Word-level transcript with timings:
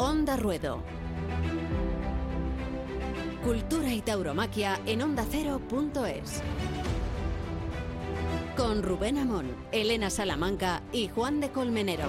Onda 0.00 0.36
Ruedo. 0.36 0.80
Cultura 3.42 3.92
y 3.92 4.00
tauromaquia 4.00 4.78
en 4.86 5.02
ondacero.es. 5.02 6.40
Con 8.56 8.84
Rubén 8.84 9.18
Amón, 9.18 9.56
Elena 9.72 10.08
Salamanca 10.08 10.82
y 10.92 11.08
Juan 11.08 11.40
de 11.40 11.50
Colmenero. 11.50 12.04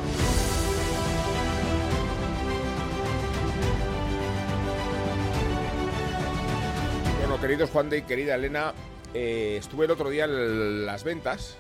Bueno, 7.22 7.42
queridos 7.42 7.72
Juan 7.72 7.90
de 7.90 7.98
y 7.98 8.02
querida 8.04 8.36
Elena, 8.36 8.76
eh, 9.16 9.58
estuve 9.60 9.86
el 9.86 9.92
otro 9.92 10.12
día 10.12 10.26
en 10.26 10.86
las 10.86 11.04
ventas 11.04 11.58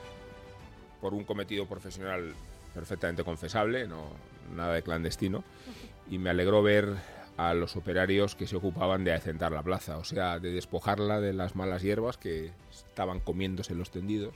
por 1.01 1.15
un 1.15 1.23
cometido 1.23 1.65
profesional 1.65 2.35
perfectamente 2.75 3.23
confesable, 3.23 3.87
no 3.87 4.29
nada 4.55 4.73
de 4.75 4.83
clandestino, 4.83 5.43
y 6.09 6.17
me 6.17 6.29
alegró 6.29 6.63
ver 6.63 6.95
a 7.37 7.53
los 7.53 7.77
operarios 7.77 8.35
que 8.35 8.47
se 8.47 8.57
ocupaban 8.57 9.03
de 9.03 9.13
acentar 9.13 9.51
la 9.51 9.63
plaza, 9.63 9.97
o 9.97 10.03
sea, 10.03 10.39
de 10.39 10.51
despojarla 10.51 11.21
de 11.21 11.31
las 11.31 11.55
malas 11.55 11.81
hierbas 11.81 12.17
que 12.17 12.51
estaban 12.69 13.21
comiéndose 13.21 13.75
los 13.75 13.91
tendidos, 13.91 14.35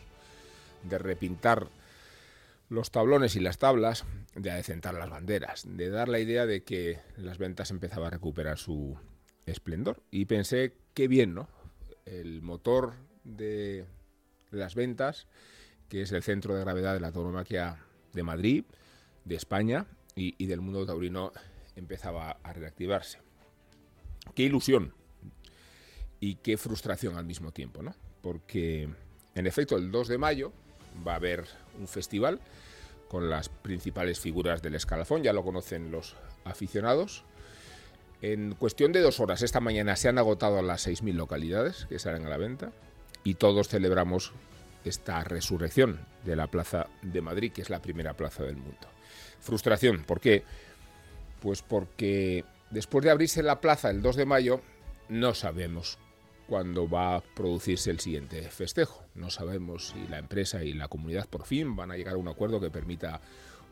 de 0.84 0.98
repintar 0.98 1.68
los 2.70 2.92
tablones 2.92 3.36
y 3.36 3.40
las 3.40 3.58
tablas, 3.58 4.06
de 4.36 4.52
adecentar 4.52 4.94
las 4.94 5.10
banderas, 5.10 5.66
de 5.68 5.90
dar 5.90 6.08
la 6.08 6.20
idea 6.20 6.46
de 6.46 6.64
que 6.64 7.00
las 7.18 7.38
ventas 7.40 7.72
empezaban 7.72 8.08
a 8.08 8.12
recuperar 8.12 8.58
su 8.58 8.98
esplendor. 9.46 10.02
Y 10.12 10.26
pensé, 10.26 10.74
qué 10.94 11.08
bien, 11.08 11.34
¿no? 11.34 11.50
El 12.06 12.42
motor 12.42 12.94
de 13.26 13.86
las 14.50 14.76
ventas, 14.76 15.28
que 15.90 16.04
es 16.04 16.12
el 16.14 16.24
centro 16.24 16.56
de 16.56 16.62
gravedad 16.62 16.94
de 16.94 17.00
la 17.02 17.12
tauromaquia 17.12 17.84
de 18.14 18.24
Madrid, 18.24 18.64
de 19.26 19.36
España 19.36 19.88
y, 20.16 20.36
y 20.38 20.48
del 20.48 20.62
mundo 20.62 20.86
taurino, 20.86 21.34
empezaba 21.76 22.38
a 22.44 22.54
reactivarse. 22.54 23.20
Qué 24.36 24.44
ilusión 24.44 24.94
y 26.20 26.36
qué 26.36 26.58
frustración 26.58 27.18
al 27.18 27.26
mismo 27.26 27.52
tiempo, 27.52 27.82
¿no? 27.82 27.96
Porque, 28.22 28.90
en 29.36 29.48
efecto, 29.48 29.76
el 29.76 29.92
2 29.92 30.08
de 30.08 30.18
mayo 30.18 30.54
va 31.06 31.14
a 31.14 31.18
haber 31.18 31.46
un 31.80 31.88
festival 31.88 32.40
con 33.08 33.30
las 33.30 33.50
principales 33.50 34.20
figuras 34.20 34.62
del 34.62 34.76
escalafón, 34.76 35.24
ya 35.24 35.34
lo 35.34 35.44
conocen 35.44 35.92
los 35.92 36.16
aficionados. 36.46 37.24
En 38.22 38.56
cuestión 38.56 38.94
de 38.94 39.02
dos 39.02 39.20
horas, 39.20 39.42
esta 39.42 39.60
mañana 39.60 39.96
se 39.98 40.08
han 40.08 40.18
agotado 40.18 40.62
las 40.62 40.88
6.000 40.88 41.14
localidades 41.14 41.86
que 41.90 42.00
salen 42.00 42.26
a 42.26 42.30
la 42.30 42.38
venta 42.38 42.72
y 43.24 43.36
todos 43.36 43.68
celebramos 43.68 44.32
esta 44.86 45.24
resurrección 45.24 46.00
de 46.24 46.36
la 46.36 46.48
Plaza 46.48 46.88
de 47.02 47.22
Madrid, 47.22 47.52
que 47.52 47.62
es 47.62 47.70
la 47.70 47.82
primera 47.82 48.16
plaza 48.16 48.44
del 48.44 48.56
mundo. 48.56 48.88
Frustración, 49.40 50.04
¿por 50.04 50.20
qué? 50.20 50.44
Pues 51.44 51.62
porque 51.62 52.46
después 52.70 53.04
de 53.04 53.12
abrirse 53.12 53.44
la 53.44 53.60
plaza 53.60 53.90
el 53.90 54.02
2 54.02 54.16
de 54.16 54.26
mayo, 54.26 54.62
no 55.10 55.34
sabemos 55.34 56.00
cuándo 56.48 56.90
va 56.90 57.18
a 57.18 57.22
producirse 57.22 57.92
el 57.92 58.00
siguiente 58.00 58.42
festejo. 58.44 59.04
No 59.14 59.30
sabemos 59.30 59.90
si 59.90 60.08
la 60.08 60.20
empresa 60.20 60.64
y 60.64 60.72
la 60.72 60.88
comunidad 60.88 61.28
por 61.28 61.46
fin 61.46 61.76
van 61.76 61.92
a 61.92 61.98
llegar 61.98 62.14
a 62.14 62.18
un 62.18 62.30
acuerdo 62.30 62.62
que 62.62 62.72
permita 62.72 63.20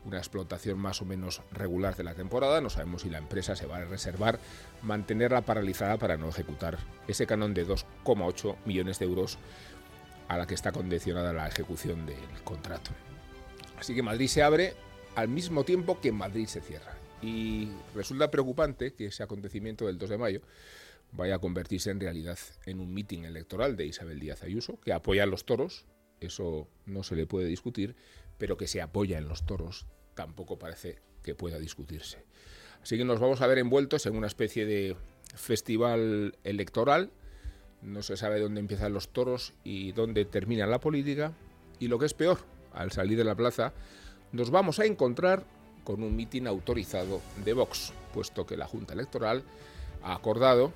una 0.04 0.18
explotación 0.18 0.78
más 0.78 1.00
o 1.00 1.06
menos 1.06 1.40
regular 1.50 1.96
de 1.96 2.04
la 2.04 2.12
temporada. 2.12 2.60
No 2.60 2.68
sabemos 2.68 3.00
si 3.00 3.08
la 3.08 3.16
empresa 3.16 3.56
se 3.56 3.64
va 3.64 3.78
a 3.78 3.84
reservar 3.86 4.38
mantenerla 4.82 5.40
paralizada 5.40 5.96
para 5.96 6.18
no 6.18 6.28
ejecutar 6.28 6.76
ese 7.08 7.26
canon 7.26 7.54
de 7.54 7.66
2,8 7.66 8.56
millones 8.66 8.98
de 8.98 9.06
euros 9.06 9.38
a 10.28 10.36
la 10.36 10.46
que 10.46 10.54
está 10.54 10.72
condicionada 10.72 11.32
la 11.32 11.48
ejecución 11.48 12.04
del 12.04 12.42
contrato. 12.44 12.90
Así 13.78 13.94
que 13.94 14.02
Madrid 14.02 14.28
se 14.28 14.42
abre 14.42 14.74
al 15.14 15.28
mismo 15.28 15.64
tiempo 15.64 16.02
que 16.02 16.12
Madrid 16.12 16.48
se 16.48 16.60
cierra. 16.60 17.01
Y 17.22 17.68
resulta 17.94 18.30
preocupante 18.30 18.94
que 18.94 19.06
ese 19.06 19.22
acontecimiento 19.22 19.86
del 19.86 19.96
2 19.96 20.10
de 20.10 20.18
mayo 20.18 20.40
vaya 21.12 21.36
a 21.36 21.38
convertirse 21.38 21.90
en 21.90 22.00
realidad 22.00 22.38
en 22.66 22.80
un 22.80 22.92
mitin 22.92 23.24
electoral 23.24 23.76
de 23.76 23.86
Isabel 23.86 24.18
Díaz 24.18 24.42
Ayuso, 24.42 24.80
que 24.80 24.92
apoya 24.92 25.22
a 25.22 25.26
los 25.26 25.44
toros, 25.44 25.86
eso 26.20 26.68
no 26.86 27.02
se 27.02 27.14
le 27.14 27.26
puede 27.26 27.46
discutir, 27.46 27.94
pero 28.38 28.56
que 28.56 28.66
se 28.66 28.80
apoya 28.80 29.18
en 29.18 29.28
los 29.28 29.46
toros 29.46 29.86
tampoco 30.14 30.58
parece 30.58 30.98
que 31.22 31.34
pueda 31.34 31.58
discutirse. 31.58 32.24
Así 32.82 32.98
que 32.98 33.04
nos 33.04 33.20
vamos 33.20 33.40
a 33.40 33.46
ver 33.46 33.58
envueltos 33.58 34.06
en 34.06 34.16
una 34.16 34.26
especie 34.26 34.66
de 34.66 34.96
festival 35.34 36.36
electoral. 36.42 37.10
No 37.80 38.02
se 38.02 38.16
sabe 38.16 38.40
dónde 38.40 38.60
empiezan 38.60 38.92
los 38.92 39.08
toros 39.10 39.54
y 39.62 39.92
dónde 39.92 40.24
termina 40.24 40.66
la 40.66 40.80
política. 40.80 41.32
Y 41.78 41.88
lo 41.88 41.98
que 41.98 42.06
es 42.06 42.14
peor, 42.14 42.38
al 42.72 42.90
salir 42.90 43.18
de 43.18 43.24
la 43.24 43.36
plaza, 43.36 43.72
nos 44.32 44.50
vamos 44.50 44.78
a 44.80 44.86
encontrar 44.86 45.44
con 45.84 46.02
un 46.02 46.14
mitin 46.14 46.46
autorizado 46.46 47.20
de 47.44 47.52
Vox, 47.52 47.92
puesto 48.12 48.46
que 48.46 48.56
la 48.56 48.66
Junta 48.66 48.94
Electoral 48.94 49.42
ha 50.02 50.14
acordado 50.14 50.72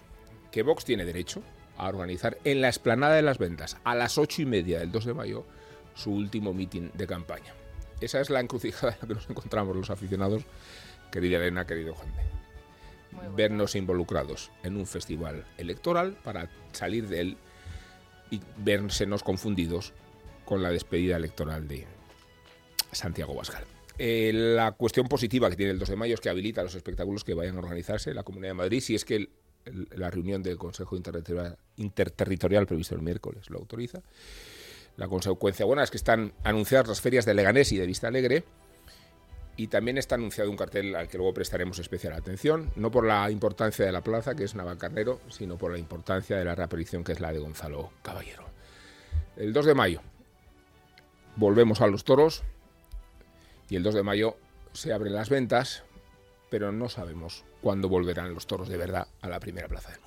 que 0.50 0.62
Vox 0.62 0.84
tiene 0.84 1.05
derecho 1.05 1.43
a 1.77 1.89
organizar 1.89 2.39
en 2.44 2.61
la 2.61 2.69
explanada 2.69 3.15
de 3.15 3.22
las 3.22 3.39
ventas 3.39 3.77
a 3.84 3.95
las 3.95 4.19
ocho 4.19 4.43
y 4.43 4.47
media 4.47 4.78
del 4.78 4.93
2 4.93 5.05
de 5.05 5.15
mayo 5.15 5.45
su 5.95 6.12
último 6.12 6.53
mitin 6.53 6.91
de 6.95 7.06
campaña. 7.06 7.55
Esa 8.00 8.21
es 8.21 8.31
la 8.31 8.41
encrucijada 8.41 8.93
en 8.95 8.99
la 9.00 9.09
que 9.09 9.15
nos 9.15 9.31
encontramos 9.31 9.77
los 9.77 9.91
aficionados, 9.91 10.43
querida 11.11 11.39
Elena, 11.39 11.66
querido 11.66 11.95
Juan. 11.95 12.12
Vernos 13.34 13.75
involucrados 13.75 14.50
en 14.62 14.77
un 14.77 14.87
festival 14.87 15.47
electoral 15.56 16.16
para 16.22 16.50
salir 16.72 17.09
de 17.09 17.21
él 17.21 17.37
y 18.31 18.41
versenos 18.59 19.22
confundidos 19.22 19.95
con 20.45 20.62
la 20.62 20.71
despedida 20.71 21.16
electoral 21.16 21.66
de 21.66 21.87
Santiago 22.93 23.34
Bascal. 23.34 23.75
Eh, 23.99 24.31
la 24.34 24.73
cuestión 24.73 25.09
positiva 25.09 25.49
que 25.49 25.57
tiene 25.57 25.73
el 25.73 25.79
2 25.79 25.89
de 25.89 25.97
mayo 25.97 26.15
es 26.15 26.21
que 26.21 26.29
habilita 26.29 26.62
los 26.62 26.75
espectáculos 26.75 27.25
que 27.25 27.34
vayan 27.34 27.57
a 27.57 27.61
organizarse 27.61 28.11
en 28.11 28.17
la 28.17 28.25
Comunidad 28.25 28.51
de 28.51 28.55
Madrid, 28.55 28.81
si 28.81 28.95
es 28.95 29.05
que 29.05 29.29
la 29.97 30.11
reunión 30.11 30.43
del 30.43 30.59
Consejo 30.59 30.97
Interterritorial, 30.97 31.59
Interterritorial 31.77 32.67
previsto 32.67 32.95
el 32.95 33.03
miércoles 33.03 33.51
lo 33.51 33.59
autoriza. 33.59 34.01
La 34.97 35.09
consecuencia 35.09 35.67
buena 35.67 35.83
es 35.83 35.91
que 35.91 35.97
están 35.97 36.33
anunciadas 36.45 36.89
las 36.89 37.01
ferias 37.01 37.25
de 37.25 37.34
Leganés 37.34 37.73
y 37.73 37.77
de 37.77 37.87
Vista 37.87 38.09
Alegre 38.09 38.45
y 39.57 39.69
también 39.69 39.99
está 39.99 40.15
anunciado 40.15 40.51
un 40.51 40.57
cartel 40.57 40.95
al 40.95 41.09
que 41.09 41.17
luego 41.17 41.34
prestaremos 41.34 41.78
especial 41.78 42.13
atención, 42.13 42.71
no 42.77 42.91
por 42.91 43.07
la 43.07 43.31
importancia 43.31 43.84
de 43.84 43.93
la 43.93 44.03
plaza, 44.03 44.34
que 44.34 44.45
es 44.45 44.55
Navalcarnero, 44.55 45.21
sino 45.31 45.57
por 45.57 45.73
la 45.73 45.78
importancia 45.78 46.37
de 46.37 46.45
la 46.45 46.55
reaparición, 46.55 47.03
que 47.03 47.13
es 47.13 47.21
la 47.21 47.33
de 47.33 47.39
Gonzalo 47.39 47.91
Caballero. 48.03 48.45
El 49.37 49.53
2 49.53 49.67
de 49.67 49.75
mayo 49.75 50.01
volvemos 51.37 51.81
a 51.81 51.87
los 51.87 52.05
toros 52.05 52.43
y 53.69 53.77
el 53.77 53.82
2 53.82 53.94
de 53.94 54.03
mayo 54.03 54.37
se 54.72 54.93
abren 54.93 55.15
las 55.15 55.28
ventas, 55.28 55.84
pero 56.50 56.72
no 56.72 56.88
sabemos 56.88 57.44
cuándo 57.60 57.88
volverán 57.88 58.34
los 58.34 58.47
toros 58.47 58.69
de 58.69 58.77
verdad 58.77 59.09
a 59.21 59.28
la 59.28 59.41
primera 59.41 59.69
plaza 59.69 59.91
del 59.91 60.00
mundo. 60.00 60.06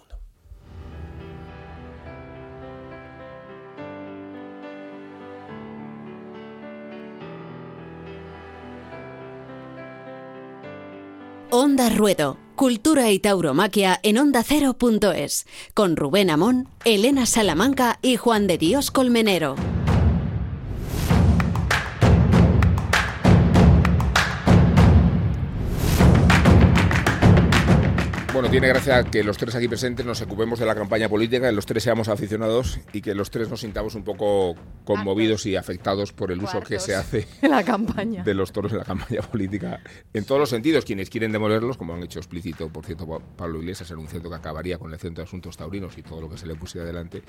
Onda 11.52 11.90
Ruedo, 11.90 12.38
Cultura 12.56 13.10
y 13.12 13.18
Tauromaquia 13.18 14.00
en 14.04 14.20
ondacero.es, 14.20 15.48
con 15.74 15.96
Rubén 15.96 16.30
Amón, 16.30 16.70
Elena 16.86 17.26
Salamanca 17.26 17.98
y 18.04 18.18
Juan 18.18 18.46
de 18.46 18.60
Dios 18.60 18.92
Colmenero. 18.92 19.56
Bueno, 28.40 28.52
tiene 28.52 28.70
gracia 28.70 29.04
que 29.04 29.22
los 29.22 29.38
tres 29.38 29.54
aquí 29.56 29.68
presentes 29.68 30.06
nos 30.06 30.22
ocupemos 30.22 30.60
de 30.60 30.66
la 30.66 30.74
campaña 30.74 31.10
política, 31.10 31.48
que 31.48 31.52
los 31.52 31.66
tres 31.66 31.84
seamos 31.84 32.08
aficionados 32.08 32.80
y 32.94 33.02
que 33.02 33.14
los 33.14 33.32
tres 33.32 33.50
nos 33.50 33.60
sintamos 33.60 33.96
un 33.96 34.06
poco 34.06 34.56
conmovidos 34.86 35.46
y 35.46 35.58
afectados 35.58 36.14
por 36.14 36.32
el 36.32 36.42
uso 36.42 36.62
que 36.62 36.80
se 36.80 36.96
hace 36.96 37.28
la 37.42 37.66
campaña. 37.66 38.24
de 38.24 38.34
los 38.34 38.54
toros 38.54 38.72
en 38.72 38.78
la 38.78 38.86
campaña 38.86 39.20
política. 39.24 39.82
En 40.14 40.24
todos 40.24 40.40
los 40.40 40.50
sentidos, 40.50 40.86
quienes 40.86 41.10
quieren 41.10 41.34
demolerlos, 41.34 41.76
como 41.76 41.94
han 41.94 42.02
hecho 42.02 42.20
explícito, 42.20 42.70
por 42.70 42.86
cierto, 42.86 43.22
Pablo 43.36 43.60
Iglesias 43.60 43.92
anunciando 43.92 44.30
que 44.30 44.38
acabaría 44.38 44.78
con 44.78 44.94
el 44.94 45.00
Centro 45.00 45.22
de 45.22 45.28
Asuntos 45.28 45.58
Taurinos 45.58 45.98
y 45.98 46.04
todo 46.04 46.22
lo 46.22 46.30
que 46.30 46.38
se 46.38 46.48
le 46.48 46.56
pusiera 46.56 46.86
adelante, 46.86 47.24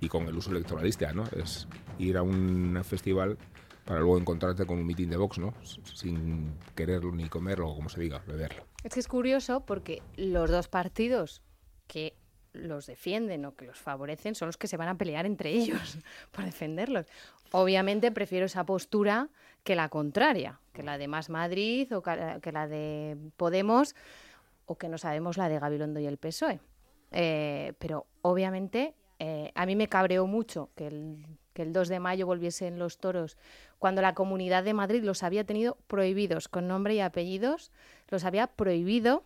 y 0.00 0.08
con 0.08 0.28
el 0.28 0.36
uso 0.36 0.52
electoralista, 0.52 1.12
¿no? 1.12 1.24
Es 1.36 1.66
ir 1.98 2.16
a 2.16 2.22
un 2.22 2.80
festival 2.84 3.38
para 3.84 3.98
luego 3.98 4.18
encontrarte 4.18 4.64
con 4.66 4.78
un 4.78 4.86
mitin 4.86 5.10
de 5.10 5.16
Vox, 5.16 5.36
¿no? 5.36 5.52
Sin 5.94 6.52
quererlo 6.76 7.10
ni 7.10 7.28
comerlo, 7.28 7.70
o 7.70 7.74
como 7.74 7.88
se 7.88 8.00
diga, 8.00 8.22
beberlo. 8.24 8.73
Es 8.84 8.92
que 8.92 9.00
es 9.00 9.08
curioso 9.08 9.64
porque 9.64 10.02
los 10.16 10.50
dos 10.50 10.68
partidos 10.68 11.42
que 11.86 12.14
los 12.52 12.86
defienden 12.86 13.44
o 13.46 13.56
que 13.56 13.64
los 13.64 13.78
favorecen 13.78 14.34
son 14.34 14.46
los 14.46 14.56
que 14.56 14.68
se 14.68 14.76
van 14.76 14.88
a 14.88 14.96
pelear 14.96 15.26
entre 15.26 15.50
ellos 15.50 15.98
por 16.30 16.44
defenderlos. 16.44 17.06
Obviamente 17.50 18.12
prefiero 18.12 18.46
esa 18.46 18.64
postura 18.64 19.28
que 19.64 19.74
la 19.74 19.88
contraria, 19.88 20.60
que 20.72 20.82
la 20.82 20.98
de 20.98 21.08
Más 21.08 21.30
Madrid 21.30 21.92
o 21.96 22.02
que 22.02 22.52
la 22.52 22.68
de 22.68 23.16
Podemos 23.36 23.96
o 24.66 24.76
que 24.76 24.88
no 24.88 24.98
sabemos 24.98 25.36
la 25.36 25.48
de 25.48 25.58
Gabilondo 25.58 25.98
y 25.98 26.06
el 26.06 26.18
PSOE. 26.18 26.60
Eh, 27.10 27.72
pero 27.78 28.06
obviamente 28.22 28.94
eh, 29.18 29.50
a 29.54 29.66
mí 29.66 29.76
me 29.76 29.88
cabreó 29.88 30.26
mucho 30.26 30.70
que 30.76 30.88
el, 30.88 31.24
que 31.54 31.62
el 31.62 31.72
2 31.72 31.88
de 31.88 32.00
mayo 32.00 32.26
volviesen 32.26 32.78
los 32.78 32.98
toros 32.98 33.38
cuando 33.78 34.02
la 34.02 34.14
Comunidad 34.14 34.64
de 34.64 34.74
Madrid 34.74 35.02
los 35.02 35.22
había 35.22 35.44
tenido 35.44 35.78
prohibidos 35.86 36.48
con 36.48 36.68
nombre 36.68 36.94
y 36.94 37.00
apellidos, 37.00 37.72
los 38.08 38.24
había 38.24 38.46
prohibido 38.48 39.24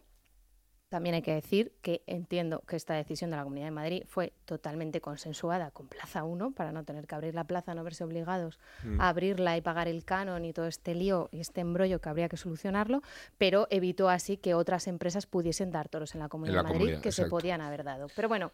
También 0.91 1.15
hay 1.17 1.21
que 1.21 1.35
decir 1.35 1.75
que 1.83 2.03
entiendo 2.07 2.63
que 2.67 2.75
esta 2.75 2.95
decisión 2.95 3.31
de 3.31 3.37
la 3.37 3.43
Comunidad 3.43 3.67
de 3.67 3.73
Madrid 3.73 4.03
fue 4.07 4.33
totalmente 4.47 5.03
consensuada 5.03 5.71
con 5.71 5.87
Plaza 5.87 6.25
1 6.25 6.53
para 6.53 6.73
no 6.73 6.83
tener 6.85 7.07
que 7.07 7.15
abrir 7.15 7.35
la 7.35 7.45
plaza, 7.45 7.75
no 7.75 7.85
verse 7.85 8.05
obligados 8.05 8.59
Mm. 8.85 8.99
a 8.99 9.11
abrirla 9.11 9.55
y 9.59 9.61
pagar 9.61 9.87
el 9.87 10.07
canon 10.07 10.47
y 10.47 10.55
todo 10.55 10.67
este 10.67 10.95
lío 10.95 11.29
y 11.31 11.41
este 11.41 11.61
embrollo 11.61 12.01
que 12.01 12.09
habría 12.09 12.31
que 12.31 12.39
solucionarlo, 12.39 13.03
pero 13.37 13.67
evitó 13.69 14.09
así 14.09 14.39
que 14.39 14.55
otras 14.55 14.87
empresas 14.87 15.27
pudiesen 15.27 15.71
dar 15.71 15.91
toros 15.91 16.15
en 16.15 16.21
la 16.21 16.31
Comunidad 16.31 16.55
la 16.55 16.63
de 16.63 16.69
Madrid 16.69 16.79
comunidad, 16.81 17.03
que 17.03 17.13
se 17.13 17.27
podían 17.27 17.61
haber 17.61 17.85
dado. 17.85 18.07
Pero 18.17 18.29
bueno, 18.29 18.53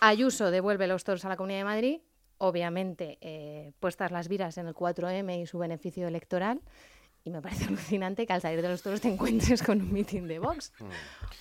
Ayuso 0.00 0.50
devuelve 0.50 0.86
los 0.86 1.04
toros 1.04 1.26
a 1.26 1.28
la 1.28 1.36
Comunidad 1.36 1.60
de 1.60 1.64
Madrid, 1.64 2.00
obviamente 2.38 3.18
eh, 3.20 3.72
puestas 3.80 4.10
las 4.10 4.28
viras 4.28 4.58
en 4.58 4.66
el 4.66 4.74
4M 4.74 5.42
y 5.42 5.46
su 5.46 5.58
beneficio 5.58 6.06
electoral. 6.08 6.60
Y 7.26 7.30
me 7.30 7.40
parece 7.40 7.64
alucinante 7.68 8.26
que 8.26 8.34
al 8.34 8.42
salir 8.42 8.60
de 8.60 8.68
los 8.68 8.82
toros 8.82 9.00
te 9.00 9.08
encuentres 9.08 9.62
con 9.62 9.80
un 9.80 9.90
mitin 9.94 10.28
de 10.28 10.38
Vox. 10.38 10.74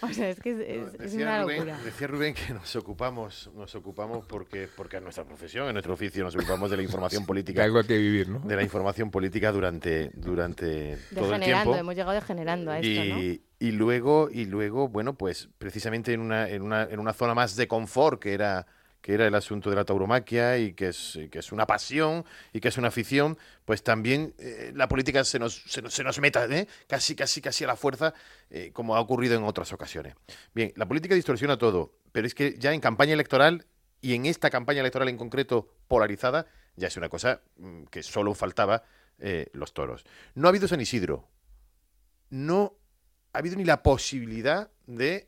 O 0.02 0.08
sea, 0.08 0.30
es 0.30 0.40
que 0.40 0.52
es, 0.52 0.94
es- 1.02 1.14
una 1.16 1.42
Rubén, 1.44 1.58
locura. 1.58 1.78
decía 1.84 2.08
Rubén 2.08 2.34
que 2.34 2.54
nos 2.54 2.74
ocupamos, 2.78 3.52
nos 3.54 3.76
ocupamos 3.76 4.26
porque, 4.26 4.70
porque 4.78 4.96
en 4.98 5.04
nuestra 5.04 5.26
profesión, 5.26 5.68
en 5.68 5.74
nuestro 5.74 5.94
oficio, 5.94 6.24
nos 6.24 6.36
ocupamos 6.38 6.72
de 6.72 6.78
la 6.78 6.84
información 6.84 7.24
De 7.24 7.28
política, 7.28 7.66
algo 7.66 7.80
hay 7.80 7.84
que 7.86 7.98
vivir, 7.98 8.30
¿no? 8.30 8.40
de 8.40 8.56
la 8.56 8.64
información 8.64 9.12
política 9.12 9.52
durante, 9.52 10.10
durante 10.14 10.98
todo 11.14 11.26
el 11.26 11.40
Degenerando, 11.42 11.72
tiempo. 11.72 11.76
hemos 11.76 11.96
llegado 11.96 12.14
degenerando 12.14 12.72
a 12.72 12.80
esto, 12.80 13.04
¿no? 13.16 13.20
y, 13.22 13.44
y 13.60 13.72
luego, 13.72 14.30
y 14.32 14.46
luego, 14.46 14.88
bueno, 14.88 15.16
pues 15.18 15.50
precisamente 15.58 16.14
en 16.14 16.22
una, 16.22 16.48
en 16.50 16.62
una, 16.62 16.84
en 16.84 17.00
una 17.02 17.12
zona 17.12 17.34
más 17.34 17.58
de 17.58 17.68
confort 17.68 18.22
que 18.22 18.34
era 18.34 18.66
que 19.04 19.14
era 19.14 19.28
el 19.28 19.36
asunto 19.36 19.70
de 19.70 19.76
la 19.76 19.84
tauromaquia 19.84 20.58
y 20.58 20.74
que 20.74 20.88
es, 20.88 21.20
que 21.30 21.40
es 21.40 21.52
una 21.52 21.68
pasión 21.68 22.24
y 22.54 22.62
que 22.62 22.70
es 22.70 22.78
una 22.78 22.88
afición, 22.88 23.38
pues 23.66 23.84
también 23.84 24.34
eh, 24.40 24.72
la 24.74 24.88
política 24.88 25.26
se 25.26 25.40
nos, 25.40 25.62
se 25.68 26.04
nos, 26.04 26.20
meta 26.20 26.46
¿eh? 26.46 26.70
casi, 26.88 27.14
casi, 27.14 27.42
casi 27.42 27.66
a 27.66 27.68
la 27.68 27.76
fuerza, 27.76 28.14
eh, 28.50 28.72
como 28.72 28.96
ha 28.96 29.02
ocurrido 29.02 29.36
en 29.36 29.44
otras 29.44 29.74
ocasiones. 29.74 30.16
Bien, 30.56 30.72
la 30.78 30.88
política 30.88 31.16
distorsiona 31.16 31.58
todo, 31.58 31.92
pero 32.14 32.26
es 32.26 32.34
que 32.34 32.58
ya 32.58 32.74
en 32.74 32.80
campaña 32.80 33.12
electoral 33.14 33.66
y 34.00 34.16
en 34.16 34.26
esta 34.26 34.50
campaña 34.50 34.80
electoral 34.80 35.10
en 35.10 35.18
concreto 35.18 35.68
polarizada, 35.90 36.48
ya 36.78 36.88
es 36.88 36.96
una 36.96 37.10
cosa 37.10 37.42
mm, 37.58 37.84
que 37.92 38.04
solo 38.04 38.34
faltaba 38.34 38.84
eh, 39.20 39.48
los 39.52 39.74
toros. 39.74 40.06
No 40.34 40.48
ha 40.48 40.50
habido 40.50 40.70
San 40.70 40.80
Isidro, 40.80 41.28
no 42.30 42.78
ha 43.34 43.40
habido 43.40 43.58
ni 43.58 43.66
la 43.66 43.84
posibilidad 43.84 44.72
de 44.88 45.28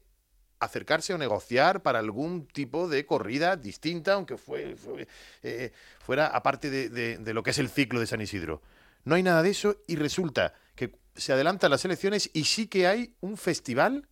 acercarse 0.60 1.14
o 1.14 1.18
negociar 1.18 1.82
para 1.84 2.00
algún 2.00 2.48
tipo 2.48 2.88
de 2.88 3.06
corrida 3.06 3.56
distinta, 3.58 4.14
aunque 4.14 4.38
fue, 4.38 4.76
fue, 4.76 5.08
eh, 5.44 5.72
fuera 6.00 6.28
aparte 6.28 6.70
de, 6.70 6.90
de- 6.90 7.18
de 7.18 7.34
lo 7.34 7.44
que 7.44 7.52
es 7.52 7.60
el 7.60 7.70
ciclo 7.70 8.00
de 8.00 8.08
San 8.08 8.22
Isidro. 8.22 8.62
No 9.04 9.16
hay 9.16 9.24
nada 9.24 9.44
de 9.44 9.50
eso 9.52 9.78
y 9.88 9.96
resulta 9.98 10.54
que 10.76 10.98
se 11.16 11.32
adelantan 11.34 11.72
las 11.72 11.86
elecciones 11.86 12.30
y 12.34 12.46
sí 12.46 12.68
que 12.68 12.88
hay 12.88 13.16
un 13.22 13.38
festival 13.38 14.08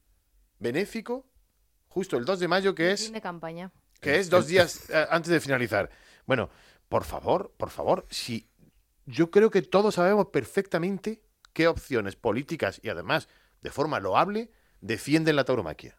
benéfico 0.60 1.26
justo 1.88 2.18
el 2.18 2.26
2 2.26 2.40
de 2.40 2.48
mayo 2.48 2.76
que 2.76 2.92
es 2.92 3.06
Fin 3.06 3.14
de 3.14 3.22
campaña. 3.22 3.72
que 4.00 4.18
es 4.20 4.30
dos 4.30 4.48
días 4.48 4.90
eh, 4.90 5.06
antes 5.10 5.32
de 5.32 5.40
finalizar. 5.40 5.90
Bueno, 6.26 6.50
por 6.90 7.04
favor, 7.04 7.54
por 7.58 7.70
favor, 7.70 8.06
si 8.10 8.48
yo 9.06 9.32
creo 9.32 9.50
que 9.50 9.62
todos 9.62 9.96
sabemos 9.96 10.28
perfectamente 10.28 11.22
qué 11.54 11.68
opciones 11.68 12.16
políticas 12.16 12.80
y 12.84 12.90
además 12.90 13.28
de 13.62 13.70
forma 13.72 14.00
loable 14.00 14.52
defienden 14.82 15.36
la 15.36 15.44
tauromaquia. 15.46 15.98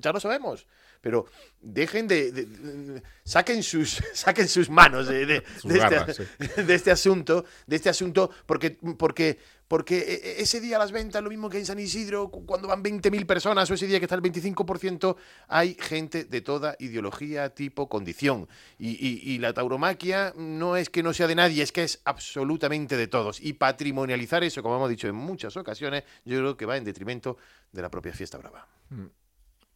Ya, 0.00 0.12
lo 0.12 0.18
sabemos, 0.18 0.66
pero 1.00 1.26
dejen 1.60 2.08
de, 2.08 2.32
de- 2.32 2.44
de- 2.46 3.02
saquen 3.24 3.62
sus 3.62 4.02
saquen 4.14 4.48
sus 4.48 4.68
manos 4.68 5.06
de, 5.08 5.24
de- 5.26 5.42
Sus 5.60 5.72
de 5.72 5.78
este, 5.78 6.14
sí. 6.14 6.62
de 6.66 6.74
este 6.74 6.90
asunto, 6.90 7.44
de 7.66 7.76
este 7.76 7.88
asunto, 7.88 8.30
porque 8.46 8.72
porque 8.98 9.38
porque 9.68 9.98
e- 9.98 10.14
e- 10.40 10.42
ese 10.42 10.60
día 10.60 10.76
las 10.80 10.90
ventas, 10.90 11.22
lo 11.22 11.30
mismo 11.30 11.48
que 11.48 11.58
en 11.58 11.64
San 11.66 11.78
Isidro, 11.78 12.28
cu- 12.28 12.44
cuando 12.44 12.66
van 12.66 12.82
20.000 12.82 13.24
personas, 13.24 13.70
o 13.70 13.74
ese 13.74 13.86
día 13.86 14.00
que 14.00 14.06
está 14.06 14.16
el 14.16 14.22
25%, 14.22 15.16
hay 15.46 15.76
gente 15.78 16.24
de 16.24 16.40
toda 16.40 16.74
ideología, 16.80 17.50
tipo, 17.54 17.88
condición. 17.88 18.48
Y, 18.80 18.88
y- 18.98 19.20
y 19.34 19.38
la 19.38 19.52
tauromaquia 19.54 20.34
no 20.36 20.74
es 20.76 20.90
que 20.90 21.04
no 21.04 21.12
sea 21.14 21.28
de 21.28 21.36
nadie, 21.36 21.62
es 21.62 21.70
que 21.70 21.84
es 21.84 22.00
absolutamente 22.04 22.96
de 22.96 23.06
todos. 23.06 23.40
Y 23.40 23.52
patrimonializar 23.52 24.42
eso, 24.42 24.60
como 24.60 24.74
hemos 24.74 24.90
dicho 24.90 25.06
en 25.06 25.14
muchas 25.14 25.56
ocasiones, 25.56 26.02
yo 26.24 26.38
creo 26.38 26.56
que 26.56 26.66
va 26.66 26.76
en 26.76 26.82
detrimento 26.82 27.36
de 27.70 27.82
la 27.82 27.90
propia 27.92 28.12
fiesta 28.12 28.38
brava. 28.38 28.66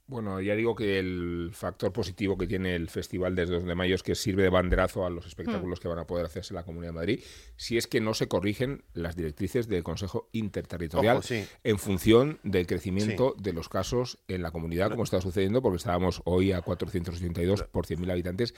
Bueno, 0.06 0.38
ya 0.42 0.54
digo 0.54 0.74
que 0.74 0.98
el 0.98 1.50
factor 1.54 1.90
positivo 1.90 2.36
que 2.36 2.46
tiene 2.46 2.76
el 2.76 2.90
festival 2.90 3.34
desde 3.34 3.54
2 3.54 3.64
de 3.64 3.74
mayo 3.74 3.94
es 3.94 4.02
que 4.02 4.14
sirve 4.14 4.42
de 4.42 4.50
banderazo 4.50 5.06
a 5.06 5.10
los 5.10 5.26
espectáculos 5.26 5.80
que 5.80 5.88
van 5.88 5.98
a 5.98 6.06
poder 6.06 6.26
hacerse 6.26 6.52
en 6.52 6.56
la 6.56 6.64
Comunidad 6.64 6.90
de 6.90 6.96
Madrid, 6.96 7.20
si 7.56 7.78
es 7.78 7.86
que 7.86 8.02
no 8.02 8.12
se 8.12 8.28
corrigen 8.28 8.84
las 8.92 9.16
directrices 9.16 9.66
del 9.66 9.82
Consejo 9.82 10.28
Interterritorial 10.32 11.18
Ojo, 11.18 11.26
sí. 11.26 11.46
en 11.62 11.78
función 11.78 12.38
del 12.42 12.66
crecimiento 12.66 13.34
de 13.38 13.54
los 13.54 13.70
casos 13.70 14.18
en 14.28 14.42
la 14.42 14.50
comunidad, 14.50 14.90
como 14.90 15.04
está 15.04 15.22
sucediendo, 15.22 15.62
porque 15.62 15.78
estábamos 15.78 16.20
hoy 16.24 16.52
a 16.52 16.60
482 16.60 17.62
por 17.72 17.86
100.000 17.86 18.12
habitantes, 18.12 18.54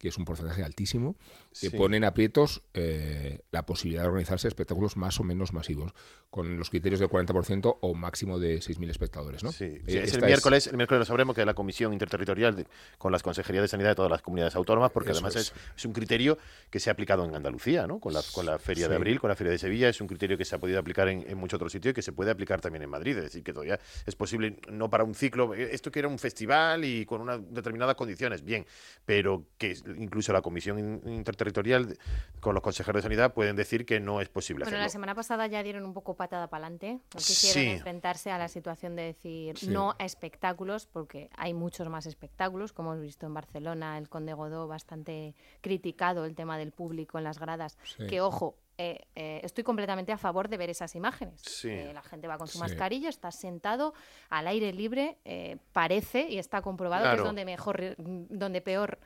que 0.00 0.08
es 0.08 0.16
un 0.16 0.24
porcentaje 0.24 0.64
altísimo, 0.64 1.14
que 1.50 1.68
Sí. 1.68 1.76
ponen 1.76 2.04
aprietos 2.04 2.62
eh, 2.72 3.40
la 3.52 3.66
posibilidad 3.66 4.02
de 4.04 4.08
organizarse 4.08 4.48
espectáculos 4.48 4.96
más 4.96 5.20
o 5.20 5.24
menos 5.24 5.52
masivos, 5.52 5.92
con 6.30 6.56
los 6.56 6.70
criterios 6.70 7.00
del 7.00 7.10
40% 7.10 7.76
o 7.82 7.94
máximo 7.94 8.38
de 8.38 8.60
6.000 8.62 8.88
espectadores. 8.90 9.44
¿no? 9.44 9.52
Sí, 9.52 9.64
Eh, 9.64 9.82
sí, 9.86 9.98
es 9.98 10.14
el 10.14 10.22
miércoles, 10.24 10.66
el 10.68 10.76
miércoles 10.78 11.00
lo 11.00 11.04
sabremos 11.04 11.36
que 11.36 11.44
la 11.44 11.52
Comisión 11.52 11.92
Interterritorial 11.92 12.56
de- 12.56 12.66
con 12.96 13.12
las 13.12 13.22
Consejerías 13.22 13.62
de 13.62 13.68
Sanidad 13.68 13.90
de 13.90 13.94
todas 13.96 14.10
las 14.10 14.22
comunidades 14.22 14.56
autónomas, 14.56 14.90
porque 14.90 15.10
Eso 15.10 15.18
además 15.18 15.36
es. 15.36 15.48
es. 15.48 15.54
es 15.76 15.84
un 15.84 15.92
criterio 15.92 16.38
que 16.70 16.80
se 16.80 16.88
ha 16.88 16.94
aplicado 16.94 17.24
en 17.26 17.34
Andalucía, 17.34 17.86
¿no? 17.86 18.00
Con 18.00 18.14
la, 18.14 18.22
con 18.32 18.46
la 18.46 18.58
Feria 18.58 18.88
de. 18.88 18.96
Abril, 18.96 19.20
con 19.20 19.28
la 19.28 19.36
Feria 19.36 19.50
de 19.52 19.58
Sevilla, 19.58 19.88
es 19.90 20.00
un 20.00 20.06
criterio 20.06 20.38
que 20.38 20.46
se 20.46 20.54
ha 20.54 20.58
podido 20.58 20.78
aplicar 20.78 21.08
en, 21.08 21.28
en 21.28 21.36
muchos 21.36 21.56
otros 21.58 21.72
sitios 21.72 21.92
y 21.92 21.94
que 21.94 22.02
se 22.02 22.12
puede 22.12 22.30
aplicar 22.30 22.60
también 22.62 22.82
en 22.82 22.88
Madrid, 22.90 23.16
es 23.18 23.24
decir, 23.24 23.42
que 23.42 23.52
todavía 23.52 23.78
es 24.06 24.14
posible, 24.16 24.56
no 24.70 24.88
para 24.88 25.04
un 25.04 25.14
ciclo, 25.14 25.54
eh, 25.54 25.70
esto 25.72 25.90
que 25.90 25.98
era 25.98 26.08
un 26.08 26.18
festival 26.18 26.84
y 26.86 27.04
con 27.04 27.20
unas 27.20 27.40
determinadas 27.52 27.96
condiciones, 27.96 28.42
bien, 28.44 28.64
pero 29.04 29.44
que 29.58 29.74
incluso 29.96 30.32
la 30.32 30.42
Comisión 30.42 30.78
in- 30.78 31.00
Interterritorial 31.06 31.96
con 32.40 32.54
los 32.54 32.62
consejeros 32.62 33.00
de 33.00 33.02
Sanidad 33.02 33.32
pueden 33.34 33.56
decir 33.56 33.84
que 33.86 34.00
no 34.00 34.20
es 34.20 34.28
posible 34.28 34.64
Bueno, 34.64 34.76
hacerlo. 34.76 34.84
la 34.84 34.88
semana 34.90 35.14
pasada 35.14 35.46
ya 35.46 35.62
dieron 35.62 35.84
un 35.84 35.94
poco 35.94 36.14
patada 36.16 36.48
para 36.48 36.66
adelante. 36.66 36.94
No 37.14 37.18
quisieron 37.18 37.62
Sí. 37.64 37.70
enfrentarse 37.76 38.30
a 38.30 38.38
la 38.38 38.48
situación 38.48 38.96
de 38.96 39.02
decir 39.02 39.58
Sí. 39.58 39.68
no 39.68 39.94
a 39.98 40.04
espectáculos, 40.04 40.86
porque 40.86 41.30
hay 41.36 41.54
muchos 41.54 41.88
más 41.88 42.06
espectáculos, 42.06 42.72
como 42.72 42.92
hemos 42.92 43.04
visto 43.04 43.26
en 43.26 43.34
Barcelona, 43.34 43.98
el 43.98 44.08
Conde 44.08 44.34
Godó 44.34 44.68
bastante 44.68 45.34
criticado 45.60 46.24
el 46.24 46.34
tema 46.34 46.58
del 46.58 46.72
público 46.72 47.18
en 47.18 47.24
las 47.24 47.38
gradas. 47.38 47.78
Sí. 47.96 48.06
Que 48.06 48.20
ojo, 48.20 48.56
eh, 48.78 49.02
eh, 49.14 49.40
estoy 49.44 49.62
completamente 49.62 50.10
a 50.10 50.16
favor 50.16 50.48
de 50.48 50.56
ver 50.56 50.70
esas 50.70 50.94
imágenes. 50.94 51.42
Sí. 51.42 51.68
Eh, 51.68 51.92
la 51.92 52.02
gente 52.02 52.26
va 52.26 52.38
con 52.38 52.46
su 52.46 52.54
Sí. 52.54 52.60
mascarilla, 52.60 53.10
está 53.10 53.30
sentado 53.30 53.92
al 54.30 54.46
aire 54.46 54.72
libre, 54.72 55.18
eh, 55.26 55.58
parece 55.72 56.26
y 56.30 56.38
está 56.38 56.62
comprobado 56.62 57.04
que 57.10 57.16
es 57.16 57.22
donde 57.22 57.44
mejor, 57.44 57.94
donde 57.98 58.62
peor, 58.62 58.98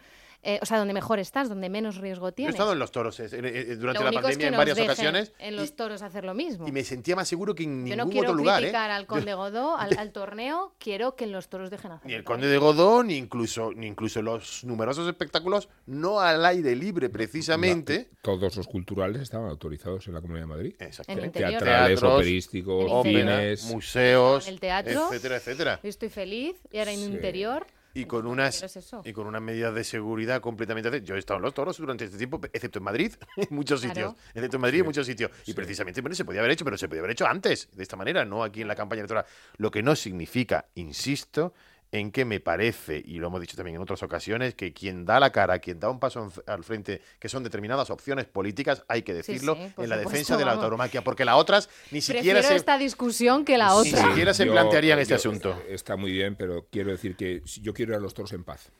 eh, 0.44 0.58
o 0.62 0.66
sea, 0.66 0.78
donde 0.78 0.94
mejor 0.94 1.18
estás, 1.18 1.48
donde 1.48 1.68
menos 1.68 1.96
riesgo 1.96 2.26
Yo 2.26 2.28
he 2.28 2.32
tienes. 2.32 2.54
estado 2.54 2.72
en 2.72 2.78
los 2.78 2.90
toros 2.92 3.18
eh, 3.20 3.24
eh, 3.32 3.76
durante 3.76 4.00
Lo 4.00 4.10
la 4.10 4.10
es 4.10 4.14
pandemia 4.22 4.36
que 4.38 4.46
en 4.46 4.56
varias 4.56 4.76
dejen 4.76 4.90
ocasiones 4.90 5.32
en 5.38 5.56
los 5.56 5.74
toros 5.74 6.02
hacer 6.02 6.24
lo 6.24 6.34
mismo. 6.34 6.68
y 6.68 6.72
me 6.72 6.84
sentía 6.84 7.16
más 7.16 7.26
seguro 7.28 7.54
que 7.54 7.64
en 7.64 7.86
Yo 7.86 7.96
ningún 7.96 7.96
no 7.98 8.08
quiero 8.10 8.28
otro 8.30 8.34
lugar. 8.38 8.60
¿eh? 8.60 8.66
criticar 8.66 8.90
al 8.90 9.06
Conde 9.06 9.34
Godó, 9.34 9.76
al, 9.78 9.98
al 9.98 10.12
torneo, 10.12 10.74
quiero 10.78 11.16
que 11.16 11.24
en 11.24 11.32
los 11.32 11.48
toros 11.48 11.70
dejen 11.70 11.92
hacer. 11.92 12.06
Ni 12.06 12.14
el 12.14 12.24
Conde 12.24 12.46
de 12.46 12.58
Godó, 12.58 13.02
ni 13.02 13.16
incluso, 13.16 13.72
ni 13.74 13.86
incluso 13.86 14.22
los 14.22 14.64
numerosos 14.64 15.08
espectáculos 15.08 15.68
no 15.86 16.20
al 16.20 16.44
aire 16.46 16.76
libre, 16.76 17.08
precisamente. 17.08 18.10
Todos 18.22 18.56
los 18.56 18.66
culturales 18.66 19.22
estaban 19.22 19.48
autorizados 19.48 20.06
en 20.08 20.14
la 20.14 20.20
Comunidad 20.20 20.44
de 20.44 20.48
Madrid. 20.48 20.74
Exactamente. 20.78 21.38
Teatrales, 21.40 22.00
Teatros, 22.00 22.14
operísticos, 22.14 22.84
en 22.86 22.92
Ópera, 22.92 23.38
cines. 23.40 23.64
museos, 23.70 24.48
El 24.48 24.60
teatro. 24.60 25.06
etcétera, 25.08 25.36
etcétera. 25.36 25.80
Yo 25.82 25.88
estoy 25.88 26.08
feliz 26.08 26.56
y 26.72 26.78
ahora 26.78 26.92
en 26.92 26.98
Sí. 27.00 27.04
interior. 27.06 27.66
Y 27.94 28.06
con 28.06 28.26
unas 28.26 28.62
es 28.62 28.94
y 29.04 29.12
con 29.12 29.26
unas 29.26 29.40
medidas 29.40 29.74
de 29.74 29.84
seguridad 29.84 30.40
completamente. 30.40 31.00
Yo 31.02 31.14
he 31.14 31.18
estado 31.18 31.38
en 31.38 31.42
los 31.44 31.54
toros 31.54 31.76
durante 31.78 32.04
este 32.04 32.18
tiempo, 32.18 32.40
excepto 32.52 32.78
en 32.80 32.84
Madrid, 32.84 33.12
en 33.36 33.46
muchos 33.50 33.80
Claro. 33.80 33.94
sitios. 33.94 34.14
Excepto 34.34 34.56
en 34.56 34.60
Madrid, 34.60 34.80
en 34.80 34.86
muchos 34.86 35.06
sitios. 35.06 35.30
Y 35.42 35.46
Sí. 35.46 35.54
precisamente 35.54 36.00
bueno, 36.00 36.14
se 36.16 36.24
podía 36.24 36.40
haber 36.40 36.50
hecho, 36.52 36.64
pero 36.64 36.76
se 36.76 36.88
podía 36.88 37.00
haber 37.00 37.12
hecho 37.12 37.26
antes, 37.26 37.68
de 37.72 37.82
esta 37.82 37.96
manera, 37.96 38.24
no 38.24 38.42
aquí 38.42 38.62
en 38.62 38.68
la 38.68 38.74
campaña 38.74 39.00
electoral. 39.00 39.24
Lo 39.58 39.70
que 39.70 39.82
no 39.82 39.94
significa, 39.94 40.66
insisto, 40.74 41.54
en 41.96 42.10
que 42.10 42.24
me 42.24 42.40
parece, 42.40 43.00
y 43.06 43.18
lo 43.18 43.28
hemos 43.28 43.40
dicho 43.40 43.56
también 43.56 43.76
en 43.76 43.82
otras 43.82 44.02
ocasiones, 44.02 44.54
que 44.56 44.72
quien 44.72 45.04
da 45.04 45.20
la 45.20 45.30
cara, 45.30 45.60
quien 45.60 45.78
da 45.78 45.88
un 45.90 46.00
paso 46.00 46.24
en- 46.24 46.52
al 46.52 46.64
frente, 46.64 47.00
que 47.20 47.28
son 47.28 47.44
determinadas 47.44 47.88
opciones 47.90 48.24
políticas, 48.26 48.84
hay 48.88 49.02
que 49.02 49.14
decirlo, 49.14 49.54
sí, 49.54 49.72
en 49.78 49.88
la 49.88 49.96
defensa 49.96 50.36
de 50.36 50.44
la 50.44 50.58
tauromaquia, 50.58 51.04
porque 51.04 51.24
las 51.24 51.36
otras 51.36 51.70
ni 51.92 52.00
siquiera 52.00 52.22
Prefiero 52.40 52.48
se... 52.48 52.56
esta 52.56 52.78
discusión 52.78 53.44
que 53.44 53.56
la 53.58 53.68
Ni 53.68 53.90
otra. 53.92 54.08
siquiera 54.08 54.34
se 54.34 54.44
Yo- 54.44 54.52
plantearían 54.52 54.98
este 54.98 55.12
yo- 55.12 55.16
asunto. 55.16 55.56
Está 55.68 55.94
muy 55.96 56.10
bien, 56.10 56.34
pero 56.34 56.66
quiero 56.70 56.90
decir 56.90 57.14
que 57.14 57.42
si- 57.44 57.60
yo 57.60 57.72
quiero 57.72 57.92
ir 57.92 57.98
a 57.98 58.00
los 58.00 58.12
toros 58.12 58.32
en 58.32 58.42
paz. 58.42 58.72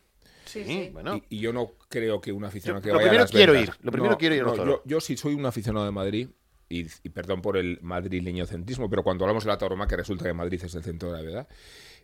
Sí, 0.45 0.65
Sí, 0.65 0.91
bueno. 0.93 1.17
Y, 1.31 1.37
y 1.37 1.39
yo 1.41 1.53
no 1.53 1.71
creo 1.89 2.21
que 2.21 2.33
un 2.33 2.45
aficionado 2.45 2.81
Yo- 2.81 2.85
que 2.85 2.89
lo 2.91 2.97
vaya 2.97 3.11
a 3.11 3.15
las 3.23 3.31
quiero 3.31 3.53
ventas- 3.53 3.77
ir, 3.77 3.85
lo 3.85 3.93
primero 3.93 4.13
No, 4.13 4.19
quiero 4.19 4.35
ir 4.35 4.41
a 4.41 4.45
los 4.45 4.57
no, 4.57 4.65
toros. 4.65 4.81
yo, 4.85 4.89
yo 4.97 5.01
sí 5.01 5.17
soy 5.17 5.35
un 5.35 5.47
aficionado 5.47 5.85
de 5.87 5.93
Madrid, 5.93 6.29
y, 6.69 6.81
y 7.03 7.09
perdón 7.11 7.43
por 7.43 7.57
el 7.57 7.79
madrileño 7.83 8.47
centrismo, 8.47 8.89
pero 8.91 9.05
cuando 9.05 9.25
hablamos 9.25 9.45
de 9.45 9.51
la 9.51 9.59
tauromaquia 9.59 9.99
resulta 9.99 10.25
que 10.25 10.33
Madrid 10.33 10.61
es 10.65 10.75
el 10.75 10.83
centro 10.83 11.13
de 11.13 11.19
la 11.19 11.23
verdad. 11.23 11.49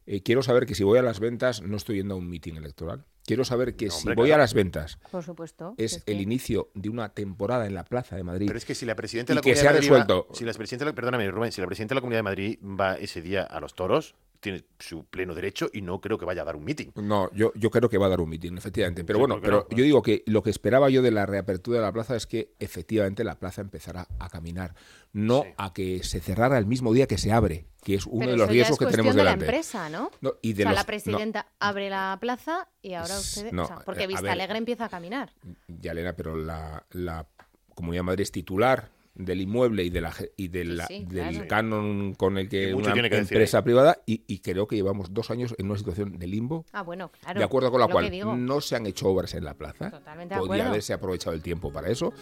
Eh, 0.07 0.23
quiero 0.23 0.43
saber 0.43 0.67
que 0.67 0.75
si 0.75 0.83
voy 0.83 0.99
a 0.99 1.03
las 1.03 1.21
ventas 1.21 1.63
no 1.63 1.77
estoy 1.77 1.97
yendo 1.97 2.15
a 2.15 2.17
un 2.19 2.29
mitin 2.29 2.57
electoral. 2.57 3.05
Quiero 3.27 3.45
saber 3.45 3.77
que 3.77 3.87
No, 3.87 3.93
si 3.93 4.07
voy 4.09 4.15
claro. 4.29 4.35
a 4.35 4.39
las 4.39 4.55
ventas 4.55 4.99
Por 5.11 5.23
supuesto. 5.23 5.75
es 5.77 6.03
el 6.07 6.21
inicio 6.21 6.71
de 6.75 6.89
una 6.89 7.11
temporada 7.11 7.67
en 7.67 7.75
la 7.75 7.85
Plaza 7.85 8.17
de 8.17 8.25
Madrid. 8.25 8.47
Pero 8.47 8.59
es 8.59 8.65
que 8.65 8.75
si 8.75 8.87
la 8.87 8.97
presidenta 8.97 9.33
de 9.33 9.35
la 9.37 9.41
que 9.43 9.51
Comunidad 9.51 9.61
se 9.63 9.69
ha 9.69 9.73
de 9.73 9.91
Madrid 9.91 10.11
va- 10.15 10.35
si 10.35 10.45
la 10.45 10.53
presidenta, 10.55 10.93
perdóname, 10.95 11.31
Rubén, 11.31 11.53
si 11.53 11.61
la 11.61 11.67
presidenta 11.67 11.95
de 11.95 11.97
la 11.97 12.01
Comunidad 12.01 12.19
de 12.21 12.23
Madrid 12.25 12.59
va 12.63 12.95
ese 12.95 13.21
día 13.23 13.43
a 13.45 13.61
los 13.61 13.75
toros, 13.75 14.15
tiene 14.41 14.65
su 14.79 15.05
pleno 15.05 15.35
derecho 15.35 15.71
y 15.73 15.83
no 15.83 16.01
creo 16.01 16.19
que 16.19 16.25
vaya 16.25 16.43
a 16.43 16.45
dar 16.45 16.57
un 16.57 16.65
mitin. 16.65 16.93
No, 16.97 17.31
yo, 17.33 17.53
yo 17.55 17.71
creo 17.71 17.89
que 17.89 17.99
va 17.99 18.07
a 18.07 18.09
dar 18.09 18.21
un 18.21 18.29
mitin, 18.29 18.57
efectivamente. 18.57 19.05
Pero 19.05 19.19
bueno, 19.19 19.39
pero 19.41 19.69
yo 19.71 19.85
digo 19.85 20.03
que 20.03 20.25
lo 20.27 20.43
que 20.43 20.51
esperaba 20.51 20.89
yo 20.91 21.03
de 21.03 21.11
la 21.11 21.27
reapertura 21.27 21.79
de 21.79 21.85
la 21.85 21.93
plaza 21.93 22.17
es 22.17 22.27
que 22.27 22.55
efectivamente 22.59 23.23
la 23.23 23.39
plaza 23.39 23.61
empezara 23.61 24.09
a 24.19 24.29
caminar, 24.31 24.75
no 25.13 25.45
a 25.57 25.73
que 25.73 26.03
se 26.03 26.21
cerrara 26.21 26.59
el 26.59 26.67
mismo 26.67 26.93
día 26.93 27.07
que 27.07 27.19
se 27.19 27.33
abre, 27.33 27.67
que 27.83 27.95
es 27.95 28.07
uno 28.07 28.27
de 28.27 28.37
los 28.37 28.49
riesgos 28.49 28.79
que 28.79 28.87
tenemos 28.87 29.15
de 29.15 29.21
delante. 29.21 29.45
la 29.45 29.51
empresa, 29.51 29.89
¿no? 29.91 30.11
y 30.43 30.55
de 30.55 30.65
o 30.65 30.67
sea, 30.67 30.75
la 30.75 30.85
presidenta 30.85 31.47
abre 31.59 31.91
la 31.91 32.17
plaza 32.21 32.69
y 32.83 32.95
ahora 32.95 33.19
ustedes, 33.19 33.53
no, 33.53 33.65
o 33.65 33.67
sea, 33.67 33.79
porque 33.81 34.05
a 34.05 34.07
Vista 34.07 34.23
ver, 34.23 34.33
Alegre 34.33 34.59
empieza 34.59 34.87
a 34.87 34.89
caminar. 34.89 35.33
Ya, 35.69 35.93
Elena, 35.93 36.15
pero 36.15 36.37
la, 36.37 36.85
la 36.91 37.27
Comunidad 37.75 38.01
de 38.01 38.05
Madrid 38.05 38.23
es 38.23 38.33
titular 38.33 38.91
del 39.15 39.41
inmueble 39.41 39.85
y, 39.85 39.91
de 39.91 40.01
la, 40.01 40.15
y 40.37 40.49
de 40.49 40.65
la- 40.65 40.87
sí, 40.87 41.05
del 41.05 41.31
claro. 41.31 41.49
canon 41.49 42.15
con 42.15 42.39
el 42.39 42.49
que 42.49 42.73
una 42.75 42.95
decir 42.95 43.13
empresa 43.15 43.63
privada 43.63 43.99
y, 44.07 44.23
y 44.27 44.39
creo 44.39 44.67
que 44.67 44.77
llevamos 44.77 45.13
dos 45.13 45.31
años 45.31 45.55
en 45.59 45.67
una 45.67 45.77
situación 45.79 46.19
de 46.19 46.27
limbo 46.27 46.65
Ah, 46.73 46.83
bueno, 46.83 47.11
claro. 47.21 47.39
de 47.39 47.45
acuerdo 47.45 47.71
con 47.71 47.81
la 47.81 47.89
cual 47.89 48.11
no 48.47 48.61
se 48.61 48.77
han 48.77 48.87
hecho 48.87 49.09
obras 49.09 49.35
en 49.35 49.45
la 49.45 49.55
plaza. 49.55 49.91
Totalmente 49.91 50.35
de 50.35 50.39
Podría 50.41 50.55
acuerdo. 50.55 50.71
haberse 50.71 50.93
aprovechado 50.93 51.35
el 51.35 51.43
tiempo 51.43 51.73
para 51.73 51.89
eso. 51.91 52.13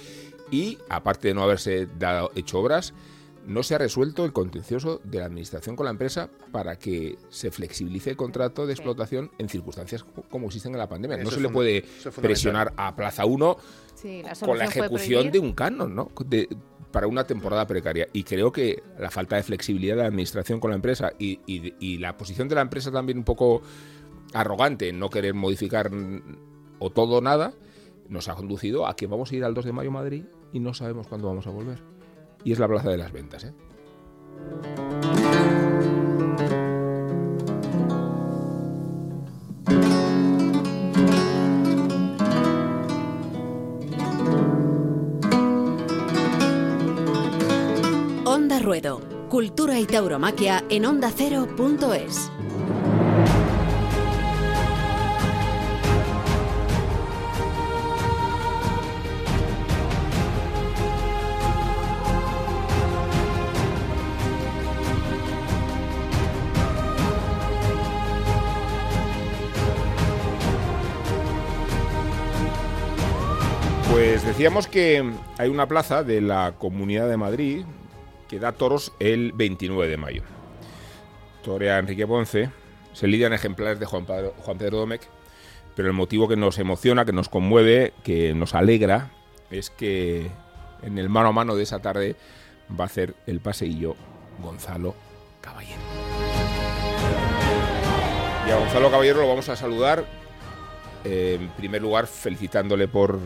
Y 0.51 0.79
aparte 0.89 1.29
de 1.29 1.35
no 1.35 1.43
haberse 1.43 1.87
dado, 1.99 2.31
hecho 2.35 2.59
obras, 2.59 2.95
no 3.47 3.63
se 3.63 3.75
ha 3.75 3.79
resuelto 3.79 4.25
el 4.25 4.33
contencioso 4.33 5.01
de 5.05 5.21
la 5.21 5.27
administración 5.27 5.77
con 5.77 5.85
la 5.85 5.91
empresa 5.91 6.29
para 6.53 6.79
que 6.79 7.17
se 7.31 7.51
flexibilice 7.51 8.11
el 8.11 8.17
contrato 8.17 8.67
de 8.67 8.75
Sí. 8.75 8.81
explotación 8.81 9.31
en 9.39 9.49
circunstancias 9.49 10.05
co- 10.05 10.23
como 10.31 10.47
existen 10.49 10.73
en 10.73 10.79
la 10.79 10.89
pandemia. 10.89 11.17
Eso 11.17 11.25
no 11.25 11.31
se 11.31 11.41
le 11.41 11.49
puede 11.49 11.85
presionar 12.21 12.73
a 12.77 12.95
Plaza 12.97 13.25
1 13.25 13.57
Sí, 13.95 14.23
la 14.23 14.35
con 14.35 14.59
la 14.59 14.65
ejecución 14.67 15.31
de 15.31 15.39
un 15.39 15.53
canon, 15.53 15.95
¿no? 15.95 16.11
De- 16.27 16.49
para 16.93 17.07
una 17.07 17.25
temporada 17.25 17.67
precaria. 17.67 18.09
Y 18.13 18.25
creo 18.25 18.53
que 18.53 18.83
la 18.99 19.11
falta 19.11 19.37
de 19.37 19.43
flexibilidad 19.43 19.97
de 19.97 20.03
la 20.03 20.09
administración 20.09 20.61
con 20.61 20.71
la 20.71 20.77
empresa 20.77 21.13
y, 21.19 21.99
la 21.99 22.17
posición 22.17 22.49
de 22.49 22.55
la 22.55 22.63
empresa 22.63 22.91
también 22.91 23.19
un 23.19 23.25
poco 23.25 23.63
arrogante 24.35 24.89
en 24.89 24.99
no 24.99 25.09
querer 25.11 25.35
modificar 25.35 25.91
o 26.79 26.91
todo 26.91 27.19
o 27.19 27.21
nada, 27.21 27.53
nos 28.09 28.29
ha 28.29 28.35
conducido 28.35 28.87
a 28.87 28.97
que 28.97 29.07
vamos 29.07 29.33
a 29.33 29.37
ir 29.37 29.45
al 29.45 29.55
2 29.55 29.65
de 29.67 29.73
mayo 29.73 29.91
a 29.91 29.95
Madrid 29.95 30.25
y 30.53 30.61
no 30.61 30.75
sabemos 30.75 31.07
cuándo 31.09 31.29
vamos 31.29 31.47
a 31.47 31.51
volver. 31.51 31.83
Y 32.45 32.53
es 32.53 32.59
la 32.59 32.69
plaza 32.69 32.91
de 32.91 32.99
las 32.99 33.13
ventas, 33.13 33.45
¿eh? 33.45 33.53
Ruedo. 48.69 49.01
Cultura 49.31 49.81
y 49.81 49.87
tauromaquia 49.87 50.63
en 50.69 50.85
ondacero.es. 50.85 52.31
Pues 73.91 74.27
decíamos 74.27 74.67
que 74.67 75.11
hay 75.39 75.49
una 75.49 75.67
plaza 75.67 76.05
de 76.05 76.21
la 76.21 76.53
Comunidad 76.59 77.09
de 77.09 77.17
Madrid 77.17 77.65
que 78.29 78.39
da 78.39 78.53
toros 78.53 78.93
el 78.99 79.33
29 79.33 79.89
de 79.91 79.97
mayo. 79.97 80.23
Torea 81.43 81.79
Enrique 81.79 82.07
Ponce, 82.07 82.51
se 82.93 83.07
lidian 83.07 83.33
ejemplares 83.33 83.81
de 83.81 83.87
Juan 83.87 84.05
Pedro, 84.05 84.35
Juan 84.39 84.59
Pedro 84.59 84.79
Domecq, 84.79 85.03
pero 85.75 85.89
el 85.89 85.95
motivo 85.95 86.29
que 86.29 86.37
nos 86.37 86.59
emociona, 86.59 87.05
que 87.05 87.13
nos 87.13 87.29
conmueve, 87.29 87.93
que 88.03 88.35
nos 88.35 88.55
alegra, 88.55 89.11
es 89.51 89.71
que 89.71 90.31
en 90.83 90.99
el 90.99 91.09
mano 91.09 91.29
a 91.29 91.33
mano 91.33 91.55
de 91.55 91.63
esa 91.63 91.81
tarde 91.81 92.17
va 92.79 92.85
a 92.85 92.87
hacer 92.87 93.15
el 93.27 93.41
paseillo 93.41 93.97
Gonzalo 94.43 94.95
Caballero. 95.41 95.81
Y 98.47 98.51
a 98.51 98.57
Gonzalo 98.57 98.91
Caballero 98.91 99.21
lo 99.21 99.29
vamos 99.29 99.49
a 99.49 99.57
saludar, 99.57 100.05
eh, 101.05 101.39
en 101.41 101.49
primer 101.51 101.83
lugar 101.83 102.07
felicitándole 102.07 102.89
por 102.89 103.19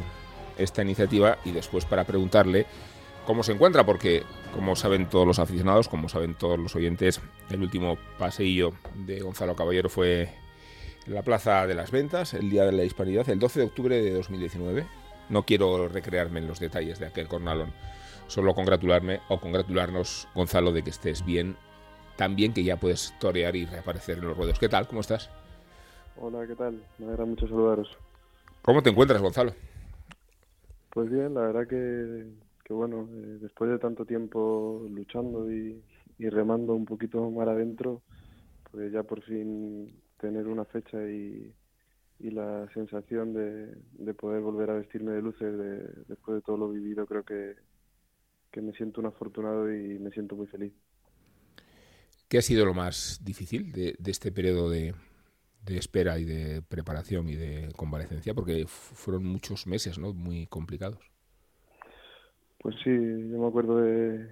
esta 0.58 0.82
iniciativa 0.82 1.38
y 1.44 1.52
después 1.52 1.84
para 1.84 2.04
preguntarle 2.04 2.66
cómo 3.26 3.42
se 3.42 3.52
encuentra, 3.52 3.84
porque 3.84 4.24
como 4.54 4.76
saben 4.76 5.08
todos 5.08 5.26
los 5.26 5.38
aficionados, 5.38 5.88
como 5.88 6.08
saben 6.08 6.34
todos 6.34 6.58
los 6.58 6.74
oyentes, 6.76 7.20
el 7.50 7.62
último 7.62 7.96
paseillo 8.18 8.72
de 8.94 9.20
Gonzalo 9.20 9.56
Caballero 9.56 9.88
fue 9.88 10.28
en 11.06 11.14
la 11.14 11.22
Plaza 11.22 11.66
de 11.66 11.74
las 11.74 11.90
Ventas, 11.90 12.34
el 12.34 12.50
Día 12.50 12.64
de 12.64 12.72
la 12.72 12.84
Hispanidad, 12.84 13.28
el 13.28 13.38
12 13.38 13.60
de 13.60 13.66
octubre 13.66 14.02
de 14.02 14.12
2019. 14.12 14.86
No 15.28 15.44
quiero 15.44 15.88
recrearme 15.88 16.40
en 16.40 16.48
los 16.48 16.60
detalles 16.60 16.98
de 16.98 17.06
aquel 17.06 17.28
cornalón, 17.28 17.72
solo 18.26 18.54
congratularme 18.54 19.20
o 19.28 19.40
congratularnos, 19.40 20.28
Gonzalo, 20.34 20.72
de 20.72 20.82
que 20.82 20.90
estés 20.90 21.24
bien, 21.24 21.56
tan 22.16 22.36
bien 22.36 22.52
que 22.52 22.64
ya 22.64 22.76
puedes 22.76 23.14
torear 23.18 23.56
y 23.56 23.66
reaparecer 23.66 24.18
en 24.18 24.26
los 24.26 24.36
ruedos. 24.36 24.58
¿Qué 24.58 24.68
tal? 24.68 24.86
¿Cómo 24.86 25.00
estás? 25.00 25.30
Hola, 26.16 26.46
¿qué 26.46 26.54
tal? 26.54 26.82
Me 26.98 27.06
alegra 27.06 27.24
mucho 27.24 27.48
saludaros. 27.48 27.96
¿Cómo 28.60 28.82
te 28.82 28.90
encuentras, 28.90 29.22
Gonzalo? 29.22 29.54
Pues 30.90 31.10
bien, 31.10 31.34
la 31.34 31.40
verdad 31.40 31.66
que, 31.66 32.26
que 32.72 32.76
bueno, 32.76 33.08
eh, 33.12 33.38
después 33.40 33.70
de 33.70 33.78
tanto 33.78 34.04
tiempo 34.06 34.86
luchando 34.90 35.50
y, 35.52 35.84
remando 36.30 36.74
un 36.74 36.84
poquito 36.86 37.30
mar 37.30 37.48
adentro, 37.48 38.02
pues 38.70 38.92
ya 38.92 39.02
por 39.04 39.22
fin 39.24 40.02
tener 40.18 40.46
una 40.48 40.64
fecha 40.66 40.98
y, 41.10 41.54
la 42.30 42.68
sensación 42.74 43.34
de, 43.34 43.76
de 43.92 44.14
poder 44.14 44.42
volver 44.42 44.70
a 44.70 44.74
vestirme 44.76 45.12
de 45.12 45.22
luces 45.22 45.58
de- 45.58 46.04
después 46.08 46.36
de 46.36 46.42
todo 46.42 46.56
lo 46.58 46.70
vivido, 46.70 47.06
creo 47.06 47.24
que, 47.24 47.56
me 48.62 48.72
siento 48.74 49.00
un 49.00 49.06
afortunado 49.08 49.72
y 49.74 49.98
me 49.98 50.10
siento 50.12 50.36
muy 50.36 50.46
feliz. 50.48 50.72
¿Qué 52.28 52.38
ha 52.38 52.42
sido 52.42 52.64
lo 52.64 52.74
más 52.74 53.20
difícil 53.22 53.72
de, 53.72 53.94
de 53.98 54.10
este 54.10 54.32
periodo 54.32 54.70
de, 54.70 54.94
de 55.64 55.78
espera 55.78 56.18
y 56.20 56.24
de 56.26 56.62
preparación 56.62 57.28
y 57.30 57.36
de 57.36 57.72
convalecencia? 57.76 58.34
Porque 58.34 58.66
fu- 58.68 58.96
fueron 58.96 59.26
muchos 59.26 59.68
meses, 59.68 59.98
¿no? 59.98 60.14
Muy 60.14 60.48
complicados. 60.48 61.11
Pues 62.62 62.76
sí, 62.84 62.90
yo 62.90 63.38
me 63.40 63.48
acuerdo 63.48 63.78
de, 63.78 64.28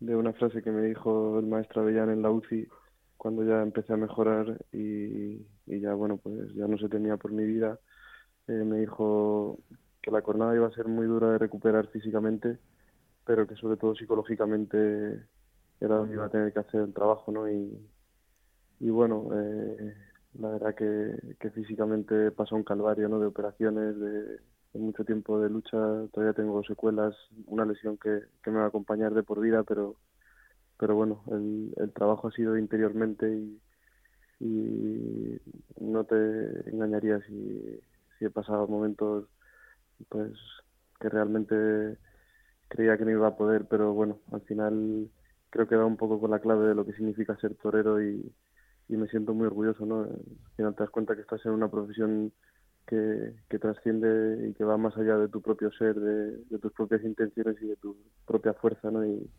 una 0.00 0.34
frase 0.34 0.62
que 0.62 0.70
me 0.70 0.82
dijo 0.82 1.38
el 1.38 1.46
maestro 1.46 1.80
Avellán 1.80 2.10
en 2.10 2.20
la 2.20 2.30
UCI 2.30 2.68
cuando 3.16 3.42
ya 3.42 3.62
empecé 3.62 3.94
a 3.94 3.96
mejorar 3.96 4.58
y, 4.70 5.46
ya, 5.66 5.94
bueno, 5.94 6.18
pues 6.18 6.52
ya 6.54 6.68
no 6.68 6.76
se 6.76 6.90
temía 6.90 7.16
por 7.16 7.32
mi 7.32 7.44
vida. 7.46 7.78
Eh, 8.48 8.52
me 8.52 8.80
dijo 8.80 9.58
que 10.02 10.10
la 10.10 10.20
jornada 10.20 10.54
iba 10.54 10.66
a 10.66 10.72
ser 10.72 10.88
muy 10.88 11.06
dura 11.06 11.30
de 11.32 11.38
recuperar 11.38 11.86
físicamente, 11.88 12.58
pero 13.24 13.46
que 13.46 13.56
sobre 13.56 13.78
todo 13.78 13.94
psicológicamente 13.94 15.26
era 15.80 15.96
donde 15.96 16.14
iba 16.14 16.26
a 16.26 16.30
tener 16.30 16.52
que 16.52 16.60
hacer 16.60 16.82
el 16.82 16.92
trabajo, 16.92 17.32
¿no? 17.32 17.48
Y, 17.50 17.78
y 18.80 18.90
bueno, 18.90 19.30
eh, 19.34 19.94
la 20.34 20.50
verdad 20.50 20.74
que, 20.74 21.36
que 21.40 21.50
físicamente 21.50 22.30
pasó 22.30 22.56
un 22.56 22.64
calvario, 22.64 23.08
¿no? 23.08 23.18
De 23.18 23.26
operaciones, 23.26 23.98
de 23.98 24.38
mucho 24.74 25.04
tiempo 25.04 25.40
de 25.40 25.50
lucha, 25.50 25.78
todavía 26.12 26.34
tengo 26.34 26.62
secuelas, 26.64 27.14
una 27.46 27.64
lesión 27.64 27.98
que, 27.98 28.20
que 28.42 28.50
me 28.50 28.58
va 28.58 28.64
a 28.64 28.68
acompañar 28.68 29.14
de 29.14 29.22
por 29.22 29.40
vida, 29.40 29.62
pero, 29.64 29.96
pero 30.78 30.94
bueno, 30.96 31.22
el, 31.32 31.74
el 31.76 31.92
trabajo 31.92 32.28
ha 32.28 32.32
sido 32.32 32.58
interiormente 32.58 33.28
y, 33.32 33.60
y 34.40 35.40
no 35.80 36.04
te 36.04 36.16
engañaría 36.70 37.20
si, 37.22 37.80
si 38.18 38.24
he 38.24 38.30
pasado 38.30 38.66
momentos 38.68 39.26
pues 40.08 40.32
que 41.00 41.08
realmente 41.08 41.98
creía 42.68 42.96
que 42.98 43.04
no 43.04 43.10
iba 43.12 43.28
a 43.28 43.36
poder, 43.36 43.66
pero 43.68 43.92
bueno, 43.94 44.20
al 44.32 44.42
final 44.42 45.10
creo 45.50 45.68
que 45.68 45.76
da 45.76 45.84
un 45.84 45.96
poco 45.96 46.20
con 46.20 46.30
la 46.30 46.40
clave 46.40 46.68
de 46.68 46.74
lo 46.74 46.84
que 46.84 46.92
significa 46.94 47.36
ser 47.36 47.54
torero 47.56 48.02
y, 48.02 48.32
y 48.88 48.96
me 48.96 49.08
siento 49.08 49.34
muy 49.34 49.46
orgulloso, 49.46 49.86
¿no? 49.86 50.02
Al 50.02 50.54
final 50.56 50.74
te 50.74 50.82
das 50.82 50.90
cuenta 50.90 51.14
que 51.14 51.22
estás 51.22 51.44
en 51.46 51.52
una 51.52 51.70
profesión 51.70 52.32
que, 52.86 53.34
que 53.48 53.58
trasciende 53.58 54.48
y 54.48 54.54
que 54.54 54.64
va 54.64 54.76
más 54.76 54.96
allá 54.96 55.16
de 55.18 55.28
tu 55.28 55.40
propio 55.42 55.70
ser, 55.72 55.94
de, 55.96 56.58
tus 56.58 56.72
propias 56.72 57.02
intenciones 57.04 57.56
y 57.62 57.66
de 57.66 57.76
tu 57.76 57.96
propia 58.26 58.54
fuerza, 58.54 58.90
¿no? 58.90 59.04
Y, 59.06 59.30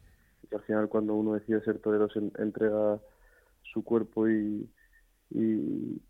al 0.54 0.62
final 0.62 0.88
cuando 0.90 1.16
uno 1.16 1.34
decide 1.34 1.62
ser 1.64 1.80
torero 1.80 2.08
entrega 2.38 3.00
su 3.64 3.84
cuerpo 3.84 4.30
y, 4.30 4.70
y, 5.32 6.02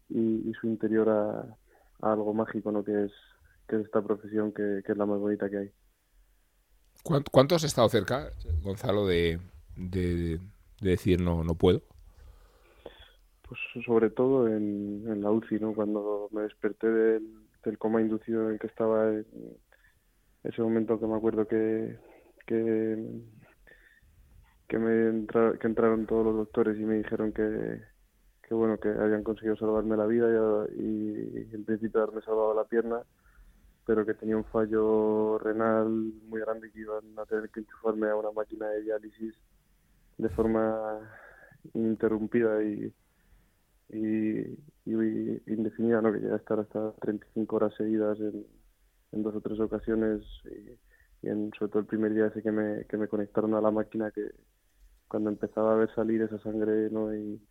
su 0.59 0.67
interior 0.67 1.09
a, 1.09 1.57
a 2.01 2.13
algo 2.13 2.33
mágico, 2.33 2.71
¿no? 2.71 2.83
Que 2.83 3.05
es, 3.05 3.11
que 3.67 3.77
es 3.77 3.85
esta 3.85 4.01
profesión 4.01 4.51
que, 4.51 4.81
que 4.85 4.91
es 4.91 4.97
la 4.97 5.05
más 5.05 5.19
bonita 5.19 5.49
que 5.49 5.57
hay. 5.57 5.71
¿Cuánto, 7.03 7.31
cuánto 7.31 7.55
has 7.55 7.63
estado 7.63 7.87
cerca, 7.89 8.31
Gonzalo, 8.63 9.05
de, 9.07 9.39
de- 9.75 10.39
de 10.81 10.89
decir 10.89 11.21
no, 11.21 11.43
no 11.43 11.55
puedo? 11.55 11.81
Pues 13.47 13.59
sobre 13.85 14.09
todo 14.09 14.47
en, 14.47 15.03
en 15.07 15.21
la 15.21 15.31
UCI, 15.31 15.59
¿no? 15.59 15.73
Cuando 15.75 16.29
me 16.31 16.41
desperté 16.43 16.87
del, 16.87 17.47
del 17.63 17.77
coma 17.77 18.01
inducido 18.01 18.45
en 18.47 18.53
el 18.53 18.59
que 18.59 18.67
estaba, 18.67 19.07
en 19.09 19.25
ese 20.43 20.61
momento 20.61 20.99
que 20.99 21.07
me 21.07 21.15
acuerdo 21.15 21.47
que, 21.47 21.99
que, 22.47 22.97
me 24.77 25.09
entra- 25.09 25.57
que 25.59 25.67
entraron 25.67 26.05
todos 26.05 26.25
los 26.25 26.35
doctores 26.37 26.77
y 26.79 26.83
me 26.83 26.95
dijeron 26.97 27.31
que, 27.33 27.81
que 28.43 28.53
bueno, 28.53 28.77
que 28.79 28.89
habían 28.89 29.23
conseguido 29.23 29.55
salvarme 29.57 29.97
la 29.97 30.05
vida 30.07 30.27
y, 30.77 31.49
en 31.53 31.65
principio 31.65 32.01
haberme 32.03 32.21
salvado 32.21 32.53
la 32.55 32.65
pierna, 32.65 33.01
pero 33.85 34.05
que 34.05 34.13
tenía 34.15 34.37
un 34.37 34.45
fallo 34.45 35.37
renal 35.39 35.87
muy 36.27 36.41
grande 36.41 36.71
que 36.71 36.79
iban 36.81 37.17
a 37.19 37.25
tener 37.25 37.49
que 37.51 37.61
enchufarme 37.61 38.09
a 38.09 38.15
una 38.15 38.31
máquina 38.31 38.67
de 38.69 38.81
diálisis 38.83 39.35
de 40.17 40.29
forma 40.29 40.99
ininterrumpida 41.73 42.63
y, 42.63 42.93
y, 43.89 44.57
indefinida, 44.85 46.01
¿no? 46.01 46.11
que 46.11 46.19
llega 46.19 46.35
a 46.35 46.37
estar 46.37 46.59
hasta 46.59 46.91
35 47.01 47.55
horas 47.55 47.73
seguidas 47.75 48.19
en, 48.19 48.45
dos 49.11 49.35
o 49.35 49.41
tres 49.41 49.59
ocasiones 49.59 50.21
y, 51.23 51.27
en, 51.27 51.51
sobre 51.57 51.71
todo 51.71 51.79
el 51.79 51.85
primer 51.85 52.13
día 52.13 52.27
ese 52.27 52.43
que 52.43 52.51
me, 52.51 52.85
que 52.85 52.97
me 52.97 53.07
conectaron 53.07 53.53
a 53.53 53.61
la 53.61 53.71
máquina 53.71 54.11
que 54.11 54.31
cuando 55.07 55.29
empezaba 55.29 55.73
a 55.73 55.77
ver 55.77 55.93
salir 55.95 56.21
esa 56.21 56.37
sangre 56.39 56.89
¿no? 56.89 57.15
y, 57.15 57.41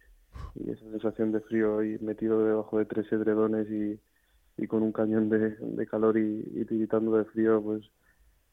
y 0.57 0.71
esa 0.71 0.83
sensación 0.91 1.33
de 1.33 1.41
frío 1.41 1.83
y 1.83 1.99
metido 2.01 2.45
debajo 2.45 2.79
de 2.79 2.85
tres 2.85 3.11
edredones 3.11 3.69
y, 3.71 3.99
y 4.63 4.67
con 4.67 4.83
un 4.83 4.93
cañón 4.93 5.29
de, 5.29 5.87
calor 5.87 6.19
y, 6.19 6.45
y 6.55 6.65
tiritando 6.65 7.17
de 7.17 7.25
frío, 7.25 7.63
pues 7.63 7.83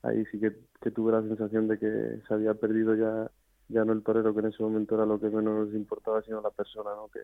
ahí 0.04 0.24
sí 0.32 0.40
que, 0.40 0.56
que, 0.82 0.92
tuve 0.92 1.12
la 1.12 1.22
sensación 1.22 1.68
de 1.68 1.78
que 1.78 2.22
se 2.28 2.34
había 2.34 2.54
perdido 2.54 2.96
ya 2.96 3.30
ya 3.72 3.86
no 3.86 3.94
el 3.94 4.04
torero, 4.04 4.34
que 4.34 4.42
en 4.42 4.48
ese 4.48 4.62
momento 4.62 4.96
era 4.96 5.06
lo 5.06 5.20
que 5.20 5.30
menos 5.30 5.74
importaba, 5.74 6.22
sino 6.24 6.42
la 6.42 6.50
persona, 6.50 6.92
¿no? 6.96 7.08
que 7.08 7.22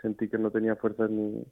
sentí 0.00 0.28
que 0.28 0.38
no 0.38 0.50
tenía 0.50 0.76
fuerzas 0.76 1.10
ni, 1.10 1.44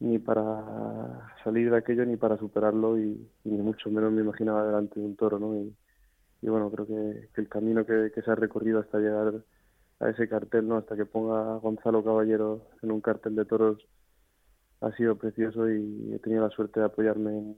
ni 0.00 0.18
para 0.18 1.28
salir 1.42 1.70
de 1.70 1.76
aquello 1.76 2.04
ni 2.06 2.16
para 2.16 2.38
superarlo 2.38 2.98
y, 2.98 3.28
ni 3.44 3.58
mucho 3.58 3.90
menos 3.90 4.12
me 4.12 4.22
imaginaba 4.22 4.66
delante 4.66 5.00
de 5.00 5.06
un 5.06 5.16
toro. 5.16 5.38
¿no? 5.38 5.56
Y, 5.56 5.74
bueno, 6.48 6.70
creo 6.70 6.86
que, 6.86 7.28
que 7.34 7.40
el 7.40 7.48
camino 7.48 7.86
que, 7.86 8.12
que 8.14 8.22
se 8.22 8.30
ha 8.30 8.34
recorrido 8.34 8.80
hasta 8.80 8.98
llegar 8.98 9.34
a 10.00 10.10
ese 10.10 10.28
cartel, 10.28 10.68
¿no? 10.68 10.76
Hasta 10.76 10.96
que 10.96 11.06
ponga 11.06 11.56
Gonzalo 11.56 12.04
Caballero 12.04 12.66
en 12.82 12.90
un 12.90 13.00
cartel 13.00 13.34
de 13.34 13.44
toros 13.44 13.86
ha 14.80 14.92
sido 14.96 15.16
precioso 15.16 15.70
y 15.70 16.12
he 16.12 16.18
tenido 16.18 16.42
la 16.42 16.50
suerte 16.50 16.80
de 16.80 16.86
apoyarme 16.86 17.56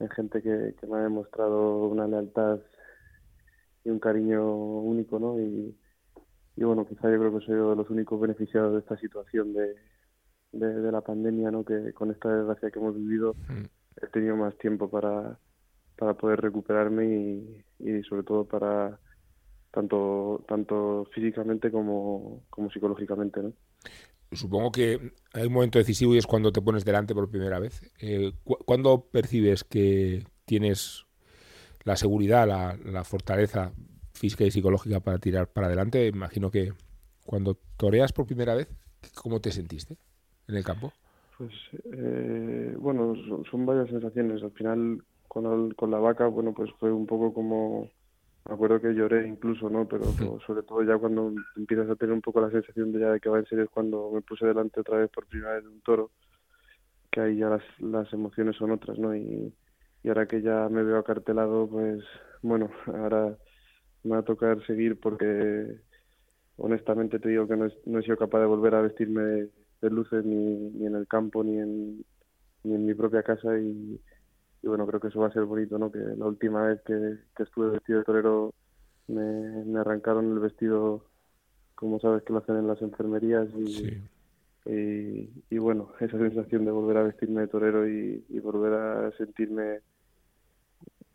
en, 0.00 0.08
gente 0.10 0.40
que, 0.42 0.74
me 0.86 0.96
ha 0.96 1.02
demostrado 1.02 1.86
una 1.88 2.06
lealtad 2.06 2.60
y 3.84 3.90
un 3.90 3.98
cariño 3.98 4.56
único, 4.56 5.18
¿no? 5.18 5.38
Y, 5.40 5.76
y 6.58 6.64
bueno, 6.64 6.86
quizá 6.86 7.10
yo 7.10 7.18
creo 7.18 7.38
que 7.38 7.46
soy 7.46 7.54
uno 7.54 7.70
de 7.70 7.76
los 7.76 7.90
únicos 7.90 8.20
beneficiados 8.20 8.72
de 8.72 8.80
esta 8.80 8.96
situación 8.98 9.54
de, 9.54 9.76
de, 10.52 10.90
la 10.90 11.00
pandemia, 11.00 11.52
¿no? 11.52 11.64
Que 11.64 11.92
con 11.92 12.10
esta 12.10 12.34
desgracia 12.34 12.70
que 12.70 12.78
hemos 12.80 12.96
vivido 12.96 13.34
mm. 13.48 13.64
he 14.02 14.06
tenido 14.08 14.36
más 14.36 14.58
tiempo 14.58 14.90
para, 14.90 15.38
para 15.96 16.14
poder 16.14 16.40
recuperarme 16.40 17.06
y, 17.06 17.64
y 17.78 18.02
sobre 18.02 18.24
todo 18.24 18.44
para 18.44 18.98
tanto, 19.70 20.44
tanto 20.48 21.06
físicamente 21.14 21.70
como, 21.70 22.42
como 22.50 22.70
psicológicamente. 22.70 23.40
¿no? 23.40 23.52
Supongo 24.32 24.72
que 24.72 25.12
hay 25.32 25.46
un 25.46 25.52
momento 25.52 25.78
decisivo 25.78 26.14
y 26.14 26.18
es 26.18 26.26
cuando 26.26 26.50
te 26.52 26.60
pones 26.60 26.84
delante 26.84 27.14
por 27.14 27.30
primera 27.30 27.60
vez. 27.60 27.82
Eh, 28.00 28.32
¿Cuándo 28.42 29.06
percibes 29.12 29.62
que 29.62 30.24
tienes 30.44 31.06
la 31.84 31.96
seguridad, 31.96 32.48
la, 32.48 32.76
la, 32.84 33.04
fortaleza 33.04 33.72
física 34.18 34.44
y 34.44 34.50
psicológica 34.50 35.00
para 35.00 35.18
tirar 35.18 35.48
para 35.48 35.68
adelante? 35.68 36.06
Imagino 36.06 36.50
que 36.50 36.72
cuando 37.24 37.58
toreas 37.76 38.12
por 38.12 38.26
primera 38.26 38.54
vez, 38.54 38.68
¿cómo 39.14 39.40
te 39.40 39.50
sentiste 39.50 39.96
en 40.48 40.56
el 40.56 40.64
campo? 40.64 40.92
Pues 41.36 41.52
eh, 41.92 42.74
bueno, 42.78 43.14
son, 43.50 43.64
varias 43.64 43.88
sensaciones. 43.88 44.42
Al 44.42 44.50
final, 44.52 45.02
con, 45.28 45.70
con 45.72 45.90
la 45.90 45.98
vaca, 45.98 46.26
bueno, 46.26 46.52
pues 46.52 46.70
fue 46.78 46.92
un 46.92 47.06
poco 47.06 47.32
como 47.32 47.88
me 48.48 48.54
acuerdo 48.54 48.80
que 48.80 48.94
lloré 48.94 49.28
incluso, 49.28 49.68
¿no? 49.68 49.86
Pero 49.86 50.06
sobre 50.46 50.62
todo 50.62 50.82
ya 50.82 50.96
cuando 50.96 51.34
empiezas 51.54 51.90
a 51.90 51.96
tener 51.96 52.14
un 52.14 52.22
poco 52.22 52.40
la 52.40 52.50
sensación 52.50 52.92
de 52.92 53.00
ya 53.00 53.10
de 53.10 53.20
que 53.20 53.28
va 53.28 53.38
en 53.38 53.46
serio 53.46 53.64
es 53.64 53.70
cuando 53.70 54.10
me 54.10 54.22
puse 54.22 54.46
delante 54.46 54.80
otra 54.80 54.96
vez 54.98 55.10
por 55.10 55.26
primera 55.26 55.54
vez 55.54 55.64
de 55.64 55.68
un 55.68 55.80
toro, 55.82 56.10
que 57.10 57.20
ahí 57.20 57.36
ya 57.36 57.50
las, 57.50 57.62
las 57.78 58.10
emociones 58.12 58.56
son 58.56 58.70
otras, 58.70 58.98
¿no? 58.98 59.14
Y, 59.14 59.52
y 60.02 60.08
ahora 60.08 60.26
que 60.26 60.40
ya 60.40 60.66
me 60.70 60.82
veo 60.82 60.98
acartelado, 60.98 61.68
pues 61.68 62.02
bueno, 62.40 62.70
ahora 62.86 63.36
me 64.04 64.10
va 64.12 64.18
a 64.18 64.24
tocar 64.24 64.64
seguir 64.66 64.98
porque 64.98 65.80
honestamente 66.56 67.18
te 67.18 67.28
digo 67.28 67.46
que 67.46 67.56
no 67.56 67.66
he, 67.66 67.72
no 67.86 67.98
he 67.98 68.02
sido 68.02 68.16
capaz 68.16 68.40
de 68.40 68.46
volver 68.46 68.74
a 68.74 68.82
vestirme 68.82 69.22
de, 69.80 69.90
luces 69.90 70.24
ni, 70.24 70.70
ni 70.70 70.86
en 70.86 70.96
el 70.96 71.06
campo 71.06 71.44
ni 71.44 71.58
en, 71.58 72.04
ni 72.64 72.74
en 72.74 72.86
mi 72.86 72.94
propia 72.94 73.22
casa 73.22 73.58
y 73.58 74.00
y 74.62 74.66
bueno, 74.66 74.86
creo 74.86 75.00
que 75.00 75.08
eso 75.08 75.20
va 75.20 75.28
a 75.28 75.32
ser 75.32 75.44
bonito, 75.44 75.78
¿no? 75.78 75.90
Que 75.90 75.98
la 75.98 76.26
última 76.26 76.66
vez 76.66 76.80
que, 76.82 77.18
estuve 77.42 77.70
vestido 77.70 78.00
de 78.00 78.04
torero 78.04 78.54
me, 79.06 79.78
arrancaron 79.78 80.32
el 80.32 80.40
vestido, 80.40 81.04
como 81.74 82.00
sabes 82.00 82.22
que 82.24 82.32
lo 82.32 82.40
hacen 82.40 82.56
en 82.56 82.66
las 82.66 82.82
enfermerías 82.82 83.48
y, 83.54 84.02
y, 85.50 85.58
bueno, 85.58 85.92
esa 86.00 86.18
sensación 86.18 86.64
de 86.64 86.72
volver 86.72 86.96
a 86.96 87.04
vestirme 87.04 87.42
de 87.42 87.48
torero 87.48 87.88
y, 87.88 88.24
y 88.28 88.40
volver 88.40 88.72
a 88.74 89.12
sentirme 89.12 89.80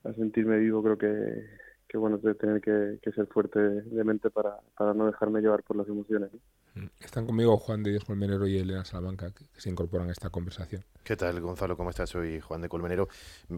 a 0.05 0.13
sentirme 0.13 0.57
vivo 0.57 0.83
creo 0.83 0.97
que, 0.97 1.45
que 1.93 1.99
bueno, 1.99 2.17
de 2.17 2.33
tener 2.33 2.59
que, 2.59 3.11
ser 3.11 3.27
fuerte 3.27 3.59
de 3.59 4.03
mente 4.03 4.31
para, 4.31 4.57
para 4.75 4.95
no 4.95 5.05
dejarme 5.05 5.41
llevar 5.41 5.61
por 5.61 5.77
las 5.77 5.87
emociones. 5.87 6.31
Mm. 6.73 6.85
Están 6.99 7.27
conmigo 7.27 7.55
Juan 7.57 7.83
de 7.83 7.91
Dios 7.91 8.03
Colmenero 8.03 8.47
y 8.47 8.57
Elena 8.57 8.83
Salamanca, 8.83 9.29
que, 9.29 9.45
se 9.55 9.69
incorporan 9.69 10.09
a 10.09 10.11
esta 10.11 10.31
conversación. 10.31 10.83
¿Qué 11.03 11.15
tal, 11.15 11.39
Gonzalo? 11.39 11.77
¿Cómo 11.77 11.91
estás? 11.91 12.09
Soy 12.09 12.39
Juan 12.39 12.61
de 12.61 12.69
Colmenero. 12.69 13.09
Mm, 13.47 13.57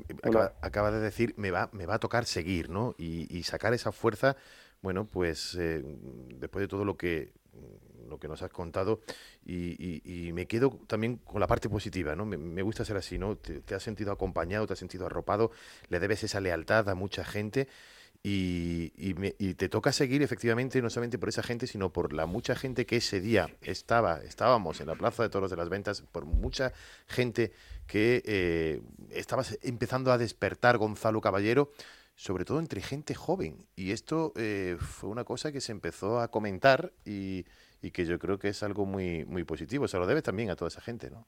acaba, 0.60 0.92
de 0.92 1.00
decir, 1.00 1.34
me 1.38 1.50
va, 1.50 1.70
me 1.72 1.86
va 1.86 1.96
a 1.96 2.00
tocar 2.00 2.26
seguir, 2.26 2.70
¿no? 2.70 2.94
Y, 2.98 3.42
sacar 3.44 3.74
esa 3.74 3.94
fuerza, 3.94 4.36
bueno, 4.82 5.06
pues 5.06 5.56
eh, 5.58 5.82
después 6.38 6.62
de 6.62 6.68
todo 6.68 6.84
lo 6.84 6.98
que 6.98 7.32
lo 8.10 8.20
que 8.20 8.28
nos 8.28 8.42
has 8.42 8.52
contado 8.52 9.00
y, 9.46 10.32
me 10.34 10.46
quedo 10.46 10.78
también 10.88 11.18
con 11.24 11.40
la 11.40 11.48
parte 11.48 11.70
positiva, 11.70 12.18
¿no? 12.18 12.26
Me, 12.26 12.62
gusta 12.64 12.84
ser 12.84 12.98
así, 12.98 13.18
¿no? 13.18 13.38
Te, 13.38 13.62
te, 13.62 13.76
has 13.76 13.82
sentido 13.82 14.12
acompañado, 14.12 14.68
te 14.68 14.74
has 14.74 14.80
sentido 14.80 15.06
arropado, 15.06 15.52
le 15.88 16.00
debes 16.02 16.26
esa 16.26 16.42
lealtad 16.42 16.90
a 16.90 16.96
mucha 16.96 17.24
gente 17.24 17.70
y, 18.28 18.92
y, 18.98 19.54
te 19.54 19.70
toca 19.70 19.92
seguir 19.92 20.24
efectivamente 20.24 20.82
no 20.82 20.90
solamente 20.90 21.20
por 21.20 21.30
esa 21.30 21.44
gente, 21.44 21.68
sino 21.68 21.94
por 21.94 22.12
la 22.12 22.26
mucha 22.26 22.56
gente 22.56 22.88
que 22.88 22.96
ese 22.96 23.22
día 23.22 23.52
estaba, 23.62 24.18
estábamos 24.24 24.82
en 24.82 24.88
la 24.88 24.96
Plaza 24.96 25.22
de 25.22 25.30
Toros 25.30 25.52
de 25.52 25.58
las 25.58 25.70
Ventas, 25.70 26.02
por 26.02 26.26
mucha 26.26 26.74
gente 27.06 27.52
que 27.86 28.24
eh, 28.26 28.82
estaba 29.12 29.44
empezando 29.62 30.12
a 30.12 30.18
despertar 30.18 30.80
Gonzalo 30.80 31.22
Caballero, 31.22 31.70
sobre 32.16 32.46
todo 32.46 32.58
entre 32.58 32.82
gente 32.82 33.14
joven. 33.14 33.68
Y 33.76 33.92
esto 33.92 34.34
eh, 34.38 34.78
fue 34.80 35.12
una 35.12 35.24
cosa 35.24 35.52
que 35.52 35.62
se 35.62 35.72
empezó 35.72 36.20
a 36.20 36.30
comentar 36.30 36.94
y, 37.06 37.46
y, 37.84 37.92
que 37.92 38.06
yo 38.06 38.18
creo 38.18 38.40
que 38.40 38.48
es 38.48 38.64
algo 38.64 38.88
muy, 38.88 39.24
muy 39.26 39.44
positivo. 39.44 39.88
Se 39.88 40.00
lo 40.00 40.08
debe 40.08 40.24
también 40.24 40.50
a 40.50 40.56
toda 40.56 40.70
esa 40.70 40.82
gente, 40.82 41.12
¿no? 41.12 41.28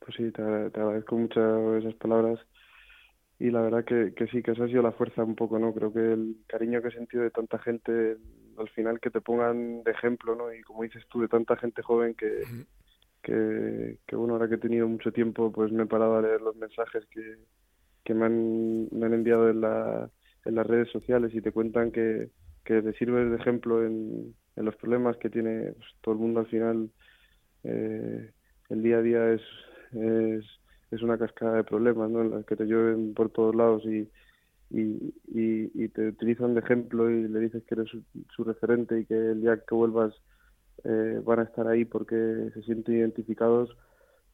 Pues 0.00 0.16
sí, 0.16 0.32
te, 0.32 0.42
te 0.70 0.80
agradezco 0.80 1.14
mucho 1.14 1.76
esas 1.76 1.94
palabras 1.94 2.40
y 3.38 3.50
la 3.50 3.60
verdad 3.60 3.84
que, 3.84 4.14
que 4.14 4.26
sí, 4.28 4.42
que 4.42 4.52
esa 4.52 4.64
ha 4.64 4.68
sido 4.68 4.82
la 4.82 4.92
fuerza 4.92 5.24
un 5.24 5.34
poco, 5.34 5.58
¿no? 5.58 5.74
Creo 5.74 5.92
que 5.92 6.12
el 6.12 6.36
cariño 6.46 6.80
que 6.80 6.88
he 6.88 6.92
sentido 6.92 7.22
de 7.22 7.30
tanta 7.30 7.58
gente, 7.58 8.16
al 8.56 8.68
final 8.70 9.00
que 9.00 9.10
te 9.10 9.20
pongan 9.20 9.82
de 9.82 9.90
ejemplo, 9.90 10.34
¿no? 10.36 10.52
Y 10.52 10.62
como 10.62 10.84
dices 10.84 11.04
tú, 11.08 11.20
de 11.20 11.28
tanta 11.28 11.56
gente 11.56 11.82
joven 11.82 12.14
que, 12.14 12.42
que, 13.22 13.98
que, 14.06 14.16
bueno, 14.16 14.34
ahora 14.34 14.48
que 14.48 14.54
he 14.54 14.58
tenido 14.58 14.88
mucho 14.88 15.12
tiempo, 15.12 15.50
pues 15.50 15.72
me 15.72 15.82
he 15.82 15.86
parado 15.86 16.16
a 16.16 16.22
leer 16.22 16.40
los 16.40 16.56
mensajes 16.56 17.04
que, 17.06 17.38
que 18.04 18.14
me, 18.14 18.26
han, 18.26 18.88
me 18.92 19.06
han 19.06 19.14
enviado 19.14 19.50
en, 19.50 19.60
la, 19.60 20.08
en 20.44 20.54
las 20.54 20.66
redes 20.66 20.90
sociales 20.90 21.34
y 21.34 21.40
te 21.40 21.52
cuentan 21.52 21.90
que, 21.90 22.30
que 22.64 22.82
te 22.82 22.92
sirves 22.94 23.30
de 23.30 23.36
ejemplo 23.36 23.84
en, 23.84 24.34
en 24.56 24.64
los 24.64 24.76
problemas 24.76 25.16
que 25.16 25.30
tiene 25.30 25.72
pues, 25.72 25.88
todo 26.02 26.14
el 26.14 26.20
mundo 26.20 26.40
al 26.40 26.46
final. 26.46 26.90
Eh, 27.64 28.30
el 28.68 28.82
día 28.82 28.98
a 28.98 29.02
día 29.02 29.32
es, 29.32 29.42
es 29.92 30.44
es 30.94 31.02
una 31.02 31.18
cascada 31.18 31.56
de 31.56 31.64
problemas, 31.64 32.10
¿no? 32.10 32.22
En 32.22 32.30
las 32.30 32.44
que 32.44 32.56
te 32.56 32.64
llueven 32.64 33.14
por 33.14 33.30
todos 33.30 33.54
lados 33.54 33.84
y, 33.84 34.08
y, 34.70 35.88
te 35.88 36.08
utilizan 36.08 36.54
de 36.54 36.60
ejemplo 36.60 37.10
y 37.10 37.28
le 37.28 37.40
dices 37.40 37.62
que 37.64 37.74
eres 37.74 37.88
su, 38.34 38.44
referente 38.44 38.98
y 39.00 39.04
que 39.04 39.14
el 39.14 39.40
día 39.40 39.60
que 39.66 39.74
vuelvas 39.74 40.14
eh, 40.84 41.20
van 41.24 41.40
a 41.40 41.44
estar 41.44 41.68
ahí 41.68 41.84
porque 41.84 42.50
se 42.52 42.62
sienten 42.62 42.96
identificados, 42.96 43.76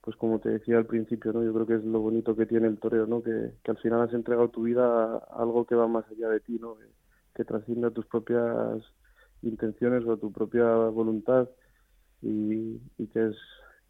pues 0.01 0.17
como 0.17 0.39
te 0.39 0.49
decía 0.49 0.79
al 0.79 0.87
principio, 0.87 1.33
¿no? 1.33 1.45
Yo 1.45 1.53
creo 1.53 1.67
que 1.67 1.75
es 1.75 1.85
lo 1.85 2.01
bonito 2.01 2.35
que 2.35 2.47
tiene 2.47 2.69
el 2.69 2.79
toreo, 2.79 3.07
¿no? 3.07 3.23
Que, 3.23 3.53
que 3.63 3.71
al 3.71 3.79
final 3.79 4.01
has 4.03 4.15
entregado 4.15 4.49
tu 4.49 4.63
vida 4.63 4.85
a 4.85 5.19
algo 5.37 5.67
que 5.67 5.75
va 5.75 5.89
más 5.89 6.07
allá 6.11 6.29
de 6.29 6.41
ti, 6.41 6.59
¿no? 6.59 6.77
Que, 7.35 7.45
trasciende 7.45 7.87
a 7.87 7.91
tus 7.91 8.05
propias 8.05 8.83
intenciones 9.41 10.05
o 10.05 10.13
a 10.13 10.19
tu 10.19 10.31
propia 10.31 10.75
voluntad 10.75 11.49
y 12.21 12.79
que 13.15 13.29
es 13.29 13.37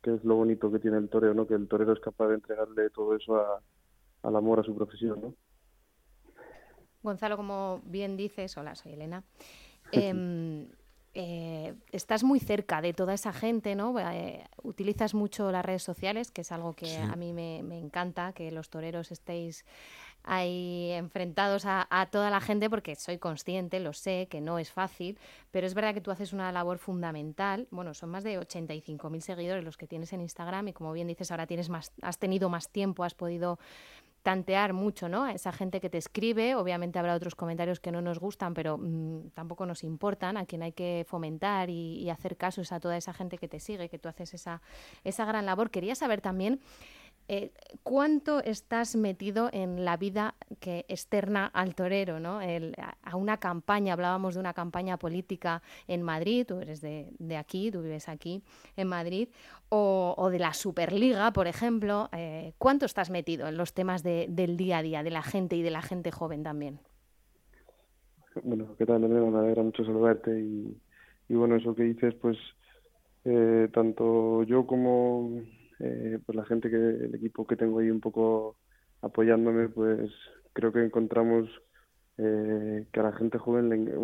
que 0.02 0.14
es 0.14 0.24
lo 0.24 0.36
bonito 0.36 0.70
que 0.70 0.78
tiene 0.78 0.98
el 0.98 1.08
torero, 1.08 1.34
¿no? 1.34 1.46
Que 1.46 1.54
el 1.54 1.68
torero 1.68 1.92
es 1.92 2.00
capaz 2.00 2.28
de 2.28 2.34
entregarle 2.34 2.90
todo 2.90 3.14
eso 3.16 3.36
a, 3.36 3.62
al 4.22 4.36
amor 4.36 4.60
a 4.60 4.62
su 4.62 4.74
profesión, 4.74 5.20
¿no? 5.20 5.34
Gonzalo, 7.02 7.36
como 7.36 7.80
bien 7.84 8.16
dices, 8.16 8.56
hola, 8.56 8.74
soy 8.74 8.92
Elena. 8.92 9.24
Em, 9.92 10.68
eh, 11.12 11.74
estás 11.90 12.22
muy 12.22 12.38
cerca 12.38 12.80
de 12.80 12.92
toda 12.92 13.14
esa 13.14 13.32
gente, 13.32 13.74
¿no? 13.74 13.98
Eh, 13.98 14.44
utilizas 14.62 15.12
mucho 15.14 15.50
las 15.50 15.64
redes 15.64 15.82
sociales, 15.82 16.30
que 16.30 16.42
es 16.42 16.52
algo 16.52 16.74
que 16.74 16.96
a 16.98 17.16
mí 17.16 17.32
me, 17.32 17.58
encanta, 17.78 18.32
que 18.32 18.52
los 18.52 18.70
toreros 18.70 19.10
estéis 19.10 19.64
ahí 20.22 20.90
enfrentados 20.92 21.64
a, 21.66 22.08
toda 22.12 22.30
la 22.30 22.40
gente, 22.40 22.70
porque 22.70 22.94
soy 22.94 23.18
consciente, 23.18 23.80
lo 23.80 23.92
sé, 23.92 24.28
que 24.30 24.40
no 24.40 24.58
es 24.58 24.70
fácil, 24.70 25.18
pero 25.50 25.66
es 25.66 25.74
verdad 25.74 25.94
que 25.94 26.00
tú 26.00 26.10
haces 26.12 26.32
una 26.32 26.52
labor 26.52 26.78
fundamental. 26.78 27.66
Bueno, 27.70 27.94
son 27.94 28.10
más 28.10 28.22
de 28.22 28.38
85.000 28.38 29.20
seguidores 29.20 29.64
los 29.64 29.76
que 29.76 29.88
tienes 29.88 30.12
en 30.12 30.20
Instagram 30.20 30.68
y 30.68 30.72
como 30.72 30.92
bien 30.92 31.08
dices, 31.08 31.30
ahora 31.32 31.46
tienes 31.46 31.70
más, 31.70 31.92
has 32.02 32.18
tenido 32.18 32.48
más 32.50 32.68
tiempo, 32.68 33.02
has 33.02 33.14
podido 33.14 33.58
tantear 34.22 34.72
mucho, 34.72 35.08
¿no? 35.08 35.24
A 35.24 35.32
esa 35.32 35.52
gente 35.52 35.80
que 35.80 35.88
te 35.88 35.98
escribe, 35.98 36.54
obviamente 36.54 36.98
habrá 36.98 37.14
otros 37.14 37.34
comentarios 37.34 37.80
que 37.80 37.90
no 37.90 38.02
nos 38.02 38.18
gustan, 38.18 38.54
pero 38.54 38.76
mm, 38.78 39.30
tampoco 39.34 39.64
nos 39.66 39.82
importan, 39.82 40.36
a 40.36 40.44
quien 40.44 40.62
hay 40.62 40.72
que 40.72 41.04
fomentar 41.08 41.70
y, 41.70 42.10
hacer 42.10 42.36
caso 42.36 42.60
a 42.70 42.80
toda 42.80 42.96
esa 42.96 43.14
gente 43.14 43.38
que 43.38 43.48
te 43.48 43.60
sigue, 43.60 43.88
que 43.88 43.98
tú 43.98 44.08
haces 44.08 44.34
esa, 44.34 44.60
esa 45.04 45.24
gran 45.24 45.46
labor. 45.46 45.70
Quería 45.70 45.94
saber 45.94 46.20
también 46.20 46.60
eh, 47.32 47.52
¿cuánto 47.84 48.42
estás 48.42 48.96
metido 48.96 49.50
en 49.52 49.84
la 49.84 49.96
vida 49.96 50.34
que 50.58 50.84
externa 50.88 51.46
al 51.46 51.76
torero, 51.76 52.18
¿no? 52.18 52.40
a 52.40 53.16
una 53.16 53.36
campaña, 53.36 53.92
hablábamos 53.92 54.34
de 54.34 54.40
una 54.40 54.52
campaña 54.52 54.96
política 54.96 55.62
en 55.86 56.02
Madrid, 56.02 56.44
tú 56.44 56.58
eres 56.58 56.80
de, 56.80 57.36
aquí, 57.36 57.70
tú 57.70 57.82
vives 57.82 58.08
aquí 58.08 58.42
en 58.76 58.88
Madrid, 58.88 59.28
o, 59.68 60.28
de 60.28 60.40
la 60.40 60.52
Superliga, 60.54 61.32
por 61.32 61.46
ejemplo. 61.46 62.08
Eh, 62.10 62.52
¿Cuánto 62.58 62.84
estás 62.84 63.10
metido 63.10 63.46
en 63.46 63.56
los 63.56 63.74
temas 63.74 64.02
del 64.02 64.56
día 64.56 64.78
a 64.78 64.82
día, 64.82 65.04
de 65.04 65.10
la 65.10 65.22
gente 65.22 65.54
y 65.54 65.62
de 65.62 65.70
la 65.70 65.82
gente 65.82 66.10
joven 66.10 66.42
también? 66.42 66.80
Bueno, 68.42 68.74
¿qué 68.76 68.86
tal, 68.86 69.04
Elena? 69.04 69.30
Me 69.30 69.38
alegra 69.38 69.62
mucho 69.62 69.84
saludarte 69.84 70.36
y, 70.36 70.76
bueno, 71.28 71.54
eso 71.54 71.76
que 71.76 71.84
dices, 71.84 72.12
pues 72.20 72.36
eh, 73.24 73.68
tanto 73.72 74.42
yo 74.42 74.66
como 74.66 75.44
eh, 75.80 76.18
pues 76.24 76.36
la 76.36 76.44
gente 76.44 76.70
que 76.70 76.76
el 76.76 77.14
equipo 77.14 77.46
que 77.46 77.56
tengo 77.56 77.78
ahí 77.78 77.90
un 77.90 78.00
poco 78.00 78.56
apoyándome 79.00 79.68
pues 79.68 80.10
creo 80.52 80.72
que 80.72 80.84
encontramos 80.84 81.48
eh, 82.18 82.86
que 82.92 83.00
a 83.00 83.04
la 83.04 83.12
gente 83.12 83.38
joven 83.38 83.70
le, 83.70 83.96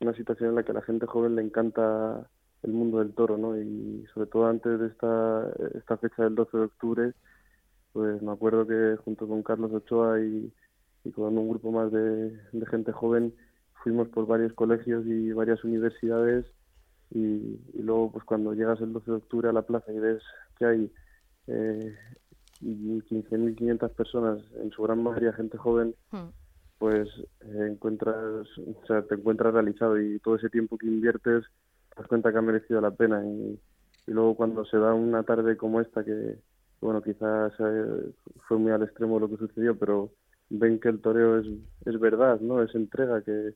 una 0.00 0.14
situación 0.14 0.50
en 0.50 0.54
la 0.54 0.62
que 0.62 0.70
a 0.70 0.74
la 0.74 0.82
gente 0.82 1.06
joven 1.06 1.34
le 1.34 1.42
encanta 1.42 2.30
el 2.62 2.72
mundo 2.72 3.00
del 3.00 3.12
toro 3.12 3.36
no 3.36 3.60
y 3.60 4.06
sobre 4.14 4.30
todo 4.30 4.46
antes 4.46 4.78
de 4.78 4.86
esta 4.86 5.50
esta 5.74 5.96
fecha 5.96 6.22
del 6.22 6.36
12 6.36 6.56
de 6.56 6.64
octubre 6.64 7.12
pues 7.92 8.22
me 8.22 8.30
acuerdo 8.30 8.66
que 8.66 8.96
junto 9.04 9.26
con 9.26 9.42
Carlos 9.42 9.72
Ochoa 9.72 10.20
y, 10.20 10.52
con 11.14 11.38
un 11.38 11.48
grupo 11.48 11.70
más 11.70 11.90
de, 11.92 12.36
gente 12.68 12.92
joven 12.92 13.34
fuimos 13.82 14.08
por 14.08 14.26
varios 14.26 14.52
colegios 14.54 15.06
y 15.06 15.32
varias 15.32 15.62
universidades 15.64 16.44
y, 17.10 17.58
y, 17.74 17.82
luego 17.82 18.12
pues 18.12 18.24
cuando 18.24 18.54
llegas 18.54 18.80
el 18.80 18.92
12 18.92 19.10
de 19.10 19.16
octubre 19.16 19.48
a 19.48 19.52
la 19.52 19.62
plaza 19.62 19.92
y 19.92 19.98
ves 19.98 20.22
que 20.58 20.66
hay 20.66 20.92
eh, 21.48 21.94
15.500 22.62 23.90
personas, 23.90 24.38
en 24.62 24.70
su 24.70 24.82
gran 24.82 25.02
mayoría 25.02 25.32
gente 25.32 25.58
joven, 25.58 25.94
hmm. 26.10 26.28
pues 26.78 27.08
eh, 27.40 27.68
encuentras, 27.70 28.46
o 28.58 28.86
sea, 28.86 29.02
te 29.02 29.14
encuentras 29.14 29.52
realizado 29.52 30.00
y 30.00 30.18
todo 30.20 30.36
ese 30.36 30.48
tiempo 30.48 30.78
que 30.78 30.86
inviertes 30.86 31.44
te 31.90 32.00
das 32.00 32.08
cuenta 32.08 32.32
que 32.32 32.38
ha 32.38 32.42
merecido 32.42 32.80
la 32.80 32.90
pena 32.90 33.24
y, 33.24 33.58
luego 34.06 34.36
cuando 34.36 34.64
se 34.64 34.76
da 34.78 34.94
una 34.94 35.24
tarde 35.24 35.56
como 35.56 35.80
esta 35.80 36.04
que, 36.04 36.36
bueno, 36.80 37.02
quizás 37.02 37.52
eh, 37.58 38.12
fue 38.46 38.56
muy 38.56 38.70
al 38.70 38.84
extremo 38.84 39.18
lo 39.18 39.28
que 39.28 39.36
sucedió, 39.36 39.76
pero 39.76 40.12
ven 40.48 40.78
que 40.78 40.88
el 40.90 41.00
toreo 41.00 41.40
es, 41.40 41.46
es 41.86 41.98
verdad, 41.98 42.38
¿no? 42.40 42.62
Es 42.62 42.72
entrega, 42.76 43.20
que, 43.22 43.54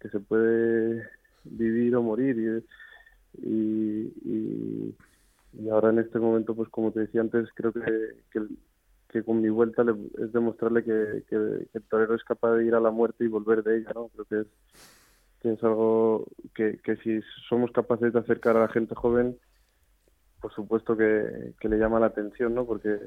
que 0.00 0.08
se 0.08 0.18
puede 0.18 1.08
vivir 1.44 1.94
o 1.94 2.02
morir 2.02 2.64
y, 3.38 3.48
y 3.48 3.94
y 4.24 4.94
ahora 5.70 5.90
en 5.90 5.98
este 5.98 6.18
momento, 6.18 6.54
pues 6.54 6.68
como 6.68 6.92
te 6.92 7.00
decía 7.00 7.20
antes, 7.20 7.48
creo 7.54 7.72
que, 7.72 7.80
que, 9.08 9.22
con 9.22 9.40
mi 9.40 9.48
vuelta 9.48 9.84
es 10.18 10.32
demostrarle 10.32 10.82
que, 10.82 11.22
que, 11.28 11.36
el 11.72 11.82
torero 11.88 12.14
es 12.14 12.24
capaz 12.24 12.54
de 12.54 12.66
ir 12.66 12.74
a 12.74 12.80
la 12.80 12.90
muerte 12.90 13.24
y 13.24 13.28
volver 13.28 13.62
de 13.62 13.78
ella, 13.78 13.92
¿no? 13.94 14.08
Creo 14.08 14.24
que 14.24 14.40
es, 14.40 14.46
que 15.40 15.52
es 15.52 15.62
algo 15.62 16.26
que, 16.54 16.78
que 16.78 16.96
si 16.96 17.20
somos 17.48 17.70
capaces 17.70 18.12
de 18.12 18.18
acercar 18.18 18.56
a 18.56 18.62
la 18.62 18.68
gente 18.68 18.94
joven, 18.94 19.38
por 20.40 20.52
supuesto 20.52 20.96
que, 20.96 21.54
le 21.60 21.78
llama 21.78 22.00
la 22.00 22.06
atención, 22.06 22.54
¿no? 22.54 22.66
Porque 22.66 22.98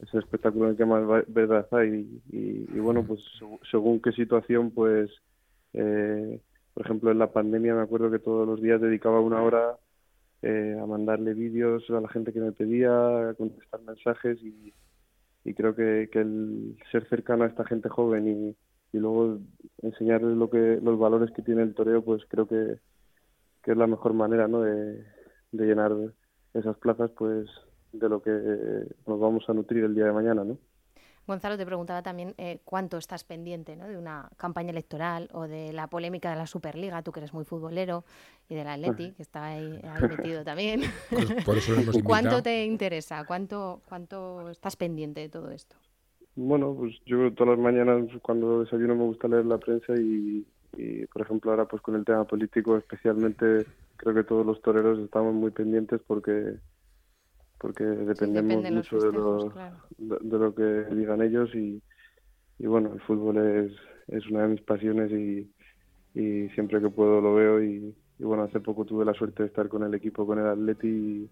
es 0.00 0.14
un 0.14 0.20
espectáculo 0.20 0.64
en 0.64 0.70
el 0.72 0.76
que 0.76 0.84
más 0.84 1.02
verdad 1.28 1.68
hay 1.72 2.20
y, 2.30 2.66
y, 2.72 2.78
bueno, 2.78 3.04
pues 3.04 3.20
según 3.70 4.00
qué 4.00 4.12
situación, 4.12 4.70
pues, 4.70 5.10
eh, 5.72 6.40
por 6.74 6.84
ejemplo, 6.84 7.10
en 7.10 7.18
la 7.18 7.32
pandemia 7.32 7.74
me 7.74 7.82
acuerdo 7.82 8.10
que 8.10 8.18
todos 8.18 8.46
los 8.46 8.60
días 8.60 8.80
dedicaba 8.80 9.20
una 9.20 9.42
hora 9.42 9.76
eh, 10.42 10.78
a 10.80 10.86
mandarle 10.86 11.34
vídeos 11.34 11.88
a 11.90 12.00
la 12.00 12.08
gente 12.08 12.32
que 12.32 12.40
me 12.40 12.52
pedía, 12.52 13.30
a 13.30 13.34
contestar 13.34 13.82
mensajes 13.82 14.38
y, 14.42 14.72
creo 15.54 15.74
que, 15.74 16.08
el 16.12 16.76
ser 16.90 17.08
cercano 17.08 17.44
a 17.44 17.48
esta 17.48 17.64
gente 17.64 17.88
joven 17.88 18.56
y, 18.92 18.98
luego 18.98 19.38
enseñarles 19.82 20.36
lo 20.36 20.50
que 20.50 20.80
los 20.82 20.98
valores 20.98 21.30
que 21.32 21.42
tiene 21.42 21.62
el 21.62 21.74
toreo, 21.74 22.02
pues 22.04 22.22
creo 22.28 22.46
que, 22.46 22.78
es 23.64 23.76
la 23.76 23.86
mejor 23.86 24.14
manera 24.14 24.48
¿no? 24.48 24.62
de, 24.62 25.04
de 25.52 25.66
llenar 25.66 25.92
esas 26.54 26.76
plazas 26.78 27.10
pues 27.12 27.48
de 27.92 28.08
lo 28.08 28.22
que 28.22 28.30
nos 29.06 29.20
vamos 29.20 29.48
a 29.48 29.52
nutrir 29.52 29.84
el 29.84 29.94
día 29.94 30.06
de 30.06 30.12
mañana, 30.12 30.44
¿no? 30.44 30.58
Gonzalo 31.30 31.56
te 31.56 31.64
preguntaba 31.64 32.02
también 32.02 32.34
eh, 32.38 32.58
cuánto 32.64 32.98
estás 32.98 33.22
pendiente 33.22 33.76
de 33.76 33.96
una 33.96 34.28
campaña 34.36 34.70
electoral 34.70 35.28
o 35.32 35.46
de 35.46 35.72
la 35.72 35.86
polémica 35.86 36.28
de 36.28 36.34
la 36.34 36.48
Superliga, 36.48 37.02
tú 37.02 37.12
que 37.12 37.20
eres 37.20 37.32
muy 37.32 37.44
futbolero, 37.44 38.02
y 38.48 38.56
del 38.56 38.66
Atleti, 38.66 39.12
que 39.12 39.22
está 39.22 39.44
ahí, 39.44 39.80
metido 40.10 40.42
también. 40.42 40.82
¿Cuánto 42.04 42.42
te 42.42 42.64
interesa? 42.64 43.24
¿Cuánto, 43.26 43.80
¿Cuánto 43.88 44.50
estás 44.50 44.74
pendiente 44.74 45.20
de 45.20 45.28
todo 45.28 45.52
esto? 45.52 45.76
Bueno, 46.34 46.74
pues 46.76 46.96
yo 47.06 47.32
todas 47.32 47.56
las 47.56 47.64
mañanas 47.64 48.08
cuando 48.22 48.64
desayuno 48.64 48.96
me 48.96 49.04
gusta 49.04 49.28
leer 49.28 49.46
la 49.46 49.58
prensa 49.58 49.94
y, 49.96 50.44
por 51.12 51.22
ejemplo 51.22 51.52
ahora 51.52 51.66
pues 51.66 51.82
con 51.82 51.94
el 51.94 52.04
tema 52.04 52.24
político 52.24 52.76
especialmente 52.76 53.66
creo 53.96 54.14
que 54.14 54.24
todos 54.24 54.46
los 54.46 54.62
toreros 54.62 54.98
estamos 55.00 55.34
muy 55.34 55.50
pendientes 55.50 56.00
porque 56.06 56.54
porque 57.60 57.84
dependemos 57.84 58.70
mucho 58.70 58.98
de, 58.98 59.12
lo, 59.12 59.52
de, 59.98 60.38
lo 60.38 60.54
que 60.54 60.94
digan 60.94 61.20
ellos 61.20 61.54
y, 61.54 61.82
y 62.58 62.66
bueno, 62.66 62.94
el 62.94 63.00
fútbol 63.02 63.36
es, 63.36 63.72
es 64.08 64.26
una 64.28 64.42
de 64.42 64.48
mis 64.48 64.62
pasiones 64.62 65.12
y, 65.12 65.50
y 66.14 66.48
siempre 66.54 66.80
que 66.80 66.88
puedo 66.88 67.20
lo 67.20 67.34
veo 67.34 67.62
y, 67.62 67.94
bueno, 68.18 68.44
hace 68.44 68.60
poco 68.60 68.86
tuve 68.86 69.04
la 69.04 69.12
suerte 69.12 69.42
de 69.42 69.48
estar 69.48 69.68
con 69.68 69.82
el 69.82 69.92
equipo, 69.94 70.26
con 70.26 70.38
el 70.38 70.46
Atleti 70.46 71.28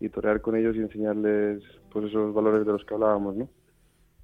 y, 0.00 0.08
torear 0.08 0.40
con 0.40 0.56
ellos 0.56 0.74
y 0.74 0.80
enseñarles 0.80 1.62
pues 1.92 2.06
esos 2.06 2.34
valores 2.34 2.66
de 2.66 2.72
los 2.72 2.84
que 2.84 2.94
hablábamos, 2.94 3.36
¿no? 3.36 3.48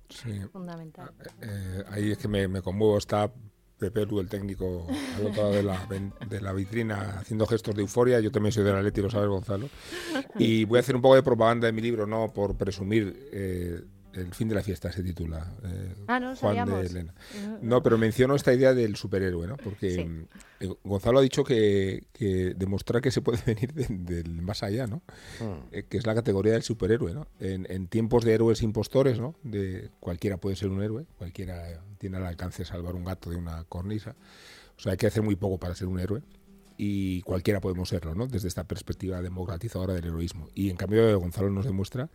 Sí. 0.08 0.40
Fundamental. 0.52 1.10
Eh, 1.20 1.24
eh, 1.42 1.84
ahí 1.90 2.10
es 2.10 2.18
que 2.18 2.28
me, 2.28 2.48
me 2.48 2.62
conmuevo, 2.62 2.98
está 2.98 3.30
Pepe 3.78 4.02
el 4.02 4.28
técnico, 4.28 4.86
al 5.16 5.52
de 5.52 5.62
la, 5.62 5.86
de 6.28 6.40
la 6.40 6.52
vitrina, 6.54 7.18
haciendo 7.20 7.46
gestos 7.46 7.74
de 7.74 7.82
euforia. 7.82 8.20
Yo 8.20 8.32
también 8.32 8.52
soy 8.52 8.64
de 8.64 8.72
la 8.72 8.80
Leti, 8.80 9.02
lo 9.02 9.10
sabes, 9.10 9.28
Gonzalo. 9.28 9.68
Y 10.38 10.64
voy 10.64 10.78
a 10.78 10.80
hacer 10.80 10.96
un 10.96 11.02
poco 11.02 11.14
de 11.14 11.22
propaganda 11.22 11.66
de 11.66 11.72
mi 11.72 11.82
libro, 11.82 12.06
no 12.06 12.32
por 12.32 12.56
presumir 12.56 13.28
eh, 13.32 13.82
el 14.16 14.34
fin 14.34 14.48
de 14.48 14.54
la 14.54 14.62
fiesta 14.62 14.90
se 14.90 15.02
titula. 15.02 15.52
Eh, 15.64 15.94
ah, 16.08 16.20
no, 16.20 16.34
Juan 16.36 16.68
de 16.68 16.86
Elena. 16.86 17.14
No, 17.62 17.82
pero 17.82 17.98
menciono 17.98 18.34
esta 18.34 18.52
idea 18.52 18.74
del 18.74 18.96
superhéroe, 18.96 19.46
¿no? 19.46 19.56
Porque 19.56 20.26
eh, 20.60 20.74
Gonzalo 20.84 21.18
ha 21.18 21.22
dicho 21.22 21.44
que, 21.44 22.04
demostrar 22.56 23.02
que 23.02 23.10
se 23.10 23.20
puede 23.20 23.40
venir 23.46 23.72
del 23.72 24.42
más 24.42 24.62
allá, 24.62 24.86
¿no? 24.86 25.02
Hmm. 25.40 25.68
Eh, 25.72 25.84
que 25.88 25.98
es 25.98 26.06
la 26.06 26.14
categoría 26.14 26.52
del 26.52 26.62
superhéroe, 26.62 27.14
¿no? 27.14 27.26
En, 27.40 27.86
tiempos 27.88 28.24
de 28.24 28.34
héroes 28.34 28.62
impostores, 28.62 29.20
¿no? 29.20 29.34
De 29.42 29.90
cualquiera 30.00 30.38
puede 30.38 30.56
ser 30.56 30.68
un 30.68 30.82
héroe, 30.82 31.06
cualquiera 31.18 31.82
tiene 31.98 32.16
al 32.16 32.26
alcance 32.26 32.62
de 32.62 32.66
salvar 32.66 32.94
un 32.94 33.04
gato 33.04 33.30
de 33.30 33.36
una 33.36 33.64
cornisa. 33.64 34.16
O 34.76 34.80
sea, 34.80 34.92
hay 34.92 34.98
que 34.98 35.06
hacer 35.06 35.22
muy 35.22 35.36
poco 35.36 35.58
para 35.58 35.74
ser 35.74 35.88
un 35.88 36.00
héroe 36.00 36.22
y 36.76 37.22
cualquiera 37.22 37.60
podemos 37.60 37.88
serlo, 37.88 38.14
¿no? 38.14 38.26
Desde 38.26 38.48
esta 38.48 38.64
perspectiva 38.64 39.22
democratizadora 39.22 39.94
del 39.94 40.06
heroísmo. 40.06 40.48
Y 40.54 40.70
en 40.70 40.76
cambio 40.76 41.18
Gonzalo 41.18 41.50
nos 41.50 41.64
demuestra 41.64 42.10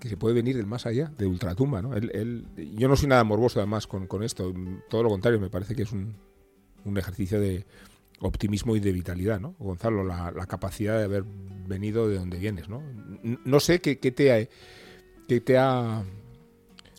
que 0.00 0.08
se 0.08 0.16
puede 0.16 0.34
venir 0.34 0.56
del 0.56 0.66
más 0.66 0.86
allá, 0.86 1.10
de 1.16 1.26
ultratumba. 1.26 1.82
¿no? 1.82 1.94
Él, 1.94 2.46
yo 2.76 2.88
no 2.88 2.96
soy 2.96 3.08
nada 3.08 3.24
morboso 3.24 3.60
además 3.60 3.86
con, 3.86 4.06
con, 4.06 4.22
esto, 4.22 4.52
todo 4.88 5.02
lo 5.02 5.08
contrario, 5.08 5.40
me 5.40 5.50
parece 5.50 5.74
que 5.74 5.82
es 5.82 5.92
un, 5.92 6.14
un 6.84 6.98
ejercicio 6.98 7.40
de 7.40 7.64
optimismo 8.20 8.76
y 8.76 8.80
de 8.80 8.92
vitalidad, 8.92 9.40
¿no? 9.40 9.54
Gonzalo, 9.58 10.04
la, 10.04 10.30
la, 10.30 10.46
capacidad 10.46 10.98
de 10.98 11.04
haber 11.04 11.24
venido 11.66 12.08
de 12.08 12.18
donde 12.18 12.38
vienes, 12.38 12.68
¿no? 12.68 12.82
No 13.44 13.60
sé 13.60 13.80
qué, 13.80 13.98
qué 13.98 14.12
te 14.12 14.32
ha, 14.32 14.48
qué 15.28 15.40
te 15.40 15.58
ha 15.58 16.04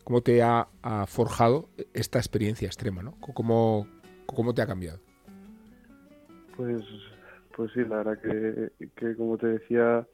cómo 0.06 0.22
te 0.22 0.42
ha, 0.42 0.68
forjado 1.08 1.68
esta 1.94 2.20
experiencia 2.20 2.68
extrema, 2.68 3.02
¿no? 3.02 3.18
¿Cómo, 3.20 3.88
¿Cómo, 4.28 4.54
te 4.54 4.62
ha 4.62 4.68
cambiado? 4.68 5.00
Pues, 6.56 6.84
pues 7.56 7.72
sí, 7.74 7.82
la 7.82 7.98
verdad 7.98 8.20
que, 8.22 8.88
que 8.96 9.16
como 9.16 9.38
te 9.38 9.48
decía, 9.48 10.08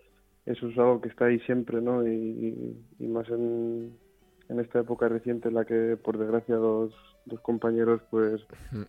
eso 0.45 0.67
es 0.67 0.77
algo 0.77 1.01
que 1.01 1.09
está 1.09 1.25
ahí 1.25 1.39
siempre, 1.41 1.81
¿no? 1.81 2.07
Y, 2.07 2.75
más 2.99 3.29
en, 3.29 3.95
en, 4.49 4.59
esta 4.59 4.79
época 4.79 5.07
reciente 5.07 5.49
en 5.49 5.55
la 5.55 5.65
que, 5.65 5.97
por 5.97 6.17
desgracia, 6.17 6.55
dos, 6.55 6.93
dos 7.25 7.39
compañeros 7.41 8.01
pues 8.09 8.41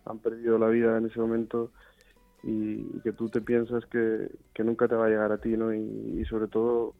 han 0.05 0.19
perdido 0.19 0.57
la 0.57 0.67
vida 0.67 0.97
en 0.97 1.05
ese 1.05 1.19
momento 1.19 1.71
y, 2.43 2.99
que 3.01 3.13
tú 3.13 3.29
te 3.29 3.41
piensas 3.41 3.85
que, 3.85 4.29
que, 4.53 4.63
nunca 4.63 4.87
te 4.87 4.95
va 4.95 5.05
a 5.05 5.09
llegar 5.09 5.31
a 5.31 5.37
ti, 5.37 5.55
¿no? 5.55 5.73
Y, 5.73 6.25
sobre 6.25 6.47
todo, 6.47 6.95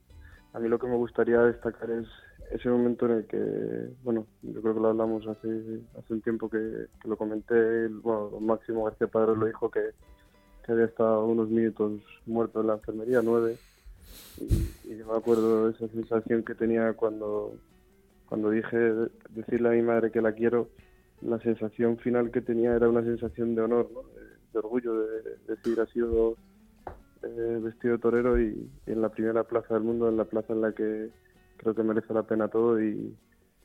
a 0.54 0.60
mí 0.60 0.70
lo 0.70 0.80
que 0.80 0.88
me 0.88 0.96
gustaría 0.96 1.40
destacar 1.42 1.90
es 1.90 2.08
ese 2.52 2.70
momento 2.70 3.08
en 3.08 3.12
el 3.14 3.26
que, 3.26 3.90
bueno, 4.04 4.28
yo 4.44 4.62
creo 4.62 4.76
que 4.76 4.80
lo 4.80 4.90
hablamos 4.90 5.26
hace, 5.28 5.82
hace 5.98 6.14
un 6.14 6.22
tiempo 6.22 6.50
que, 6.50 6.86
lo 7.06 7.18
comenté, 7.18 7.88
bueno, 7.88 8.40
Máximo 8.40 8.84
García 8.84 9.08
Padre 9.08 9.36
lo 9.36 9.48
dijo 9.48 9.72
que, 9.72 9.82
que 10.64 10.72
había 10.72 10.86
estado 10.86 11.26
unos 11.26 11.50
minutos 11.50 12.02
muerto 12.28 12.62
en 12.62 12.68
la 12.68 12.74
enfermería, 12.74 13.22
nueve, 13.24 13.58
y, 14.40 14.92
y 14.92 14.98
yo 14.98 15.08
me 15.08 15.18
acuerdo 15.18 15.68
de 15.68 15.74
esa 15.74 15.88
sensación 15.90 16.44
que 16.44 16.56
tenía 16.56 16.94
cuando, 16.94 17.54
cuando 18.28 18.50
dije 18.50 18.78
decirle 19.30 19.70
a 19.70 19.72
mi 19.72 19.82
madre 19.82 20.12
que 20.12 20.22
la 20.22 20.34
quiero, 20.34 20.70
la 21.22 21.40
sensación 21.40 21.98
final 21.98 22.32
que 22.32 22.42
tenía 22.42 22.76
era 22.76 22.90
una 22.90 23.04
sensación 23.04 23.56
de 23.56 23.62
honor, 23.62 23.90
de, 24.52 24.60
orgullo, 24.60 25.02
de, 25.02 25.38
decir 25.48 25.80
ha 25.80 25.86
sido 25.88 26.36
eh, 27.24 27.60
vestido 27.62 27.94
de 27.94 28.02
torero 28.02 28.42
y, 28.42 28.70
en 28.86 29.02
la 29.02 29.10
primera 29.10 29.44
plaza 29.44 29.76
del 29.76 29.84
mundo, 29.84 30.10
en 30.10 30.18
la 30.18 30.26
plaza 30.26 30.54
en 30.54 30.62
la 30.62 30.72
que 30.74 31.10
creo 31.58 31.76
que 31.76 31.84
merece 31.84 32.14
la 32.14 32.24
pena 32.24 32.48
todo 32.48 32.82
y 32.82 33.16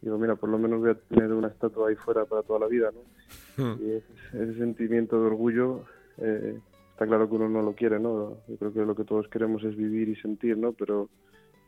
digo, 0.01 0.19
mira, 0.19 0.37
por 0.37 0.49
lo 0.49 0.59
menos 0.59 0.81
voy 0.81 0.91
a 0.91 0.95
tener 0.95 1.33
una 1.33 1.49
estatua 1.49 1.89
ahí 1.89 1.97
fuera 1.97 2.25
para 2.25 2.43
toda 2.43 2.61
la 2.61 2.67
vida, 2.67 2.91
¿no? 2.93 3.65
Hmm. 3.65 3.77
Y 3.83 3.91
ese, 3.93 4.55
sentimiento 4.55 5.21
de 5.21 5.27
orgullo, 5.27 5.85
eh, 6.19 6.61
está 6.99 7.07
claro 7.07 7.29
que 7.29 7.37
uno 7.37 7.49
no 7.49 7.63
lo 7.63 7.77
quiere, 7.77 8.01
¿no? 8.01 8.43
Yo 8.49 8.57
creo 8.57 8.73
que 8.73 8.81
lo 8.81 8.97
que 8.97 9.05
todos 9.05 9.29
queremos 9.29 9.63
es 9.63 9.77
vivir 9.77 10.09
y 10.09 10.17
sentir, 10.17 10.59
¿no? 10.59 10.73
Pero, 10.73 11.09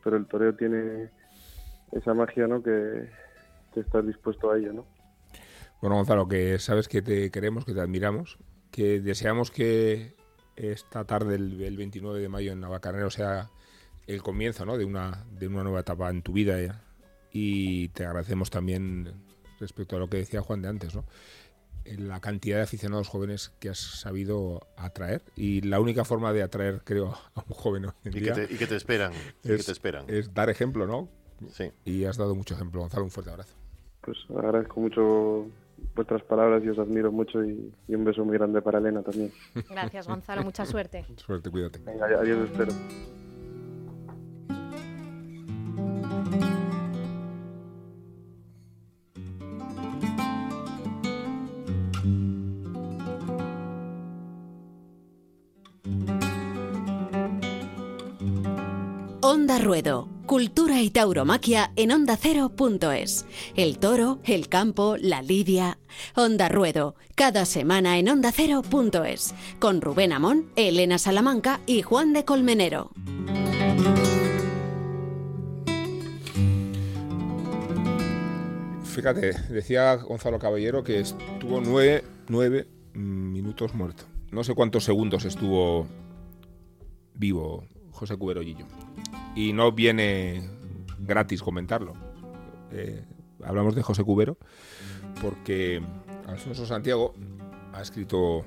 pero 0.03 0.17
el 0.17 0.27
toreo 0.27 0.53
tiene 0.55 1.09
esa 1.93 2.13
magia, 2.13 2.47
¿no? 2.47 2.61
Que, 2.61 3.07
que 3.73 3.79
estás 3.79 4.05
dispuesto 4.05 4.51
a 4.51 4.57
ello, 4.57 4.73
¿no? 4.73 4.85
Bueno, 5.79 5.95
Gonzalo, 5.95 6.27
que 6.27 6.59
sabes 6.59 6.89
que 6.89 7.01
te 7.01 7.31
queremos, 7.31 7.63
que 7.63 7.73
te 7.73 7.79
admiramos, 7.79 8.39
que 8.71 8.99
deseamos 8.99 9.51
que 9.51 10.15
esta 10.57 11.05
tarde, 11.05 11.35
el, 11.35 11.77
29 11.77 12.19
de 12.19 12.27
mayo 12.27 12.51
en 12.51 12.59
Navacarnero, 12.59 13.09
sea 13.09 13.49
el 14.07 14.21
comienzo 14.21 14.65
¿no? 14.65 14.77
de, 14.77 14.83
una, 14.83 15.23
de 15.31 15.47
una 15.47 15.63
nueva 15.63 15.79
etapa 15.79 16.09
en 16.09 16.23
tu 16.23 16.33
vida. 16.33 16.83
Y 17.31 17.87
te 17.89 18.03
agradecemos 18.03 18.49
también, 18.49 19.13
respecto 19.61 19.95
a 19.95 19.99
lo 19.99 20.09
que 20.09 20.17
decía 20.17 20.41
Juan 20.41 20.61
de 20.61 20.67
antes, 20.67 20.93
¿no? 20.93 21.05
La 21.85 22.19
cantidad 22.19 22.57
de 22.57 22.63
aficionados 22.63 23.07
jóvenes 23.07 23.53
que 23.59 23.69
has 23.69 23.79
sabido 23.79 24.67
atraer. 24.77 25.21
Y 25.35 25.61
la 25.61 25.79
única 25.79 26.05
forma 26.05 26.33
de 26.33 26.43
atraer, 26.43 26.81
creo, 26.83 27.17
a 27.35 27.43
un 27.47 27.53
joven 27.53 27.85
hoy 27.85 27.91
en 28.05 28.17
y, 28.17 28.19
día 28.19 28.33
que 28.33 28.47
te, 28.47 28.53
y 28.53 28.57
que 28.57 28.67
te 28.67 28.75
esperan. 28.75 29.13
Es, 29.43 29.57
que 29.57 29.63
te 29.63 29.71
esperan. 29.71 30.05
es 30.07 30.33
dar 30.33 30.49
ejemplo, 30.49 30.87
¿no? 30.87 31.09
Sí. 31.49 31.71
Y 31.85 32.05
has 32.05 32.17
dado 32.17 32.35
mucho 32.35 32.53
ejemplo. 32.53 32.81
Gonzalo, 32.81 33.03
un 33.03 33.11
fuerte 33.11 33.31
abrazo. 33.31 33.55
Pues 34.01 34.17
agradezco 34.29 34.79
mucho 34.79 35.47
vuestras 35.95 36.23
palabras 36.23 36.63
y 36.63 36.69
os 36.69 36.79
admiro 36.79 37.11
mucho 37.11 37.43
y, 37.43 37.73
un 37.87 38.03
beso 38.03 38.23
muy 38.23 38.37
grande 38.37 38.61
para 38.61 38.79
Elena 38.79 39.01
también. 39.01 39.31
Gracias, 39.69 40.07
Gonzalo. 40.07 40.43
Mucha 40.43 40.65
suerte. 40.65 41.05
Suerte, 41.17 41.49
cuídate. 41.49 41.79
Venga, 41.79 42.05
adiós, 42.05 42.49
espero. 42.49 42.73
Onda 59.23 59.59
Ruedo 59.59 60.09
Cultura 60.25 60.81
y 60.81 60.89
tauromaquia 60.89 61.73
en 61.75 61.91
onda 61.91 62.13
ondacero.es. 62.13 63.25
El 63.55 63.79
toro, 63.79 64.19
el 64.23 64.47
campo, 64.47 64.95
la 64.97 65.21
lidia. 65.21 65.77
Onda 66.15 66.47
Ruedo, 66.47 66.95
cada 67.15 67.43
semana 67.45 67.99
en 67.99 68.07
onda 68.07 68.29
ondacero.es. 68.29 69.35
Con 69.59 69.81
Rubén 69.81 70.13
Amón, 70.13 70.49
Elena 70.55 70.97
Salamanca 70.97 71.59
y 71.65 71.81
Juan 71.81 72.13
de 72.13 72.23
Colmenero. 72.23 72.91
Fíjate, 78.85 79.33
decía 79.49 79.95
Gonzalo 79.97 80.39
Caballero 80.39 80.83
que 80.83 81.01
estuvo 81.01 81.59
nueve, 81.59 82.67
minutos 82.93 83.75
muerto. 83.75 84.05
No 84.31 84.43
sé 84.45 84.55
cuántos 84.55 84.85
segundos 84.85 85.25
estuvo 85.25 85.87
vivo 87.13 87.65
José 87.91 88.15
Cuberollillo 88.15 88.65
y 89.35 89.53
no 89.53 89.71
viene 89.71 90.49
gratis 90.99 91.41
comentarlo. 91.41 91.93
Eh, 92.71 93.05
hablamos 93.43 93.75
de 93.75 93.81
José 93.81 94.03
Cubero 94.03 94.37
porque 95.21 95.81
Alfonso 96.27 96.65
Santiago 96.65 97.13
ha 97.73 97.81
escrito 97.81 98.45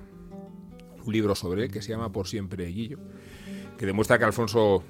un 1.04 1.12
libro 1.12 1.34
sobre 1.34 1.64
él 1.64 1.70
que 1.70 1.82
se 1.82 1.90
llama 1.90 2.12
Por 2.12 2.26
siempre 2.26 2.66
Guillo, 2.66 2.98
que 3.78 3.86
demuestra 3.86 4.18
que 4.18 4.24
Alfonso 4.24 4.82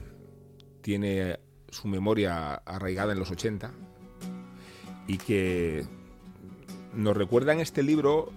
tiene 0.80 1.38
su 1.70 1.88
memoria 1.88 2.54
arraigada 2.54 3.12
en 3.12 3.18
los 3.18 3.30
80 3.30 3.72
y 5.06 5.18
que 5.18 5.84
nos 6.94 7.16
recuerda 7.16 7.52
en 7.52 7.60
este 7.60 7.82
libro 7.82 8.32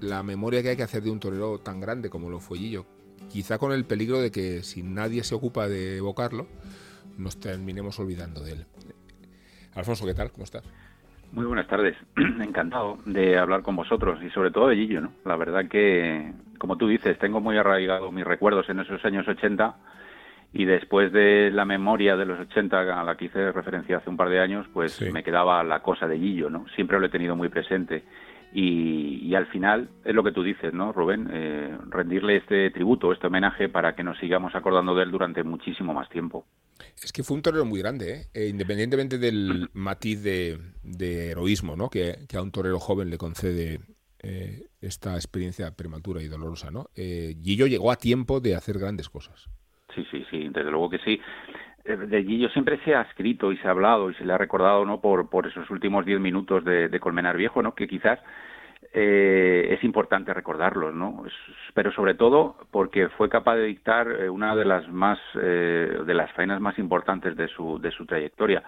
la 0.00 0.22
memoria 0.22 0.62
que 0.62 0.70
hay 0.70 0.76
que 0.76 0.82
hacer 0.82 1.02
de 1.02 1.10
un 1.10 1.20
torero 1.20 1.58
tan 1.58 1.80
grande 1.80 2.10
como 2.10 2.30
lo 2.30 2.40
fue 2.40 2.58
Guillo, 2.58 2.86
quizá 3.28 3.58
con 3.58 3.72
el 3.72 3.84
peligro 3.84 4.20
de 4.20 4.30
que 4.30 4.62
si 4.62 4.82
nadie 4.82 5.24
se 5.24 5.34
ocupa 5.34 5.68
de 5.68 5.98
evocarlo, 5.98 6.46
nos 7.18 7.38
terminemos 7.38 7.98
olvidando 7.98 8.42
de 8.42 8.52
él. 8.52 8.66
Alfonso, 9.74 10.06
¿qué 10.06 10.14
tal? 10.14 10.30
¿Cómo 10.30 10.44
estás? 10.44 10.64
Muy 11.32 11.46
buenas 11.46 11.66
tardes. 11.66 11.96
Encantado 12.16 12.98
de 13.06 13.36
hablar 13.38 13.62
con 13.62 13.74
vosotros 13.74 14.22
y 14.22 14.30
sobre 14.30 14.50
todo 14.50 14.68
de 14.68 14.76
Gillo, 14.76 15.00
¿no? 15.00 15.12
La 15.24 15.36
verdad 15.36 15.66
que, 15.68 16.32
como 16.58 16.76
tú 16.76 16.86
dices, 16.86 17.18
tengo 17.18 17.40
muy 17.40 17.56
arraigado 17.56 18.12
mis 18.12 18.24
recuerdos 18.24 18.68
en 18.68 18.80
esos 18.80 19.04
años 19.04 19.26
80 19.26 19.74
y 20.52 20.64
después 20.64 21.12
de 21.12 21.50
la 21.50 21.64
memoria 21.64 22.16
de 22.16 22.24
los 22.24 22.38
80 22.38 23.00
a 23.00 23.02
la 23.02 23.16
que 23.16 23.24
hice 23.24 23.50
referencia 23.50 23.96
hace 23.96 24.08
un 24.08 24.16
par 24.16 24.28
de 24.28 24.38
años, 24.38 24.66
pues 24.72 25.00
me 25.12 25.24
quedaba 25.24 25.64
la 25.64 25.80
cosa 25.80 26.06
de 26.06 26.18
Gillo, 26.18 26.48
¿no? 26.48 26.66
Siempre 26.76 27.00
lo 27.00 27.06
he 27.06 27.10
tenido 27.10 27.34
muy 27.34 27.48
presente. 27.48 28.04
Y, 28.56 29.34
al 29.34 29.46
final 29.46 29.88
es 30.04 30.14
lo 30.14 30.22
que 30.22 30.30
tú 30.30 30.44
dices, 30.44 30.72
¿no, 30.72 30.92
Rubén? 30.92 31.28
Eh, 31.32 31.76
rendirle 31.88 32.36
este 32.36 32.70
tributo, 32.70 33.12
este 33.12 33.26
homenaje 33.26 33.68
para 33.68 33.96
que 33.96 34.04
nos 34.04 34.16
sigamos 34.18 34.54
acordando 34.54 34.94
de 34.94 35.02
él 35.02 35.10
durante 35.10 35.42
muchísimo 35.42 35.92
más 35.92 36.08
tiempo. 36.08 36.46
Es 37.02 37.12
que 37.12 37.24
fue 37.24 37.36
un 37.36 37.42
torero 37.42 37.64
muy 37.64 37.80
grande, 37.80 38.12
¿eh? 38.12 38.26
e 38.32 38.46
independientemente 38.46 39.18
del 39.18 39.68
matiz 39.72 40.22
de, 40.22 40.60
heroísmo 41.30 41.74
¿no? 41.74 41.90
que, 41.90 42.14
a 42.32 42.42
un 42.42 42.52
torero 42.52 42.78
joven 42.78 43.10
le 43.10 43.18
concede 43.18 43.80
eh, 44.22 44.68
esta 44.80 45.16
experiencia 45.16 45.74
prematura 45.74 46.22
y 46.22 46.28
dolorosa. 46.28 46.70
¿no? 46.70 46.90
Gillo 46.94 47.66
llegó 47.66 47.90
a 47.90 47.96
tiempo 47.96 48.38
de 48.38 48.54
hacer 48.54 48.78
grandes 48.78 49.08
cosas. 49.08 49.48
Sí, 49.96 50.06
sí, 50.12 50.24
sí, 50.30 50.48
desde 50.48 50.70
luego 50.70 50.90
que 50.90 50.98
sí 50.98 51.20
de 51.84 52.24
Gillo 52.24 52.48
siempre 52.48 52.78
se 52.84 52.94
ha 52.94 53.02
escrito 53.02 53.52
y 53.52 53.58
se 53.58 53.68
ha 53.68 53.70
hablado 53.70 54.10
y 54.10 54.14
se 54.14 54.24
le 54.24 54.32
ha 54.32 54.38
recordado 54.38 54.84
no 54.84 55.00
por, 55.00 55.28
por 55.28 55.46
esos 55.46 55.68
últimos 55.70 56.06
diez 56.06 56.18
minutos 56.18 56.64
de, 56.64 56.98
Colmenar 57.00 57.36
Viejo, 57.36 57.62
¿no? 57.62 57.74
que 57.74 57.86
quizás 57.86 58.18
eh, 58.92 59.68
es 59.70 59.84
importante 59.84 60.32
recordarlos, 60.32 60.94
¿no? 60.94 61.24
pero 61.74 61.92
sobre 61.92 62.14
todo 62.14 62.56
porque 62.70 63.08
fue 63.10 63.28
capaz 63.28 63.56
de 63.56 63.64
dictar 63.64 64.10
eh, 64.10 64.30
una 64.30 64.56
de 64.56 64.64
las 64.64 64.88
más 64.88 65.18
eh, 65.40 65.98
de 66.06 66.14
las 66.14 66.32
faenas 66.32 66.60
más 66.60 66.78
importantes 66.78 67.36
de 67.36 67.48
su 67.48 67.78
de 67.78 67.90
su 67.90 68.06
trayectoria. 68.06 68.62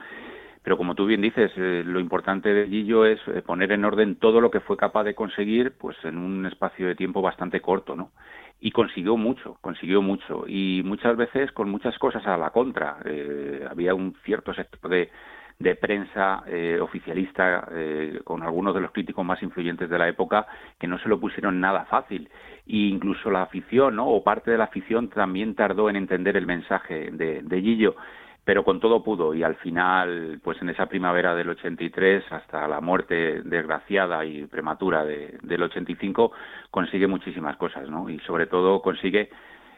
Pero 0.62 0.76
como 0.76 0.96
tú 0.96 1.06
bien 1.06 1.20
dices, 1.20 1.56
lo 1.56 2.00
importante 2.00 2.52
de 2.52 2.66
Gillo 2.66 3.06
es 3.06 3.20
poner 3.46 3.70
en 3.70 3.84
orden 3.84 4.16
todo 4.16 4.40
lo 4.40 4.50
que 4.50 4.58
fue 4.58 4.76
capaz 4.76 5.04
de 5.04 5.14
conseguir, 5.14 5.74
pues 5.78 5.96
en 6.02 6.18
un 6.18 6.44
espacio 6.44 6.88
de 6.88 6.96
tiempo 6.96 7.22
bastante 7.22 7.60
corto, 7.60 7.94
¿no? 7.94 8.10
Y 8.60 8.70
consiguió 8.70 9.16
mucho, 9.16 9.58
consiguió 9.60 10.02
mucho 10.02 10.44
y 10.46 10.82
muchas 10.84 11.16
veces 11.16 11.52
con 11.52 11.70
muchas 11.70 11.98
cosas 11.98 12.26
a 12.26 12.36
la 12.36 12.50
contra. 12.50 12.98
Eh, 13.04 13.66
había 13.70 13.94
un 13.94 14.14
cierto 14.24 14.54
sector 14.54 14.90
de, 14.90 15.10
de 15.58 15.74
prensa 15.74 16.42
eh, 16.46 16.78
oficialista 16.80 17.68
eh, 17.72 18.20
con 18.24 18.42
algunos 18.42 18.74
de 18.74 18.80
los 18.80 18.92
críticos 18.92 19.24
más 19.24 19.42
influyentes 19.42 19.88
de 19.88 19.98
la 19.98 20.08
época 20.08 20.46
que 20.78 20.86
no 20.86 20.98
se 20.98 21.08
lo 21.08 21.18
pusieron 21.18 21.60
nada 21.60 21.86
fácil 21.86 22.28
e 22.66 22.76
incluso 22.76 23.30
la 23.30 23.42
afición 23.42 23.96
¿no? 23.96 24.08
o 24.08 24.22
parte 24.22 24.50
de 24.50 24.58
la 24.58 24.64
afición 24.64 25.08
también 25.08 25.54
tardó 25.54 25.88
en 25.88 25.96
entender 25.96 26.36
el 26.36 26.46
mensaje 26.46 27.10
de, 27.12 27.42
de 27.42 27.60
Gillo 27.62 27.96
pero 28.46 28.62
con 28.62 28.78
todo 28.78 29.02
pudo 29.02 29.34
y 29.34 29.42
al 29.42 29.56
final, 29.56 30.40
pues 30.42 30.62
en 30.62 30.68
esa 30.68 30.86
primavera 30.86 31.34
del 31.34 31.48
83 31.48 32.22
hasta 32.30 32.68
la 32.68 32.80
muerte 32.80 33.42
desgraciada 33.42 34.24
y 34.24 34.46
prematura 34.46 35.04
de, 35.04 35.36
del 35.42 35.64
85 35.64 36.30
consigue 36.70 37.08
muchísimas 37.08 37.56
cosas, 37.56 37.90
¿no? 37.90 38.08
Y 38.08 38.20
sobre 38.20 38.46
todo 38.46 38.80
consigue 38.82 39.30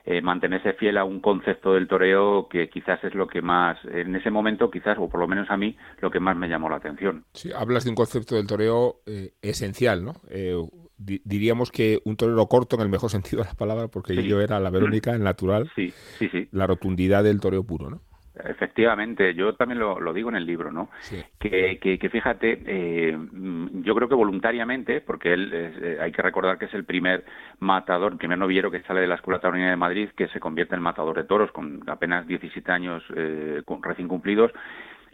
eh, 0.04 0.20
mantenerse 0.20 0.74
fiel 0.74 0.98
a 0.98 1.04
un 1.04 1.20
concepto 1.20 1.72
del 1.72 1.88
toreo 1.88 2.46
que 2.46 2.68
quizás 2.68 3.02
es 3.04 3.14
lo 3.14 3.26
que 3.26 3.40
más, 3.40 3.78
en 3.86 4.14
ese 4.14 4.30
momento 4.30 4.70
quizás, 4.70 4.98
o 4.98 5.08
por 5.08 5.20
lo 5.20 5.26
menos 5.26 5.50
a 5.50 5.56
mí, 5.56 5.74
lo 6.02 6.10
que 6.10 6.20
más 6.20 6.36
me 6.36 6.46
llamó 6.46 6.68
la 6.68 6.76
atención. 6.76 7.24
Sí, 7.32 7.50
hablas 7.56 7.84
de 7.84 7.90
un 7.90 7.96
concepto 7.96 8.34
del 8.34 8.46
toreo 8.46 8.96
eh, 9.06 9.30
esencial, 9.40 10.04
¿no? 10.04 10.12
Eh, 10.28 10.54
diríamos 10.98 11.70
que 11.70 12.00
un 12.04 12.16
torero 12.16 12.44
corto 12.48 12.76
en 12.76 12.82
el 12.82 12.90
mejor 12.90 13.08
sentido 13.16 13.42
de 13.42 13.48
la 13.48 13.54
palabra, 13.54 13.88
porque 13.88 14.14
yo 14.22 14.42
era 14.42 14.60
la 14.60 14.68
Verónica, 14.68 15.14
el 15.14 15.22
natural, 15.22 15.70
sí, 15.74 15.90
sí, 16.18 16.28
sí. 16.28 16.48
la 16.52 16.66
rotundidad 16.66 17.24
del 17.24 17.40
toreo 17.40 17.64
puro, 17.64 17.88
¿no? 17.88 18.02
Efectivamente, 18.44 19.34
yo 19.34 19.54
también 19.54 19.78
lo, 19.78 20.12
digo 20.12 20.28
en 20.30 20.36
el 20.36 20.46
libro, 20.46 20.70
¿no? 20.70 20.90
Que, 21.38 21.78
que, 21.78 22.08
fíjate, 22.08 22.62
eh, 22.66 23.16
mm, 23.16 23.82
yo 23.82 23.94
creo 23.94 24.08
que 24.08 24.14
voluntariamente, 24.14 25.00
porque 25.00 25.32
él 25.32 25.50
eh, 25.52 25.98
hay 26.00 26.12
que 26.12 26.22
recordar 26.22 26.58
que 26.58 26.66
es 26.66 26.74
el 26.74 26.84
primer 26.84 27.24
matador, 27.60 28.12
el 28.12 28.18
primer 28.18 28.38
noviero 28.38 28.70
que 28.70 28.82
sale 28.82 29.00
de 29.00 29.06
la 29.06 29.16
Escuela 29.16 29.40
Taurina 29.40 29.70
de 29.70 29.76
Madrid, 29.76 30.10
que 30.16 30.28
se 30.28 30.40
convierte 30.40 30.74
en 30.74 30.82
matador 30.82 31.16
de 31.16 31.24
toros 31.24 31.50
con 31.52 31.82
apenas 31.88 32.26
17 32.26 32.70
años 32.70 33.02
eh, 33.14 33.62
recién 33.82 34.08
cumplidos, 34.08 34.52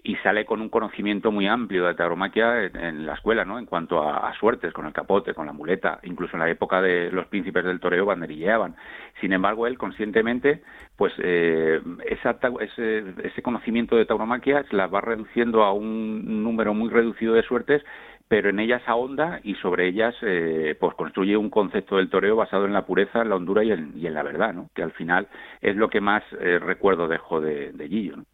y 0.07 0.17
sale 0.17 0.45
con 0.45 0.61
un 0.61 0.69
conocimiento 0.69 1.33
muy 1.33 1.47
amplio 1.47 1.87
de 1.87 1.95
tauromaquia 1.95 2.65
en, 2.65 3.07
la 3.07 3.15
escuela, 3.15 3.47
¿no? 3.47 3.59
En 3.59 3.65
cuanto 3.65 4.07
a, 4.07 4.35
suertes, 4.39 4.71
con 4.75 4.85
el 4.85 4.93
capote, 4.93 5.33
con 5.33 5.47
la 5.47 5.55
muleta, 5.55 5.99
incluso 6.03 6.37
en 6.37 6.41
la 6.41 6.51
época 6.51 6.83
de 6.83 7.11
los 7.11 7.27
príncipes 7.29 7.65
del 7.65 7.81
toreo 7.81 8.05
banderilleaban. 8.05 8.77
Sin 9.23 9.33
embargo, 9.33 9.67
él 9.67 9.79
conscientemente, 9.79 10.63
pues 10.97 11.15
eh, 11.19 11.81
ese, 12.05 13.05
ese 13.25 13.43
conocimiento 13.43 13.97
de 13.97 14.05
tauromaquia 14.05 14.63
se 14.65 14.77
la 14.77 14.89
va 14.89 15.01
reduciendo 15.01 15.65
a 15.65 15.73
un 15.73 16.45
número 16.45 16.75
muy 16.75 16.91
reducido 16.91 17.33
de 17.33 17.43
suertes 17.43 17.83
pero 18.27 18.49
en 18.49 18.59
ellas 18.59 18.83
ahonda 18.87 19.41
y 19.45 19.55
sobre 19.57 19.87
ellas 19.87 20.15
eh, 20.23 20.77
pues 20.81 20.95
construye 20.95 21.37
un 21.37 21.51
concepto 21.51 21.99
del 21.99 22.09
toreo 22.09 22.37
basado 22.37 22.65
en 22.65 22.73
la 22.73 22.87
pureza, 22.87 23.21
en 23.21 23.29
la 23.29 23.37
hondura 23.37 23.63
y 23.63 23.71
en, 23.71 23.93
y 23.97 24.07
en 24.07 24.15
la 24.15 24.23
verdad, 24.23 24.55
¿no? 24.55 24.71
que 24.75 24.83
al 24.83 24.93
final 24.93 25.29
es 25.61 25.77
lo 25.77 25.91
que 25.91 26.01
más 26.01 26.23
eh, 26.41 26.59
recuerdo 26.59 27.07
dejo 27.07 27.43
de, 27.43 27.73
de 27.73 27.87
Gillo. 27.87 28.17
¿no? 28.17 28.25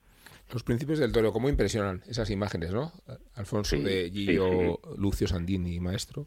Los 0.53 0.65
principios 0.65 0.99
del 0.99 1.13
toro, 1.13 1.33
¿cómo 1.33 1.49
impresionan 1.49 2.03
esas 2.09 2.31
imágenes, 2.31 2.73
no? 2.73 2.93
Alfonso 3.37 3.77
de 3.77 4.11
Gillo, 4.11 4.81
Lucio 4.97 5.29
Sandini, 5.29 5.79
maestro. 5.79 6.27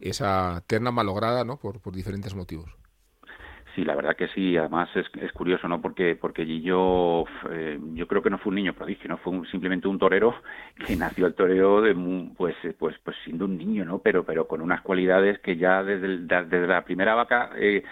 Esa 0.00 0.62
terna 0.66 0.90
malograda, 0.90 1.44
¿no? 1.44 1.58
Por, 1.58 1.80
por 1.80 1.94
diferentes 1.94 2.34
motivos. 2.34 2.76
Sí, 3.76 3.84
la 3.84 3.94
verdad 3.94 4.16
que 4.16 4.28
sí. 4.28 4.56
Además 4.56 4.88
es, 4.96 5.04
es 5.20 5.30
curioso, 5.32 5.68
¿no? 5.68 5.82
Porque 5.82 6.16
porque 6.16 6.46
Gillo, 6.46 7.24
eh, 7.50 7.78
yo 7.92 8.08
creo 8.08 8.22
que 8.22 8.30
no 8.30 8.38
fue 8.38 8.48
un 8.48 8.56
niño 8.56 8.72
prodigio, 8.72 9.06
no 9.08 9.18
fue 9.18 9.38
simplemente 9.50 9.86
un 9.86 9.98
torero 9.98 10.34
que 10.86 10.96
nació 10.96 11.26
el 11.26 11.34
toreo 11.34 11.82
de 11.82 11.94
pues 12.36 12.56
pues 12.78 12.96
pues 13.04 13.16
siendo 13.22 13.44
un 13.44 13.58
niño, 13.58 13.84
¿no? 13.84 13.98
Pero 13.98 14.24
pero 14.24 14.48
con 14.48 14.62
unas 14.62 14.80
cualidades 14.80 15.38
que 15.40 15.58
ya 15.58 15.84
desde, 15.84 16.18
desde 16.18 16.66
la 16.66 16.84
primera 16.86 17.14
vaca 17.14 17.50
eh, 17.56 17.84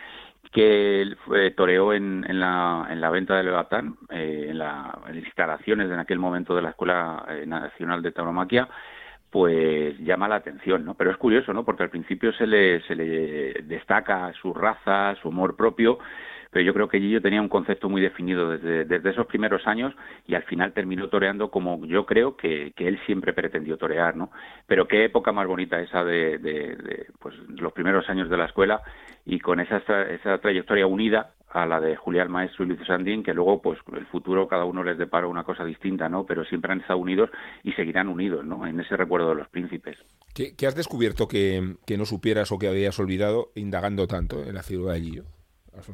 que 0.54 1.02
él 1.02 1.18
toreó 1.56 1.92
en, 1.92 2.24
en, 2.28 2.38
la, 2.38 2.86
en 2.88 3.00
la 3.00 3.10
venta 3.10 3.36
de 3.36 3.42
Levatán, 3.42 3.96
eh, 4.08 4.46
en, 4.50 4.58
las 4.58 4.94
instalaciones 5.12 5.90
en 5.90 5.98
aquel 5.98 6.20
momento 6.20 6.54
de 6.54 6.62
la 6.62 6.70
Escuela 6.70 7.26
eh, 7.28 7.44
Nacional 7.44 8.02
de 8.02 8.12
Tauromaquia, 8.12 8.68
pues 9.30 9.98
llama 9.98 10.28
la 10.28 10.36
atención, 10.36 10.84
¿no? 10.84 10.94
Pero 10.94 11.10
es 11.10 11.16
curioso, 11.16 11.52
¿no? 11.52 11.64
Porque 11.64 11.82
al 11.82 11.90
principio 11.90 12.32
se 12.34 12.46
le, 12.46 12.80
se 12.82 12.94
le 12.94 13.64
destaca 13.64 14.32
su 14.40 14.54
raza, 14.54 15.16
su 15.20 15.30
humor 15.30 15.56
propio, 15.56 15.98
pero 16.54 16.64
yo 16.64 16.72
creo 16.72 16.88
que 16.88 17.00
Gillo 17.00 17.20
tenía 17.20 17.42
un 17.42 17.48
concepto 17.48 17.88
muy 17.88 18.00
definido 18.00 18.48
desde, 18.56 19.10
esos 19.10 19.26
primeros 19.26 19.66
años 19.66 19.92
y 20.24 20.36
al 20.36 20.44
final 20.44 20.72
terminó 20.72 21.08
toreando 21.08 21.50
como 21.50 21.84
yo 21.84 22.06
creo 22.06 22.36
que, 22.36 22.72
él 22.76 23.00
siempre 23.06 23.32
pretendió 23.32 23.76
torear, 23.76 24.14
¿no? 24.14 24.30
Pero 24.68 24.86
qué 24.86 25.04
época 25.04 25.32
más 25.32 25.48
bonita 25.48 25.80
esa 25.80 26.04
de, 26.04 26.38
de, 26.38 27.08
pues, 27.18 27.34
los 27.48 27.72
primeros 27.72 28.08
años 28.08 28.30
de 28.30 28.36
la 28.36 28.44
escuela 28.44 28.82
y 29.26 29.40
con 29.40 29.58
esa, 29.58 29.78
esa 30.04 30.38
trayectoria 30.38 30.86
unida 30.86 31.32
a 31.50 31.66
la 31.66 31.80
de 31.80 31.96
Julián 31.96 32.30
Maestro 32.30 32.64
y 32.64 32.68
Luis 32.68 32.86
Sandín, 32.86 33.24
que 33.24 33.34
luego, 33.34 33.60
pues, 33.60 33.80
el 33.92 34.06
futuro 34.06 34.46
cada 34.46 34.64
uno 34.64 34.84
les 34.84 34.96
depara 34.96 35.26
una 35.26 35.42
cosa 35.42 35.64
distinta, 35.64 36.08
¿no? 36.08 36.24
Pero 36.24 36.44
siempre 36.44 36.70
han 36.70 36.82
estado 36.82 37.00
unidos 37.00 37.30
y 37.64 37.72
seguirán 37.72 38.06
unidos, 38.06 38.44
¿no? 38.44 38.64
En 38.64 38.78
ese 38.78 38.96
recuerdo 38.96 39.30
de 39.30 39.34
los 39.34 39.48
príncipes. 39.48 39.98
¿Qué, 40.32 40.54
qué 40.56 40.68
has 40.68 40.76
descubierto 40.76 41.26
que, 41.26 41.74
que, 41.84 41.98
no 41.98 42.04
supieras 42.04 42.52
o 42.52 42.58
que 42.58 42.68
habías 42.68 42.96
olvidado 43.00 43.50
indagando 43.56 44.06
tanto 44.06 44.44
en 44.44 44.54
la 44.54 44.62
ciudad 44.62 44.94
de 44.94 45.00
Gillo? 45.00 45.24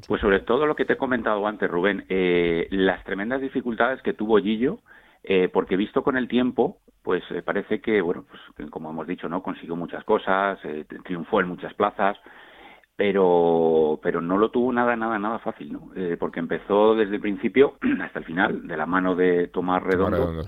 Pues 0.07 0.21
sobre 0.21 0.41
todo 0.41 0.67
lo 0.67 0.77
que 0.77 0.85
te 0.85 0.95
he 0.95 0.99
comentado 0.99 1.47
antes, 1.47 1.71
Rubén, 1.71 2.05
eh, 2.09 2.69
las 2.71 3.03
tremendas 3.05 3.41
dificultades 3.41 4.03
que 4.03 4.13
tuvo 4.13 4.39
Gillo, 4.39 4.81
eh, 5.23 5.49
porque 5.49 5.77
visto 5.77 6.03
con 6.03 6.17
el 6.17 6.29
tiempo, 6.29 6.79
pues 7.03 7.23
eh, 7.31 7.43
parece 7.43 7.81
que, 7.81 8.01
bueno, 8.01 8.25
pues 8.29 8.71
como 8.71 8.91
hemos 8.91 9.07
dicho, 9.07 9.29
no 9.29 9.43
consiguió 9.43 9.77
muchas 9.77 10.05
cosas, 10.05 10.59
triunfó 11.05 11.41
en 11.41 11.49
muchas 11.49 11.73
plazas, 11.75 12.19
pero 12.97 13.99
pero 14.03 14.21
no 14.21 14.37
lo 14.37 14.51
tuvo 14.51 14.73
nada, 14.73 14.95
nada, 14.97 15.19
nada 15.19 15.39
fácil, 15.39 15.73
¿no? 15.73 15.91
porque 16.19 16.41
empezó 16.41 16.95
desde 16.95 17.15
el 17.15 17.21
principio 17.21 17.77
hasta 18.03 18.19
el 18.19 18.25
final, 18.27 18.67
de 18.67 18.77
la 18.77 18.87
mano 18.87 19.15
de 19.15 19.49
Tomás 19.49 19.83
Redondo, 19.83 20.45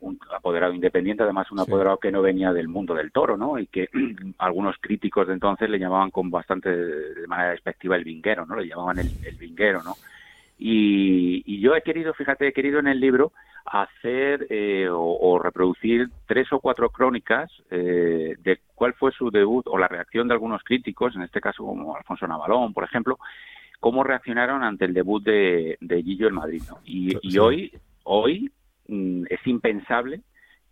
un 0.00 0.18
apoderado 0.34 0.72
independiente, 0.72 1.22
además 1.22 1.50
un 1.50 1.60
apoderado 1.60 1.98
que 1.98 2.12
no 2.12 2.22
venía 2.22 2.52
del 2.52 2.68
mundo 2.68 2.94
del 2.94 3.12
toro, 3.12 3.36
¿no? 3.36 3.58
Y 3.58 3.66
que 3.66 3.88
algunos 4.38 4.76
críticos 4.80 5.26
de 5.26 5.34
entonces 5.34 5.68
le 5.68 5.78
llamaban 5.78 6.10
con 6.10 6.30
bastante 6.30 6.70
de 6.70 7.26
manera 7.26 7.50
despectiva 7.50 7.96
el 7.96 8.04
vinguero, 8.04 8.46
¿no? 8.46 8.56
Le 8.56 8.68
llamaban 8.68 8.98
el, 8.98 9.10
el 9.24 9.36
vinguero, 9.36 9.82
¿no? 9.82 9.94
Y, 10.58 11.42
y, 11.46 11.60
yo 11.60 11.76
he 11.76 11.82
querido, 11.82 12.12
fíjate, 12.14 12.48
he 12.48 12.52
querido 12.52 12.80
en 12.80 12.88
el 12.88 12.98
libro 12.98 13.32
hacer 13.64 14.46
eh, 14.50 14.88
o, 14.90 15.38
reproducir 15.38 16.08
tres 16.26 16.52
o 16.52 16.58
cuatro 16.58 16.90
crónicas 16.90 17.50
eh, 17.70 18.34
de 18.42 18.58
cuál 18.74 18.94
fue 18.94 19.12
su 19.12 19.30
debut 19.30 19.66
o 19.68 19.78
la 19.78 19.88
reacción 19.88 20.26
de 20.26 20.34
algunos 20.34 20.62
críticos, 20.64 21.14
en 21.14 21.22
este 21.22 21.40
caso 21.40 21.64
como 21.64 21.96
Alfonso 21.96 22.26
Navalón, 22.26 22.72
por 22.72 22.84
ejemplo, 22.84 23.18
cómo 23.78 24.02
reaccionaron 24.02 24.64
ante 24.64 24.86
el 24.86 24.94
debut 24.94 25.22
de, 25.22 25.76
de 25.80 26.02
Gillo 26.02 26.28
en 26.28 26.34
Madrid. 26.34 26.62
¿no? 26.68 26.78
Y, 26.84 27.16
y 27.22 27.38
hoy, 27.38 27.72
hoy 28.04 28.50
es 28.88 29.46
impensable 29.46 30.22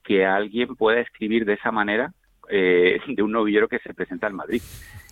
que 0.02 0.24
alguien 0.24 0.76
pueda 0.76 1.00
escribir 1.00 1.44
de 1.44 1.55
esa 1.55 1.70
manera 1.70 2.12
eh, 2.48 2.98
de 3.09 3.22
un 3.22 3.33
novillero 3.33 3.68
que 3.68 3.79
se 3.81 3.94
presenta 3.94 4.26
en 4.26 4.35
Madrid. 4.35 4.62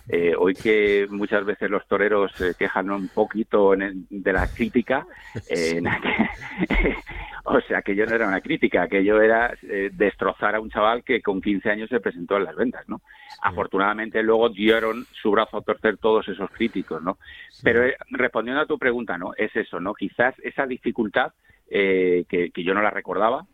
Eh, 0.07 0.33
hoy 0.37 0.53
que 0.53 1.07
muchas 1.09 1.43
veces 1.45 1.69
los 1.69 1.87
toreros 1.87 2.31
se 2.33 2.53
quejan 2.53 2.91
un 2.91 3.07
poquito 3.07 3.73
de 3.75 4.33
la 4.33 4.47
crítica, 4.47 5.07
eh, 5.49 5.81
o 7.45 7.59
sea, 7.61 7.81
que 7.81 7.95
yo 7.95 8.05
no 8.05 8.15
era 8.15 8.27
una 8.27 8.41
crítica, 8.41 8.87
que 8.87 9.03
yo 9.03 9.19
era 9.21 9.53
destrozar 9.91 10.55
a 10.55 10.59
un 10.59 10.69
chaval 10.69 11.03
que 11.03 11.21
con 11.21 11.41
15 11.41 11.69
años 11.69 11.89
se 11.89 11.99
presentó 11.99 12.37
en 12.37 12.43
las 12.43 12.55
ventas, 12.55 12.87
¿no? 12.87 13.01
Afortunadamente 13.41 14.21
luego 14.21 14.49
dieron 14.49 15.05
su 15.21 15.31
brazo 15.31 15.57
a 15.57 15.61
torcer 15.61 15.97
todos 15.97 16.27
esos 16.27 16.49
críticos, 16.51 17.01
¿no? 17.01 17.17
Pero 17.63 17.83
respondiendo 18.11 18.61
a 18.61 18.67
tu 18.67 18.77
pregunta, 18.77 19.17
¿no? 19.17 19.33
Es 19.35 19.55
eso, 19.55 19.79
¿no? 19.79 19.93
Quizás 19.93 20.35
esa 20.43 20.67
dificultad 20.67 21.33
eh, 21.69 22.25
que, 22.29 22.51
yo 22.63 22.73
no 22.73 22.81
la 22.81 22.91
recordaba. 22.91 23.45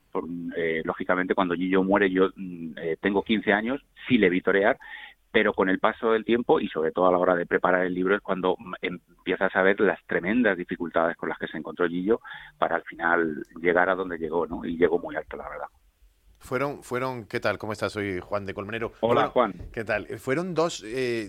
Eh, 0.58 0.82
lógicamente, 0.84 1.34
cuando 1.34 1.56
Gillo 1.56 1.84
muere, 1.84 2.10
yo 2.10 2.30
mm, 2.36 2.72
eh, 2.78 2.98
tengo 3.00 3.24
15 3.24 3.54
años, 3.54 3.82
sí 4.08 4.18
le 4.18 4.30
vi 4.30 4.42
torear, 4.42 4.78
pero 5.32 5.54
con 5.54 5.70
el 5.70 5.80
paso 5.80 6.12
del 6.12 6.26
tiempo 6.26 6.60
y 6.60 6.68
sobre 6.68 6.92
todo 6.92 7.08
a 7.08 7.12
la 7.12 7.18
hora 7.18 7.36
de 7.36 7.46
preparar 7.46 7.86
el 7.86 7.94
libro 7.94 8.16
es 8.16 8.22
cuando 8.22 8.58
empiezas 8.82 9.56
a 9.56 9.62
ver 9.62 9.80
las 9.80 10.00
tremendas 10.06 10.58
dificultades 10.58 11.16
con 11.16 11.30
las 11.30 11.38
que 11.38 11.48
se 11.48 11.58
encontró 11.58 11.88
Gillo 11.88 12.20
para 12.58 12.76
al 12.76 12.84
final 12.84 13.44
llegar 13.62 13.90
a 13.90 13.96
donde 13.96 14.18
llegó, 14.18 14.46
¿no? 14.46 14.66
Y 14.66 14.78
llegó 14.78 15.00
muy 15.00 15.16
alto, 15.16 15.38
la 15.38 15.50
verdad. 15.50 15.68
Fueron, 16.40 16.82
fueron, 16.82 17.26
¿qué 17.26 17.40
tal? 17.40 17.60
¿Cómo 17.60 17.72
estás? 17.72 17.94
Soy 17.94 18.20
Juan 18.20 18.46
de 18.46 18.56
Colmenero. 18.56 18.94
Hola, 19.02 19.28
Juan. 19.28 19.54
¿Qué 19.72 19.84
tal? 19.84 20.08
Fueron 20.18 20.56
dos, 20.56 20.84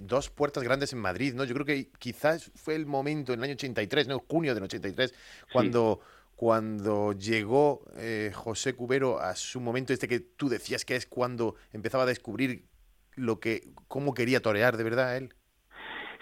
dos 0.05 0.31
puertas 0.31 0.63
grandes 0.65 0.95
en 0.95 1.01
Madrid, 1.01 1.35
¿no? 1.35 1.45
Yo 1.45 1.53
creo 1.55 1.67
que 1.67 1.91
quizás 1.99 2.51
fue 2.55 2.75
el 2.75 2.87
momento 2.87 3.35
en 3.35 3.41
el 3.41 3.45
año 3.45 3.53
83, 3.53 4.09
¿no? 4.09 4.21
Junio 4.21 4.55
del 4.55 4.65
83, 4.65 5.15
cuando 5.53 6.01
cuando 6.43 7.13
llegó 7.13 7.85
eh, 7.95 8.33
José 8.35 8.75
Cubero 8.75 9.21
a 9.21 9.37
su 9.37 9.61
momento 9.61 9.93
este 9.93 10.09
que 10.09 10.19
tú 10.19 10.49
decías 10.49 10.85
que 10.85 10.97
es 10.97 11.07
cuando 11.07 11.55
empezaba 11.73 12.03
a 12.03 12.07
descubrir 12.07 12.65
lo 13.17 13.41
que 13.41 13.61
cómo 13.89 14.15
quería 14.15 14.41
torear 14.41 14.77
de 14.77 14.85
verdad 14.85 15.17
él? 15.17 15.31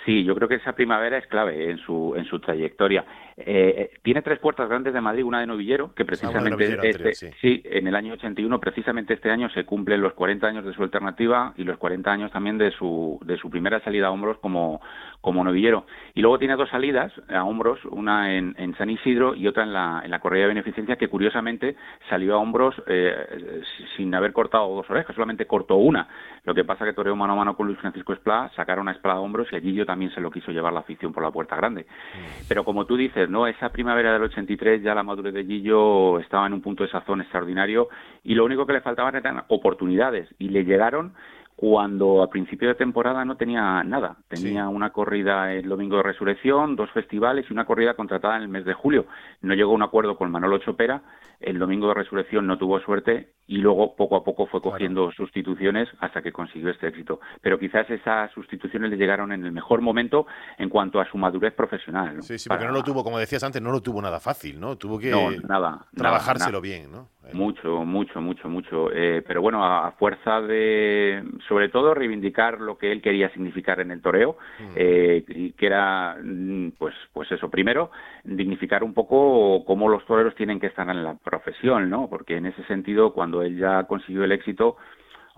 Sí, 0.04 0.24
yo 0.24 0.34
creo 0.34 0.48
que 0.48 0.54
esa 0.56 0.74
primavera 0.74 1.18
es 1.18 1.26
clave 1.26 1.70
en 1.70 1.78
su 1.78 2.14
en 2.16 2.24
su 2.24 2.40
trayectoria. 2.40 3.04
Eh, 3.46 3.90
tiene 4.02 4.22
tres 4.22 4.38
puertas 4.38 4.68
grandes 4.68 4.92
de 4.92 5.00
Madrid, 5.00 5.24
una 5.24 5.40
de 5.40 5.46
novillero, 5.46 5.94
que 5.94 6.02
ah, 6.02 6.06
precisamente 6.06 6.88
este, 6.88 7.32
sí. 7.40 7.62
en 7.64 7.86
el 7.86 7.94
año 7.94 8.14
81, 8.14 8.60
precisamente 8.60 9.14
este 9.14 9.30
año 9.30 9.48
se 9.50 9.64
cumplen 9.64 10.00
los 10.00 10.12
40 10.14 10.46
años 10.46 10.64
de 10.64 10.72
su 10.72 10.82
alternativa 10.82 11.54
y 11.56 11.64
los 11.64 11.78
40 11.78 12.10
años 12.10 12.32
también 12.32 12.58
de 12.58 12.70
su 12.72 13.18
de 13.24 13.36
su 13.36 13.50
primera 13.50 13.80
salida 13.80 14.08
a 14.08 14.10
hombros 14.10 14.38
como 14.38 14.80
como 15.20 15.44
novillero. 15.44 15.86
Y 16.14 16.22
luego 16.22 16.38
tiene 16.38 16.56
dos 16.56 16.70
salidas 16.70 17.12
a 17.28 17.44
hombros, 17.44 17.84
una 17.86 18.34
en, 18.34 18.54
en 18.58 18.76
San 18.76 18.90
Isidro 18.90 19.34
y 19.34 19.46
otra 19.46 19.64
en 19.64 19.72
la 19.72 20.02
en 20.04 20.10
la 20.10 20.20
correa 20.20 20.42
de 20.42 20.48
beneficencia 20.48 20.96
que 20.96 21.08
curiosamente 21.08 21.76
salió 22.08 22.34
a 22.34 22.38
hombros 22.38 22.74
eh, 22.86 23.62
sin 23.96 24.14
haber 24.14 24.32
cortado 24.32 24.74
dos 24.74 24.88
orejas, 24.90 25.14
solamente 25.14 25.46
cortó 25.46 25.76
una. 25.76 26.08
Lo 26.44 26.54
que 26.54 26.64
pasa 26.64 26.84
que 26.84 26.92
toreó 26.92 27.16
mano 27.16 27.34
a 27.34 27.36
mano 27.36 27.56
con 27.56 27.66
Luis 27.66 27.78
Francisco 27.78 28.12
Esplá, 28.12 28.50
sacaron 28.56 28.82
una 28.82 28.92
espada 28.92 29.16
a 29.16 29.20
hombros 29.20 29.48
y 29.52 29.56
allí 29.56 29.72
yo 29.72 29.86
también 29.86 30.12
se 30.12 30.20
lo 30.20 30.30
quiso 30.30 30.52
llevar 30.52 30.72
la 30.72 30.80
afición 30.80 31.12
por 31.12 31.22
la 31.22 31.30
puerta 31.30 31.56
grande. 31.56 31.82
Mm. 31.82 32.48
Pero 32.48 32.64
como 32.64 32.86
tú 32.86 32.96
dices, 32.96 33.28
¿no? 33.30 33.46
Esa 33.46 33.70
primavera 33.70 34.12
del 34.12 34.22
83 34.22 34.82
ya 34.82 34.94
la 34.94 35.02
madurez 35.02 35.32
de 35.32 35.44
Gillo 35.44 36.18
estaba 36.20 36.46
en 36.46 36.52
un 36.52 36.60
punto 36.60 36.82
de 36.82 36.90
sazón 36.90 37.20
extraordinario 37.20 37.88
y 38.24 38.34
lo 38.34 38.44
único 38.44 38.66
que 38.66 38.74
le 38.74 38.80
faltaban 38.80 39.16
eran 39.16 39.44
oportunidades 39.48 40.28
y 40.38 40.48
le 40.48 40.64
llegaron 40.64 41.14
cuando 41.60 42.22
a 42.22 42.30
principio 42.30 42.68
de 42.68 42.74
temporada 42.74 43.22
no 43.26 43.36
tenía 43.36 43.84
nada. 43.84 44.16
Tenía 44.28 44.66
una 44.70 44.94
corrida 44.94 45.52
el 45.52 45.68
domingo 45.68 45.98
de 45.98 46.04
resurrección, 46.04 46.74
dos 46.74 46.90
festivales 46.92 47.44
y 47.50 47.52
una 47.52 47.66
corrida 47.66 47.92
contratada 47.92 48.38
en 48.38 48.44
el 48.44 48.48
mes 48.48 48.64
de 48.64 48.72
julio. 48.72 49.04
No 49.42 49.52
llegó 49.52 49.72
a 49.72 49.74
un 49.74 49.82
acuerdo 49.82 50.16
con 50.16 50.30
Manolo 50.30 50.56
Chopera, 50.56 51.02
el 51.38 51.58
domingo 51.58 51.88
de 51.88 51.94
resurrección 51.94 52.46
no 52.46 52.56
tuvo 52.56 52.80
suerte 52.80 53.32
y 53.46 53.58
luego 53.58 53.94
poco 53.94 54.16
a 54.16 54.24
poco 54.24 54.46
fue 54.46 54.62
cogiendo 54.62 55.10
sustituciones 55.12 55.88
hasta 55.98 56.22
que 56.22 56.32
consiguió 56.32 56.70
este 56.70 56.88
éxito. 56.88 57.20
Pero 57.42 57.58
quizás 57.58 57.90
esas 57.90 58.30
sustituciones 58.32 58.90
le 58.90 58.96
llegaron 58.96 59.30
en 59.32 59.44
el 59.44 59.52
mejor 59.52 59.82
momento 59.82 60.26
en 60.56 60.70
cuanto 60.70 60.98
a 60.98 61.10
su 61.10 61.18
madurez 61.18 61.52
profesional. 61.54 62.22
Sí, 62.22 62.38
sí, 62.38 62.48
porque 62.48 62.64
no 62.64 62.72
lo 62.72 62.82
tuvo, 62.82 63.04
como 63.04 63.18
decías 63.18 63.42
antes, 63.42 63.60
no 63.60 63.70
lo 63.70 63.82
tuvo 63.82 64.00
nada 64.00 64.18
fácil, 64.18 64.60
¿no? 64.60 64.76
Tuvo 64.76 64.98
que 64.98 65.10
nada, 65.46 65.86
trabajárselo 65.94 66.60
bien, 66.60 66.90
¿no? 66.90 67.08
Mucho, 67.32 67.84
mucho, 67.84 68.20
mucho, 68.20 68.48
mucho. 68.48 68.90
Eh, 68.92 69.22
pero 69.26 69.42
bueno, 69.42 69.64
a, 69.64 69.92
fuerza 69.92 70.40
de, 70.40 71.22
sobre 71.46 71.68
todo, 71.68 71.94
reivindicar 71.94 72.60
lo 72.60 72.76
que 72.76 72.90
él 72.90 73.02
quería 73.02 73.30
significar 73.30 73.78
en 73.80 73.90
el 73.90 74.00
toreo, 74.00 74.36
mm. 74.58 74.72
eh, 74.74 75.24
y 75.28 75.52
que 75.52 75.66
era, 75.66 76.16
mm, 76.22 76.72
pues, 76.78 76.94
pues 77.12 77.30
eso, 77.30 77.48
primero, 77.48 77.90
dignificar 78.24 78.82
un 78.82 78.94
poco 78.94 79.64
cómo 79.64 79.88
los 79.88 80.04
toreros 80.06 80.34
tienen 80.34 80.58
que 80.58 80.68
estar 80.68 80.88
en 80.88 81.04
la 81.04 81.14
profesión, 81.14 81.88
¿no? 81.90 82.08
Porque 82.08 82.36
en 82.36 82.46
ese 82.46 82.64
sentido, 82.64 83.12
cuando 83.12 83.42
él 83.42 83.58
ya 83.58 83.84
consiguió 83.84 84.24
el 84.24 84.32
éxito, 84.32 84.76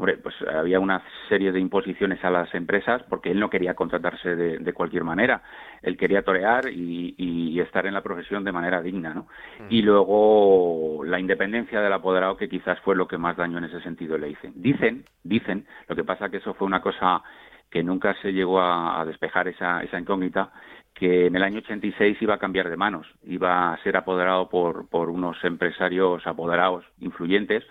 hombre, 0.02 0.16
pues 0.16 0.34
había 0.52 0.80
una 0.80 1.00
serie 1.28 1.52
de 1.52 1.60
imposiciones 1.60 2.24
a 2.24 2.30
las 2.30 2.52
empresas 2.56 3.04
porque 3.08 3.30
él 3.30 3.38
no 3.38 3.48
quería 3.48 3.74
contratarse 3.74 4.34
de, 4.34 4.72
cualquier 4.72 5.04
manera. 5.04 5.42
Él 5.80 5.96
quería 5.96 6.22
torear 6.22 6.68
y, 6.68 7.60
estar 7.60 7.86
en 7.86 7.94
la 7.94 8.02
profesión 8.02 8.42
de 8.42 8.50
manera 8.50 8.82
digna, 8.82 9.14
¿no? 9.14 9.28
Y 9.70 9.82
luego 9.82 11.04
la 11.04 11.20
independencia 11.20 11.80
del 11.80 11.92
apoderado 11.92 12.36
que 12.36 12.48
quizás 12.48 12.80
fue 12.80 12.96
lo 12.96 13.06
que 13.06 13.16
más 13.16 13.36
daño 13.36 13.58
en 13.58 13.64
ese 13.64 13.80
sentido 13.82 14.18
le 14.18 14.30
hice. 14.30 14.50
Dicen, 14.56 15.04
dicen, 15.22 15.64
lo 15.86 15.94
que 15.94 16.02
pasa 16.02 16.28
que 16.28 16.38
eso 16.38 16.54
fue 16.54 16.66
una 16.66 16.82
cosa 16.82 17.22
que 17.70 17.84
nunca 17.84 18.16
se 18.20 18.32
llegó 18.32 18.60
a, 18.60 19.04
despejar 19.06 19.46
esa, 19.46 19.84
esa 19.84 20.00
incógnita, 20.00 20.50
que 20.92 21.26
en 21.26 21.36
el 21.36 21.44
año 21.44 21.58
86 21.58 22.20
iba 22.20 22.34
a 22.34 22.38
cambiar 22.38 22.68
de 22.68 22.76
manos, 22.76 23.06
iba 23.22 23.72
a 23.72 23.82
ser 23.84 23.96
apoderado 23.96 24.48
por, 24.48 24.88
por 24.88 25.08
unos 25.08 25.36
empresarios 25.44 26.26
apoderados 26.26 26.84
influyentes, 26.98 27.64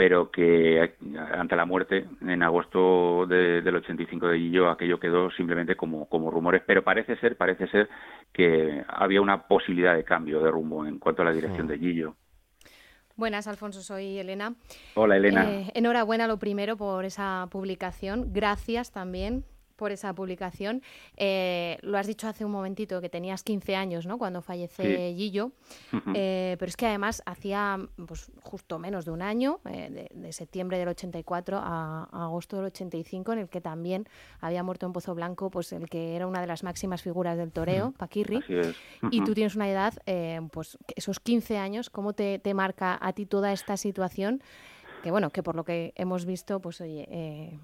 pero 0.00 0.30
que 0.30 0.94
ante 1.34 1.54
la 1.56 1.66
muerte 1.66 2.06
en 2.22 2.42
agosto 2.42 3.26
del 3.26 3.76
85 3.76 4.28
de 4.28 4.38
Gillo 4.38 4.70
aquello 4.70 4.98
quedó 4.98 5.30
simplemente 5.32 5.76
como, 5.76 6.08
como 6.08 6.30
rumores, 6.30 6.62
pero 6.66 6.82
parece 6.82 7.16
ser, 7.16 7.36
parece 7.36 7.66
ser 7.66 7.86
que 8.32 8.82
había 8.88 9.20
una 9.20 9.46
posibilidad 9.46 9.94
de 9.94 10.02
cambio 10.02 10.40
de 10.40 10.50
rumbo 10.50 10.86
en 10.86 10.98
cuanto 10.98 11.20
a 11.20 11.26
la 11.26 11.32
dirección 11.32 11.66
de 11.66 11.78
Gillo. 11.78 12.14
Buenas, 13.14 13.46
Alfonso, 13.46 13.82
soy 13.82 14.16
Elena. 14.16 14.54
Hola, 14.94 15.18
Elena. 15.18 15.50
Eh, 15.50 15.70
enhorabuena 15.74 16.26
lo 16.26 16.38
primero 16.38 16.78
por 16.78 17.04
esa 17.04 17.46
publicación. 17.50 18.32
Gracias 18.32 18.92
también 18.92 19.44
por 19.80 19.92
esa 19.92 20.12
publicación. 20.12 20.82
Eh, 21.16 21.78
lo 21.80 21.96
has 21.96 22.06
dicho 22.06 22.28
hace 22.28 22.44
un 22.44 22.52
momentito 22.52 23.00
que 23.00 23.08
tenías 23.08 23.42
15 23.42 23.76
años, 23.76 24.04
¿no? 24.04 24.18
Cuando 24.18 24.42
fallece 24.42 25.14
Gillo, 25.16 25.52
eh, 26.14 26.56
pero 26.58 26.68
es 26.68 26.76
que 26.76 26.86
además 26.86 27.22
hacía 27.24 27.78
pues, 28.06 28.30
justo 28.42 28.78
menos 28.78 29.06
de 29.06 29.10
un 29.10 29.22
año, 29.22 29.60
eh, 29.64 30.06
de, 30.12 30.32
septiembre 30.34 30.76
del 30.76 30.88
84 30.88 31.58
a, 31.58 32.08
agosto 32.12 32.56
del 32.56 32.66
85, 32.66 33.32
en 33.32 33.38
el 33.38 33.48
que 33.48 33.62
también 33.62 34.06
había 34.40 34.62
muerto 34.62 34.84
en 34.84 34.92
Pozo 34.92 35.14
Blanco, 35.14 35.50
pues 35.50 35.72
el 35.72 35.88
que 35.88 36.14
era 36.14 36.26
una 36.26 36.42
de 36.42 36.46
las 36.46 36.62
máximas 36.62 37.00
figuras 37.00 37.38
del 37.38 37.50
toreo, 37.50 37.94
Paquirri. 37.96 38.40
Y 39.10 39.24
tú 39.24 39.32
tienes 39.32 39.56
una 39.56 39.70
edad, 39.70 39.94
pues 40.52 40.76
esos 40.94 41.20
15 41.20 41.56
años, 41.56 41.88
¿cómo 41.88 42.12
te, 42.12 42.38
te 42.38 42.52
marca 42.52 42.98
a 43.00 43.14
ti 43.14 43.24
toda 43.24 43.50
esta 43.50 43.78
situación? 43.78 44.42
que 45.00 45.10
bueno, 45.10 45.30
que 45.30 45.42
por 45.42 45.56
lo 45.56 45.64
que 45.64 45.92
hemos 45.96 46.24
visto, 46.24 46.60
pues 46.60 46.80
oye, 46.80 47.06
eh, 47.10 47.58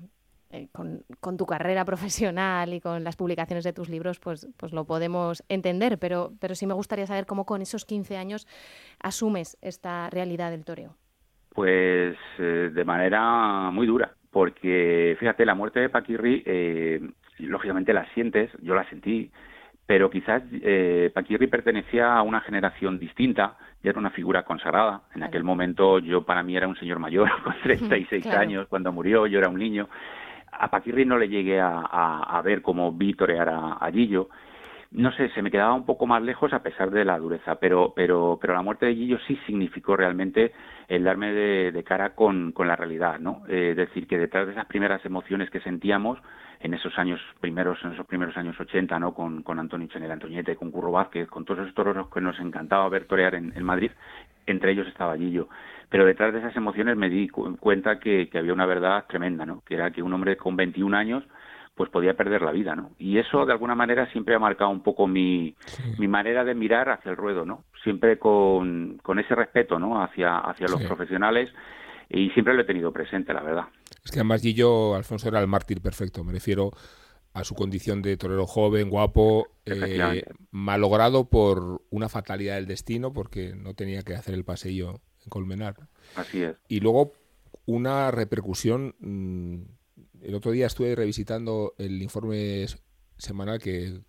eh, 0.51 0.69
con, 0.73 1.37
tu 1.37 1.47
carrera 1.47 1.85
profesional 1.85 2.73
y 2.75 2.81
con 2.81 3.05
las 3.05 3.17
publicaciones 3.17 3.65
de 3.65 3.73
tus 3.73 3.89
libros, 3.89 4.19
pues, 4.21 4.49
pues 4.57 4.73
lo 4.73 4.85
podemos 4.85 5.45
entender, 5.49 5.99
pero, 5.99 6.33
pero 6.41 6.55
sí 6.55 6.67
me 6.67 6.75
gustaría 6.75 7.07
saber 7.07 7.27
cómo 7.27 7.45
con 7.45 7.63
esos 7.63 7.85
15 7.85 8.17
años 8.17 8.47
asumes 9.01 9.57
esta 9.61 10.09
realidad 10.11 10.51
del 10.51 10.65
toreo. 10.65 10.97
Pues 11.57 12.17
eh, 12.39 12.71
de 12.73 12.85
manera 12.85 13.71
muy 13.73 13.87
dura, 13.87 14.13
porque 14.31 15.17
fíjate, 15.19 15.47
la 15.47 15.55
muerte 15.55 15.81
de 15.81 15.89
Paquirri, 15.89 16.43
eh, 16.45 17.01
lógicamente 17.39 17.95
la 17.95 18.07
sientes, 18.13 18.51
yo 18.61 18.75
la 18.75 18.87
sentí, 18.91 19.31
pero 19.87 20.11
quizás 20.11 20.43
eh, 20.53 21.11
Paquirri 21.15 21.47
pertenecía 21.47 22.15
a 22.15 22.23
una 22.23 22.43
generación 22.43 22.99
distinta, 22.99 23.57
ya 23.83 23.91
era 23.91 23.99
una 23.99 24.11
figura 24.11 24.43
consagrada. 24.43 25.03
En 25.15 25.23
aquel 25.23 25.45
momento 25.45 25.99
yo 25.99 26.27
para 26.27 26.43
mí 26.43 26.57
era 26.57 26.69
un 26.69 26.77
señor 26.77 26.99
mayor, 26.99 27.31
con 27.43 27.55
36 27.63 28.27
años, 28.27 28.67
cuando 28.69 28.93
murió 28.93 29.27
yo 29.27 29.39
era 29.39 29.49
un 29.49 29.59
niño 29.59 29.89
a 30.53 30.69
Paquirri 30.69 31.05
no 31.05 31.19
le 31.19 31.29
llegué 31.29 31.61
a, 31.61 32.41
ver 32.45 32.63
cómo 32.63 32.93
vi 32.93 33.15
torear 33.15 33.49
a, 33.49 33.91
Gillo. 33.93 34.29
No 34.93 35.13
sé, 35.13 35.29
se 35.31 35.43
me 35.43 35.51
quedaba 35.51 35.75
un 35.75 35.85
poco 35.85 36.07
más 36.07 36.23
lejos 36.23 36.53
a 36.53 36.63
pesar 36.63 36.91
de 36.91 37.05
la 37.05 37.19
dureza, 37.19 37.57
pero, 37.57 37.93
pero, 37.95 38.39
pero 38.41 38.55
la 38.55 38.63
muerte 38.63 38.87
de 38.87 38.95
Gillo 38.95 39.19
sí 39.27 39.39
significó 39.47 39.97
realmente 39.97 40.53
el 40.89 41.05
darme 41.05 41.33
de, 41.33 41.85
cara 41.85 42.15
con, 42.15 42.55
la 42.57 42.77
realidad, 42.77 43.19
¿no? 43.19 43.43
Eh, 43.49 43.75
decir, 43.77 44.07
que 44.07 44.17
detrás 44.17 44.47
de 44.47 44.53
esas 44.53 44.67
primeras 44.67 45.05
emociones 45.05 45.51
que 45.51 45.61
sentíamos 45.61 46.19
en 46.61 46.73
esos 46.73 46.97
años 46.99 47.21
primeros, 47.41 47.79
en 47.85 47.93
esos 47.93 48.07
primeros 48.07 48.37
años 48.37 48.59
80, 48.59 48.99
¿no? 48.99 49.13
Con, 49.13 49.43
con 49.43 49.59
Antonio 49.59 49.89
Chanel 49.89 50.13
Antoñete, 50.13 50.57
con 50.57 50.71
Curro 50.71 50.93
Vázquez, 50.93 51.29
con 51.29 51.45
todos 51.45 51.61
esos 51.61 51.75
toros 51.75 52.09
que 52.09 52.21
nos 52.21 52.39
encantaba 52.39 52.89
ver 52.89 53.07
torear 53.07 53.35
en, 53.35 53.53
en 53.55 53.65
Madrid, 53.65 53.91
entre 54.47 54.73
ellos 54.73 54.87
estaba 54.87 55.17
Gillo 55.17 55.49
pero 55.89 56.05
detrás 56.05 56.33
de 56.33 56.41
esas 56.41 56.57
emociones 56.57 56.97
me 56.97 57.09
di 57.09 57.29
cuenta 57.29 57.99
que, 57.99 58.29
había 58.35 58.53
una 58.53 58.67
verdad 58.67 59.05
tremenda, 59.09 59.47
¿no? 59.47 59.63
Que 59.67 59.75
era 59.75 59.91
que 59.91 60.03
un 60.03 60.13
hombre 60.13 60.37
con 60.37 60.57
21 60.57 60.97
años 60.97 61.25
pues 61.75 61.91
podía 61.91 62.15
perder 62.15 62.41
la 62.41 62.53
vida, 62.53 62.75
¿no? 62.75 62.93
Y 62.99 63.19
eso 63.19 63.45
de 63.45 63.53
alguna 63.53 63.75
manera 63.75 64.11
siempre 64.11 64.35
ha 64.35 64.39
marcado 64.39 64.71
un 64.71 64.83
poco 64.83 65.07
mi, 65.07 65.55
mi 65.99 66.09
manera 66.09 66.43
de 66.43 66.55
mirar 66.55 66.89
hacia 66.89 67.11
el 67.11 67.19
ruedo, 67.19 67.45
¿no? 67.45 67.65
Siempre 67.83 68.19
con, 68.19 68.99
con 69.03 69.19
ese 69.19 69.35
respeto, 69.35 69.79
¿no? 69.79 70.03
Hacia, 70.03 70.39
hacia 70.39 70.69
los 70.69 70.83
profesionales 70.85 71.51
y 72.09 72.31
siempre 72.31 72.55
lo 72.55 72.63
he 72.63 72.65
tenido 72.65 72.93
presente, 72.93 73.35
la 73.35 73.43
verdad. 73.43 73.65
Es 74.05 74.11
que 74.11 74.21
además 74.21 74.43
Guillo 74.43 74.95
Alfonso 74.95 75.29
era 75.29 75.41
el 75.41 75.49
mártir 75.49 75.83
perfecto, 75.83 76.25
me 76.25 76.33
refiero 76.33 76.71
a 77.35 77.45
su 77.45 77.55
condición 77.55 78.01
de 78.01 78.17
torero 78.17 78.47
joven, 78.47 78.89
guapo, 78.89 79.49
eh, 79.67 80.25
malogrado 80.51 81.29
por 81.29 81.83
una 81.91 82.09
fatalidad 82.09 82.55
del 82.55 82.67
destino, 82.67 83.13
porque 83.13 83.53
no 83.55 83.75
tenía 83.75 84.03
que 84.03 84.15
hacer 84.15 84.35
el 84.35 84.45
Colmenar. 85.29 85.77
Así 86.15 86.43
es. 86.43 86.57
Y 86.69 86.81
luego 86.81 87.13
una 87.67 88.11
repercusión. 88.11 88.95
Mm, 89.01 89.63
el 90.23 90.35
otro 90.35 90.51
día 90.53 90.67
estuve 90.67 90.95
revisitando 90.95 91.75
el 91.79 92.03
informe 92.03 92.67
semanal 93.19 93.59
que 93.61 94.01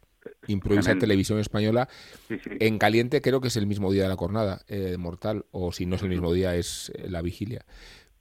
improvisa 0.47 0.97
Televisión 0.97 1.39
Española. 1.39 1.89
En 2.29 2.77
caliente 2.79 3.21
creo 3.21 3.41
que 3.41 3.49
es 3.49 3.57
el 3.57 3.67
mismo 3.67 3.91
día 3.91 4.03
de 4.03 4.09
la 4.09 4.15
jornada 4.15 4.63
eh, 4.67 4.97
mortal, 4.97 5.45
o 5.51 5.71
si 5.71 5.85
no 5.85 5.95
es 5.95 6.01
el 6.01 6.09
mismo 6.09 6.33
día, 6.33 6.55
es 6.55 6.91
eh, 6.95 7.09
la 7.09 7.21
vigilia. 7.21 7.65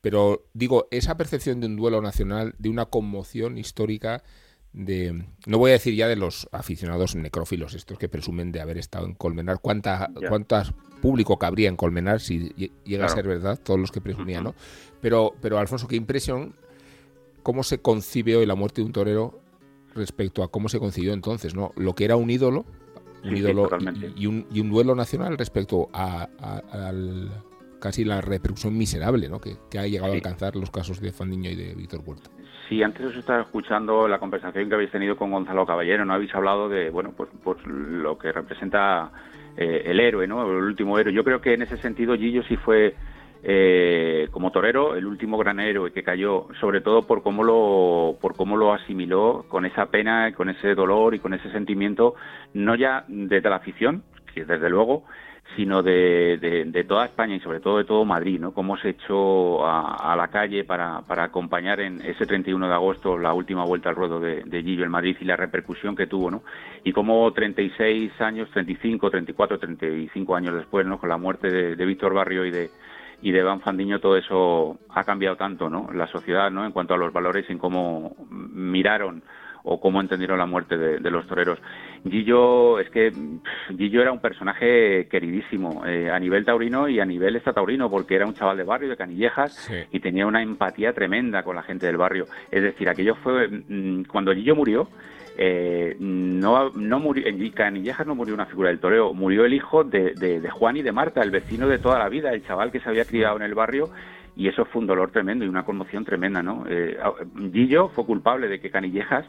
Pero 0.01 0.47
digo, 0.53 0.89
esa 0.91 1.17
percepción 1.17 1.61
de 1.61 1.67
un 1.67 1.77
duelo 1.77 2.01
nacional, 2.01 2.55
de 2.59 2.69
una 2.69 2.87
conmoción 2.87 3.59
histórica, 3.59 4.23
de 4.77 5.25
no 5.47 5.57
voy 5.57 5.71
a 5.71 5.73
decir 5.73 5.95
ya 5.95 6.07
de 6.07 6.17
los 6.17 6.49
aficionados 6.53 7.17
necrófilos, 7.17 7.75
estos 7.75 7.99
que 7.99 8.11
presumen 8.11 8.53
de 8.53 8.61
haber 8.61 8.77
estado 8.77 9.07
en 9.07 9.15
Colmenar, 9.15 9.59
cuánta, 9.61 10.11
cuántas 10.29 10.73
público 11.01 11.39
cabría 11.39 11.71
en 11.71 11.77
Colmenar 11.77 12.21
si 12.21 12.51
llega 12.85 13.07
a 13.07 13.09
ser 13.09 13.27
verdad, 13.27 13.59
todos 13.59 13.81
los 13.81 13.91
que 13.91 14.03
presumían, 14.03 14.45
¿no? 14.45 14.55
Pero, 15.01 15.35
pero 15.41 15.59
Alfonso, 15.59 15.89
qué 15.89 15.97
impresión, 15.97 16.55
cómo 17.43 17.63
se 17.63 17.79
concibe 17.79 18.37
hoy 18.37 18.45
la 18.45 18.55
muerte 18.55 18.83
de 18.83 18.87
un 18.87 18.93
torero 18.93 19.41
respecto 19.95 20.43
a 20.43 20.51
cómo 20.51 20.69
se 20.69 20.79
concibió 20.79 21.15
entonces, 21.15 21.55
¿no? 21.55 21.73
Lo 21.77 21.95
que 21.95 22.05
era 22.05 22.17
un 22.17 22.29
ídolo, 22.29 22.67
un 23.25 23.35
ídolo 23.35 23.71
y, 24.15 24.27
un, 24.27 24.47
y, 24.53 24.61
un, 24.61 24.69
duelo 24.69 24.95
nacional 24.95 25.39
respecto 25.39 25.89
a, 25.95 26.29
casi 27.81 28.05
la 28.05 28.21
repercusión 28.21 28.77
miserable 28.77 29.29
¿no? 29.29 29.41
que, 29.41 29.57
ha 29.79 29.87
llegado 29.87 30.13
a 30.13 30.15
alcanzar 30.15 30.55
los 30.55 30.71
casos 30.71 31.01
de 31.01 31.13
Fandiño 31.13 31.51
y 31.51 31.55
de 31.55 31.75
Víctor 31.75 32.05
Puerto. 32.05 32.31
Sí, 32.69 32.83
antes 32.83 33.07
os 33.07 33.17
estaba 33.17 33.43
escuchando 33.43 34.09
la 34.09 34.19
conversación 34.19 34.69
que 34.69 34.75
habéis 34.75 34.91
tenido 34.91 35.17
con 35.17 35.31
Gonzalo 35.31 35.65
Caballero, 35.65 36.05
¿no? 36.05 36.15
Habéis 36.15 36.35
hablado 36.35 36.69
de, 36.69 36.91
bueno, 36.91 37.13
pues, 37.17 37.31
pues 37.45 37.65
lo 37.65 38.19
que 38.19 38.33
representa 38.33 39.11
eh, 39.57 39.83
el 39.87 40.01
héroe, 40.01 40.27
¿no? 40.27 40.43
El 40.43 40.65
último 40.65 40.99
héroe. 40.99 41.13
Yo 41.13 41.23
creo 41.23 41.41
que 41.41 41.55
en 41.55 41.63
ese 41.63 41.77
sentido 41.77 42.17
Gillo 42.17 42.43
sí 42.43 42.57
fue 42.57 42.95
eh, 43.45 44.29
como 44.33 44.51
torero 44.51 44.97
el 44.97 45.07
último 45.07 45.39
gran 45.39 45.61
héroe 45.61 45.93
que 45.93 46.03
cayó, 46.03 46.49
sobre 46.61 46.81
todo 46.81 47.07
por 47.07 47.23
cómo 47.23 47.45
lo 47.45 48.17
por 48.21 48.35
cómo 48.35 48.57
lo 48.57 48.73
asimiló 48.73 49.45
con 49.49 49.65
esa 49.65 49.87
pena, 49.87 50.33
con 50.35 50.49
ese 50.49 50.75
dolor 50.75 51.15
y 51.15 51.21
con 51.21 51.35
ese 51.35 51.51
sentimiento, 51.53 52.17
no 52.55 52.75
ya 52.75 53.05
desde 53.07 53.49
la 53.49 53.57
afición, 53.57 54.03
que 54.35 54.45
desde 54.45 54.69
luego, 54.69 55.05
sino 55.55 55.83
de, 55.83 56.39
de, 56.41 56.85
toda 56.85 57.07
España 57.07 57.37
y 57.37 57.41
sobre 57.41 57.61
todo 57.61 57.79
de 57.79 57.85
todo 57.85 58.05
Madrid, 58.05 58.41
¿no? 58.41 58.53
Cómo 58.53 58.77
se 58.77 58.91
echó 58.91 59.67
a, 59.67 60.15
la 60.17 60.29
calle 60.29 60.65
para, 60.65 61.03
para, 61.03 61.25
acompañar 61.25 61.81
en 61.81 62.01
ese 62.03 62.27
31 62.27 62.69
de 62.69 62.75
agosto 62.75 63.17
la 63.17 63.33
última 63.33 63.65
vuelta 63.65 63.89
al 63.89 63.97
ruedo 63.97 64.21
de, 64.21 64.43
de 64.45 64.63
Gillo 64.63 64.85
en 64.85 64.91
Madrid 64.91 65.17
y 65.21 65.25
la 65.25 65.37
repercusión 65.37 65.95
que 65.95 66.07
tuvo, 66.07 66.31
¿no? 66.31 66.43
Y 66.85 66.93
cómo 66.93 67.33
36 67.33 68.21
años, 68.21 68.51
35, 68.51 69.11
34, 69.11 69.59
35 69.59 70.37
años 70.37 70.55
después, 70.55 70.87
¿no? 70.87 70.99
Con 70.99 71.09
la 71.09 71.17
muerte 71.17 71.51
de, 71.51 71.87
Víctor 71.87 72.15
Barrio 72.15 72.45
y 72.45 72.51
de 72.51 72.71
y 73.23 73.33
de 73.33 73.43
Van 73.43 73.61
Fandiño 73.61 73.99
todo 73.99 74.19
eso 74.19 74.79
ha 74.91 75.05
cambiado 75.05 75.37
tanto, 75.37 75.71
¿no? 75.71 75.89
La 75.95 76.07
sociedad, 76.07 76.51
¿no? 76.51 76.67
En 76.67 76.73
cuanto 76.73 76.93
a 76.93 76.99
los 76.99 77.13
valores, 77.13 77.49
en 77.49 77.59
cómo 77.59 78.15
miraron 78.29 79.23
o 79.69 79.81
cómo 79.81 80.01
entendieron 80.01 80.39
la 80.39 80.47
muerte 80.47 80.77
de, 80.77 81.11
los 81.11 81.27
toreros. 81.27 81.59
Gillo, 82.09 82.79
es 82.79 82.89
que 82.91 83.13
Gillo 83.77 84.01
era 84.01 84.13
un 84.13 84.21
personaje 84.21 85.09
queridísimo 85.09 85.85
eh, 85.85 86.09
a 86.09 86.19
nivel 86.21 86.45
taurino 86.45 86.89
y 86.89 87.01
a 87.01 87.05
nivel 87.05 87.35
estataurino, 87.35 87.91
porque 87.91 88.15
era 88.15 88.27
un 88.27 88.35
chaval 88.35 88.57
de 88.57 88.63
barrio, 88.63 88.89
de 88.89 88.97
Canillejas, 88.97 89.69
y 89.91 89.99
tenía 89.99 90.25
una 90.25 90.41
empatía 90.41 90.93
tremenda 90.93 91.43
con 91.43 91.57
la 91.57 91.65
gente 91.65 91.87
del 91.87 91.97
barrio. 91.97 92.27
Es 92.51 92.63
decir, 92.63 92.89
aquello 92.89 93.17
fue, 93.17 93.49
mm, 93.49 94.05
cuando 94.05 94.33
Gillo 94.33 94.55
murió, 94.55 94.89
eh, 95.37 95.97
no, 95.99 96.71
no 96.71 97.01
murió, 97.01 97.27
en 97.27 97.51
Canillejas 97.51 98.07
no 98.07 98.15
murió 98.15 98.35
una 98.35 98.47
figura 98.47 98.69
del 98.69 98.79
toreo, 98.79 99.13
murió 99.15 99.45
el 99.45 99.53
hijo 99.53 99.83
de, 99.83 100.15
de, 100.15 100.49
Juan 100.49 100.77
y 100.77 100.83
de 100.83 100.93
Marta, 100.93 101.23
el 101.23 101.33
vecino 101.33 101.67
de 101.67 101.79
toda 101.79 101.99
la 101.99 102.09
vida, 102.09 102.33
el 102.33 102.47
chaval 102.47 102.71
que 102.71 102.79
se 102.79 102.89
había 102.89 103.05
criado 103.05 103.37
en 103.37 103.43
el 103.43 103.55
barrio 103.55 103.91
y 104.37 104.49
eso 104.49 104.65
fue 104.67 104.83
un 104.83 104.87
dolor 104.87 105.11
tremendo 105.11 105.45
y 105.45 105.49
una 105.49 105.65
conmoción 105.65 106.05
tremenda, 106.05 106.43
¿no? 106.43 106.65
Eh, 106.69 106.97
Gillo 107.53 107.89
fue 107.89 108.05
culpable 108.05 108.49
de 108.49 108.61
que 108.61 108.71
Canillejas 108.71 109.25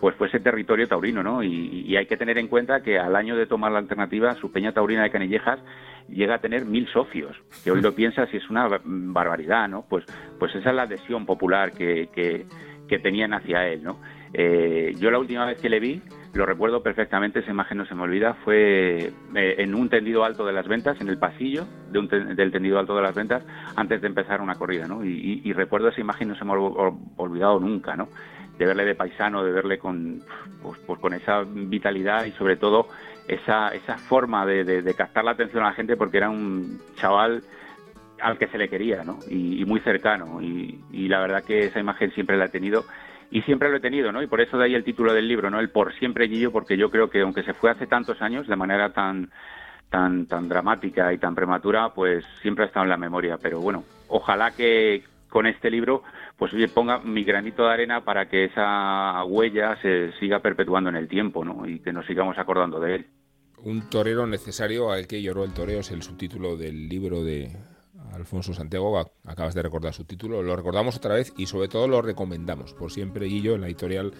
pues 0.00 0.16
fuese 0.16 0.40
territorio 0.40 0.88
taurino, 0.88 1.22
¿no? 1.22 1.42
Y, 1.42 1.94
hay 1.96 2.06
que 2.06 2.16
tener 2.16 2.38
en 2.38 2.48
cuenta 2.48 2.82
que 2.82 2.98
al 2.98 3.14
año 3.14 3.36
de 3.36 3.46
tomar 3.46 3.70
la 3.70 3.78
alternativa, 3.78 4.34
su 4.36 4.50
peña 4.50 4.72
taurina 4.72 5.02
de 5.02 5.10
Canillejas 5.10 5.60
llega 6.08 6.36
a 6.36 6.38
tener 6.38 6.64
mil 6.64 6.88
socios, 6.88 7.36
que 7.62 7.70
hoy 7.70 7.82
lo 7.82 7.94
piensas 7.96 8.32
y 8.32 8.38
es 8.38 8.48
una 8.48 8.66
barbaridad, 8.84 9.68
¿no? 9.68 9.84
Pues, 9.88 10.04
pues 10.38 10.54
esa 10.54 10.70
es 10.70 10.76
la 10.76 10.82
adhesión 10.82 11.26
popular 11.26 11.72
que, 11.72 12.08
que, 12.12 12.46
tenían 12.98 13.32
hacia 13.34 13.68
él, 13.68 13.84
¿no? 13.84 14.00
Eh, 14.32 14.94
yo 14.98 15.12
la 15.12 15.20
última 15.20 15.46
vez 15.46 15.60
que 15.60 15.68
le 15.68 15.78
vi, 15.78 16.02
lo 16.34 16.44
recuerdo 16.44 16.82
perfectamente, 16.82 17.38
esa 17.38 17.52
imagen 17.52 17.78
no 17.78 17.86
se 17.86 17.94
me 17.94 18.02
olvida, 18.02 18.34
fue 18.44 19.12
eh, 19.36 19.54
en 19.58 19.76
un 19.76 19.88
tendido 19.88 20.24
alto 20.24 20.44
de 20.44 20.52
las 20.52 20.66
ventas, 20.66 21.00
en 21.00 21.08
el 21.08 21.16
pasillo 21.16 21.66
de 21.92 21.98
un 22.00 22.08
del 22.08 22.50
tendido 22.50 22.80
alto 22.80 22.96
de 22.96 23.02
las 23.02 23.14
ventas, 23.14 23.44
antes 23.76 24.00
de 24.00 24.08
empezar 24.08 24.40
una 24.40 24.56
corrida, 24.56 24.88
¿no? 24.88 25.04
Y, 25.04 25.40
y 25.44 25.52
recuerdo 25.52 25.88
esa 25.88 26.00
imagen, 26.00 26.30
no 26.30 26.34
se 26.34 26.44
me 26.44 26.52
ha 26.52 26.56
olvidado 26.56 27.60
nunca, 27.60 27.94
¿no? 27.94 28.08
De 28.60 28.66
verle 28.66 28.84
de 28.84 28.94
paisano, 28.94 29.42
de 29.42 29.52
verle 29.52 29.78
con, 29.78 30.22
pues, 30.62 30.78
pues, 30.86 31.00
con 31.00 31.14
esa 31.14 31.44
vitalidad 31.46 32.26
y 32.26 32.32
sobre 32.32 32.56
todo 32.56 32.88
esa, 33.26 33.68
esa 33.68 33.96
forma 33.96 34.44
de, 34.44 34.94
captar 34.94 35.24
la 35.24 35.30
atención 35.30 35.64
a 35.64 35.68
la 35.68 35.72
gente 35.72 35.96
porque 35.96 36.18
era 36.18 36.28
un 36.28 36.78
chaval 36.96 37.42
al 38.20 38.36
que 38.36 38.48
se 38.48 38.58
le 38.58 38.68
quería, 38.68 39.02
¿no? 39.02 39.18
Y, 39.30 39.64
muy 39.64 39.80
cercano. 39.80 40.42
Y, 40.42 41.08
la 41.08 41.20
verdad 41.20 41.42
que 41.42 41.60
esa 41.60 41.80
imagen 41.80 42.12
siempre 42.12 42.36
la 42.36 42.44
he 42.44 42.48
tenido 42.50 42.84
y 43.30 43.40
siempre 43.42 43.70
lo 43.70 43.78
he 43.78 43.80
tenido, 43.80 44.12
¿no? 44.12 44.22
Y 44.22 44.26
por 44.26 44.42
eso 44.42 44.58
de 44.58 44.66
ahí 44.66 44.74
el 44.74 44.84
título 44.84 45.14
del 45.14 45.26
libro, 45.26 45.48
¿no? 45.48 45.58
El 45.58 45.70
por 45.70 45.94
siempre 45.94 46.28
Gillo, 46.28 46.52
porque 46.52 46.76
yo 46.76 46.90
creo 46.90 47.08
que 47.08 47.22
aunque 47.22 47.42
se 47.42 47.54
fue 47.54 47.70
hace 47.70 47.86
tantos 47.86 48.20
años 48.20 48.46
de 48.46 48.56
manera 48.56 48.92
tan 48.92 49.30
tan 49.88 50.26
tan 50.26 50.50
dramática 50.50 51.14
y 51.14 51.18
tan 51.18 51.34
prematura, 51.34 51.94
pues 51.94 52.26
siempre 52.42 52.64
ha 52.64 52.66
estado 52.66 52.84
en 52.84 52.90
la 52.90 52.98
memoria. 52.98 53.38
Pero 53.40 53.60
bueno, 53.60 53.84
ojalá 54.08 54.50
que 54.50 55.02
con 55.30 55.46
este 55.46 55.70
libro 55.70 56.02
pues 56.40 56.54
oye, 56.54 56.68
ponga 56.68 57.00
mi 57.00 57.22
granito 57.22 57.64
de 57.64 57.68
arena 57.70 58.02
para 58.02 58.26
que 58.30 58.46
esa 58.46 59.22
huella 59.24 59.76
se 59.82 60.10
siga 60.18 60.40
perpetuando 60.40 60.88
en 60.88 60.96
el 60.96 61.06
tiempo, 61.06 61.44
¿no? 61.44 61.68
Y 61.68 61.80
que 61.80 61.92
nos 61.92 62.06
sigamos 62.06 62.38
acordando 62.38 62.80
de 62.80 62.94
él. 62.94 63.06
Un 63.62 63.90
torero 63.90 64.26
necesario 64.26 64.90
al 64.90 65.06
que 65.06 65.20
lloró 65.20 65.44
el 65.44 65.52
toreo 65.52 65.80
es 65.80 65.90
el 65.90 66.02
subtítulo 66.02 66.56
del 66.56 66.88
libro 66.88 67.22
de 67.22 67.54
Alfonso 68.14 68.54
Santiago. 68.54 68.98
Acabas 69.26 69.54
de 69.54 69.60
recordar 69.60 69.92
su 69.92 70.06
título. 70.06 70.42
Lo 70.42 70.56
recordamos 70.56 70.96
otra 70.96 71.14
vez 71.14 71.34
y 71.36 71.44
sobre 71.44 71.68
todo 71.68 71.86
lo 71.86 72.00
recomendamos 72.00 72.72
por 72.72 72.90
siempre 72.90 73.26
Guillo 73.26 73.54
en 73.54 73.60
la 73.60 73.66
editorial 73.66 74.10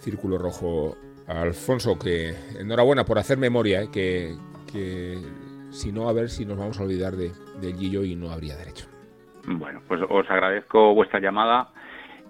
Círculo 0.00 0.38
Rojo. 0.38 0.96
Alfonso, 1.26 1.98
que 1.98 2.34
enhorabuena 2.58 3.04
por 3.04 3.18
hacer 3.18 3.36
memoria, 3.36 3.82
¿eh? 3.82 3.90
que, 3.92 5.18
si 5.70 5.92
no, 5.92 6.08
a 6.08 6.14
ver 6.14 6.30
si 6.30 6.46
nos 6.46 6.56
vamos 6.56 6.80
a 6.80 6.84
olvidar 6.84 7.16
de, 7.16 7.32
de 7.60 7.72
Guillo 7.74 8.02
y 8.02 8.16
no 8.16 8.30
habría 8.30 8.56
derecho. 8.56 8.91
Bueno, 9.46 9.80
pues 9.88 10.00
os 10.08 10.30
agradezco 10.30 10.94
vuestra 10.94 11.20
llamada, 11.20 11.68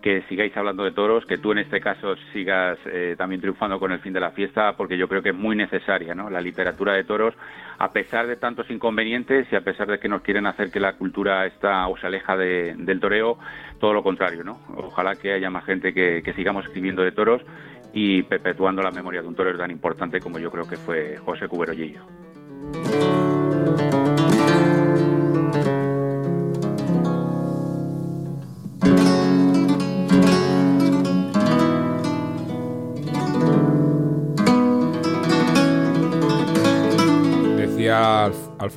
que 0.02 0.22
sigáis 0.28 0.54
hablando 0.56 0.84
de 0.84 0.92
toros, 0.92 1.24
que 1.24 1.38
tú 1.38 1.52
en 1.52 1.58
este 1.58 1.80
caso 1.80 2.16
sigas 2.32 2.78
eh, 2.86 3.14
también 3.16 3.40
triunfando 3.40 3.78
con 3.78 3.92
el 3.92 4.00
fin 4.00 4.12
de 4.12 4.20
la 4.20 4.32
fiesta, 4.32 4.74
porque 4.76 4.98
yo 4.98 5.08
creo 5.08 5.22
que 5.22 5.30
es 5.30 5.34
muy 5.34 5.56
necesaria 5.56 6.14
¿no? 6.14 6.28
la 6.28 6.40
literatura 6.40 6.94
de 6.94 7.04
toros, 7.04 7.34
a 7.78 7.92
pesar 7.92 8.26
de 8.26 8.36
tantos 8.36 8.68
inconvenientes 8.70 9.46
y 9.50 9.56
a 9.56 9.60
pesar 9.60 9.86
de 9.86 9.98
que 9.98 10.08
nos 10.08 10.22
quieren 10.22 10.46
hacer 10.46 10.70
que 10.70 10.80
la 10.80 10.94
cultura 10.94 11.46
está 11.46 11.86
o 11.86 11.96
se 11.96 12.06
aleja 12.06 12.36
del 12.36 13.00
toreo, 13.00 13.38
todo 13.78 13.94
lo 13.94 14.02
contrario. 14.02 14.42
¿no? 14.44 14.58
Ojalá 14.76 15.14
que 15.14 15.32
haya 15.32 15.50
más 15.50 15.64
gente 15.64 15.94
que, 15.94 16.32
sigamos 16.34 16.66
escribiendo 16.66 17.02
de 17.02 17.12
toros 17.12 17.42
y 17.92 18.22
perpetuando 18.22 18.82
la 18.82 18.90
memoria 18.90 19.22
de 19.22 19.28
un 19.28 19.36
torero 19.36 19.58
tan 19.58 19.70
importante 19.70 20.18
como 20.18 20.38
yo 20.38 20.50
creo 20.50 20.66
que 20.66 20.76
fue 20.76 21.16
José 21.18 21.46
Cubero 21.46 21.72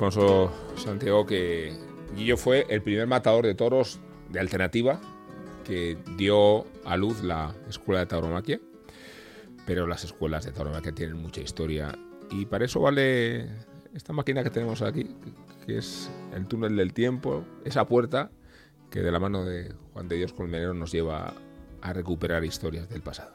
Alfonso 0.06 0.52
Santiago 0.76 1.26
que 1.26 1.72
Guillo 2.14 2.36
fue 2.36 2.64
el 2.68 2.80
primer 2.80 3.08
matador 3.08 3.44
de 3.44 3.56
toros 3.56 3.98
de 4.30 4.38
alternativa 4.38 5.00
que 5.64 5.98
dio 6.16 6.64
a 6.84 6.96
luz 6.96 7.24
la 7.24 7.52
escuela 7.68 8.00
de 8.00 8.06
tauromaquia, 8.06 8.60
pero 9.66 9.88
las 9.88 10.04
escuelas 10.04 10.44
de 10.44 10.52
tauromaquia 10.52 10.92
tienen 10.92 11.16
mucha 11.16 11.40
historia 11.40 11.98
y 12.30 12.46
para 12.46 12.66
eso 12.66 12.80
vale 12.80 13.48
esta 13.94 14.12
máquina 14.12 14.44
que 14.44 14.50
tenemos 14.50 14.80
aquí, 14.80 15.10
que 15.66 15.78
es 15.78 16.08
el 16.32 16.46
túnel 16.46 16.76
del 16.76 16.92
tiempo, 16.92 17.44
esa 17.64 17.84
puerta 17.88 18.30
que 18.90 19.00
de 19.00 19.10
la 19.10 19.18
mano 19.18 19.44
de 19.44 19.74
Juan 19.92 20.06
de 20.06 20.18
Dios 20.18 20.32
Colmenero 20.32 20.72
nos 20.72 20.92
lleva 20.92 21.34
a 21.82 21.92
recuperar 21.92 22.44
historias 22.44 22.88
del 22.88 23.02
pasado. 23.02 23.32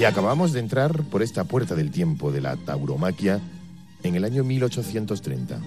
Y 0.00 0.04
acabamos 0.04 0.54
de 0.54 0.60
entrar 0.60 1.02
por 1.10 1.22
esta 1.22 1.44
puerta 1.44 1.74
del 1.74 1.90
tiempo 1.90 2.32
de 2.32 2.40
la 2.40 2.56
tauromaquia 2.56 3.38
en 4.02 4.14
el 4.14 4.24
año 4.24 4.42
1830. 4.44 5.60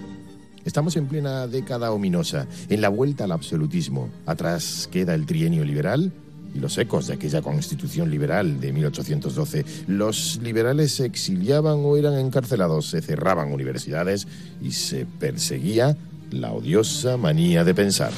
Estamos 0.64 0.96
en 0.96 1.06
plena 1.06 1.46
década 1.46 1.92
ominosa, 1.92 2.48
en 2.68 2.80
la 2.80 2.88
vuelta 2.88 3.22
al 3.22 3.30
absolutismo. 3.30 4.10
Atrás 4.26 4.88
queda 4.90 5.14
el 5.14 5.24
trienio 5.24 5.64
liberal 5.64 6.10
y 6.52 6.58
los 6.58 6.76
ecos 6.78 7.06
de 7.06 7.14
aquella 7.14 7.42
constitución 7.42 8.10
liberal 8.10 8.58
de 8.58 8.72
1812. 8.72 9.64
Los 9.86 10.40
liberales 10.42 10.90
se 10.90 11.04
exiliaban 11.06 11.82
o 11.84 11.96
eran 11.96 12.14
encarcelados, 12.14 12.90
se 12.90 13.02
cerraban 13.02 13.52
universidades 13.52 14.26
y 14.60 14.72
se 14.72 15.06
perseguía 15.06 15.96
la 16.32 16.50
odiosa 16.50 17.16
manía 17.16 17.62
de 17.62 17.72
pensar. 17.72 18.10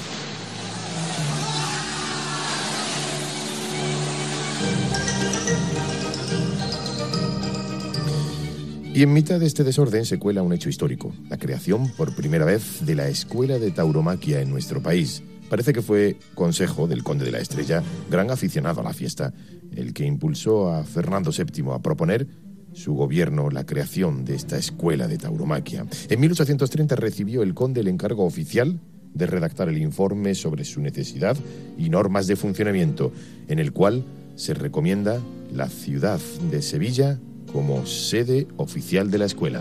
Y 8.97 9.03
en 9.03 9.12
mitad 9.12 9.38
de 9.38 9.44
este 9.44 9.62
desorden 9.62 10.07
se 10.07 10.18
cuela 10.18 10.42
un 10.42 10.55
hecho 10.55 10.70
histórico, 10.70 11.12
la 11.28 11.36
creación 11.36 11.90
por 11.99 12.14
primera 12.14 12.47
vez 12.47 12.86
de 12.86 12.94
la 12.94 13.09
Escuela 13.09 13.59
de 13.59 13.70
Tauromaquia 13.70 14.40
en 14.40 14.49
nuestro 14.49 14.82
país. 14.82 15.22
Parece 15.51 15.74
que 15.74 15.82
fue 15.82 16.16
consejo 16.34 16.88
del 16.88 17.05
conde 17.05 17.26
de 17.26 17.30
la 17.30 17.40
Estrella, 17.40 17.82
gran 18.11 18.30
aficionado 18.30 18.80
a 18.80 18.84
la 18.84 18.94
fiesta, 18.94 19.34
el 19.76 19.92
que 19.92 20.07
impulsó 20.07 20.72
a 20.72 20.82
Fernando 20.82 21.30
VII 21.30 21.72
a 21.74 21.80
proponer 21.80 22.26
su 22.72 22.94
gobierno 22.94 23.51
la 23.51 23.66
creación 23.66 24.24
de 24.24 24.34
esta 24.34 24.57
escuela 24.57 25.07
de 25.09 25.18
tauromaquia. 25.18 25.84
En 26.09 26.18
1830 26.18 26.97
recibió 26.97 27.42
el 27.42 27.53
conde 27.53 27.82
el 27.82 27.88
encargo 27.88 28.24
oficial 28.24 28.80
de 29.12 29.26
redactar 29.26 29.68
el 29.68 29.76
informe 29.76 30.34
sobre 30.34 30.64
su 30.64 30.80
necesidad 30.80 31.36
y 31.76 31.90
normas 31.90 32.26
de 32.28 32.36
funcionamiento, 32.36 33.12
en 33.49 33.59
el 33.59 33.74
cual 33.74 34.07
se 34.36 34.55
recomienda 34.55 35.20
la 35.53 35.68
ciudad 35.68 36.18
de 36.51 36.62
Sevilla 36.62 37.20
como 37.53 37.86
sede 37.86 38.47
oficial 38.57 39.11
de 39.11 39.18
la 39.18 39.26
escuela. 39.26 39.61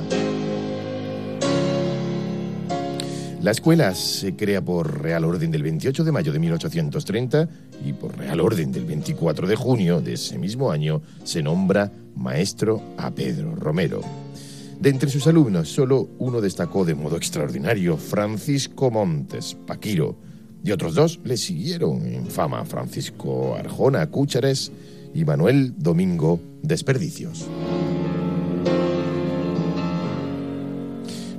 La 3.41 3.51
escuela 3.51 3.93
se 3.93 4.35
crea 4.35 4.65
por 4.65 5.03
Real 5.03 5.23
Orden 5.23 5.51
del 5.51 5.61
28 5.61 6.03
de 6.03 6.11
mayo 6.11 6.33
de 6.33 6.39
1830 6.39 7.47
y 7.85 7.93
por 7.93 8.17
Real 8.17 8.39
Orden 8.39 8.71
del 8.71 8.85
24 8.85 9.47
de 9.47 9.55
junio 9.55 10.01
de 10.01 10.13
ese 10.13 10.39
mismo 10.39 10.71
año 10.71 11.03
se 11.23 11.43
nombra 11.43 11.91
maestro 12.15 12.81
a 12.97 13.11
Pedro 13.11 13.55
Romero. 13.55 14.01
De 14.79 14.89
entre 14.89 15.11
sus 15.11 15.27
alumnos, 15.27 15.69
solo 15.69 16.09
uno 16.17 16.41
destacó 16.41 16.85
de 16.85 16.95
modo 16.95 17.17
extraordinario, 17.17 17.97
Francisco 17.97 18.89
Montes 18.89 19.55
Paquiro, 19.67 20.17
y 20.63 20.71
otros 20.71 20.95
dos 20.95 21.19
le 21.23 21.37
siguieron 21.37 22.07
en 22.07 22.25
fama, 22.25 22.65
Francisco 22.65 23.55
Arjona 23.55 24.09
Cúchares 24.09 24.71
y 25.15 25.25
Manuel 25.25 25.73
Domingo 25.77 26.39
Desperdicios. 26.61 27.47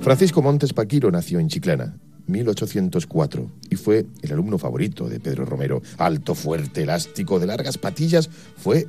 Francisco 0.01 0.43
Montes 0.43 0.72
Paquiro 0.72 1.11
nació 1.11 1.39
en 1.39 1.49
Chiclana. 1.49 1.97
1804 2.27 3.51
y 3.70 3.77
fue 3.77 4.07
el 4.22 4.33
alumno 4.33 4.59
favorito 4.59 5.09
de 5.09 5.20
Pedro 5.20 5.45
Romero. 5.45 5.83
Alto, 5.99 6.35
fuerte, 6.35 6.83
elástico, 6.83 7.39
de 7.39 7.47
largas 7.47 7.79
patillas, 7.79 8.29
fue 8.57 8.89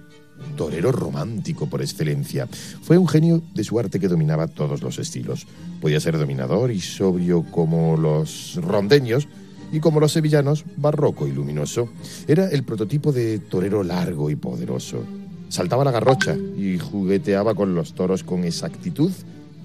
torero 0.56 0.92
romántico 0.92 1.68
por 1.68 1.82
excelencia. 1.82 2.48
Fue 2.82 2.98
un 2.98 3.08
genio 3.08 3.44
de 3.54 3.64
su 3.64 3.80
arte 3.80 4.00
que 4.00 4.08
dominaba 4.08 4.48
todos 4.48 4.82
los 4.82 4.98
estilos. 5.00 5.46
Podía 5.82 6.00
ser 6.00 6.18
dominador 6.18 6.72
y 6.72 6.80
sobrio 6.80 7.44
como 7.52 7.98
los 7.98 8.56
rondeños 8.56 9.28
y 9.72 9.80
como 9.80 10.00
los 10.00 10.12
sevillanos, 10.12 10.66
barroco 10.78 11.28
y 11.28 11.32
luminoso. 11.32 11.90
Era 12.28 12.50
el 12.50 12.64
prototipo 12.64 13.12
de 13.12 13.40
torero 13.40 13.84
largo 13.84 14.30
y 14.30 14.36
poderoso. 14.36 15.04
Saltaba 15.50 15.84
la 15.84 15.92
garrocha 15.92 16.36
y 16.36 16.78
jugueteaba 16.78 17.56
con 17.56 17.76
los 17.76 17.94
toros 17.94 18.24
con 18.24 18.44
exactitud 18.44 19.12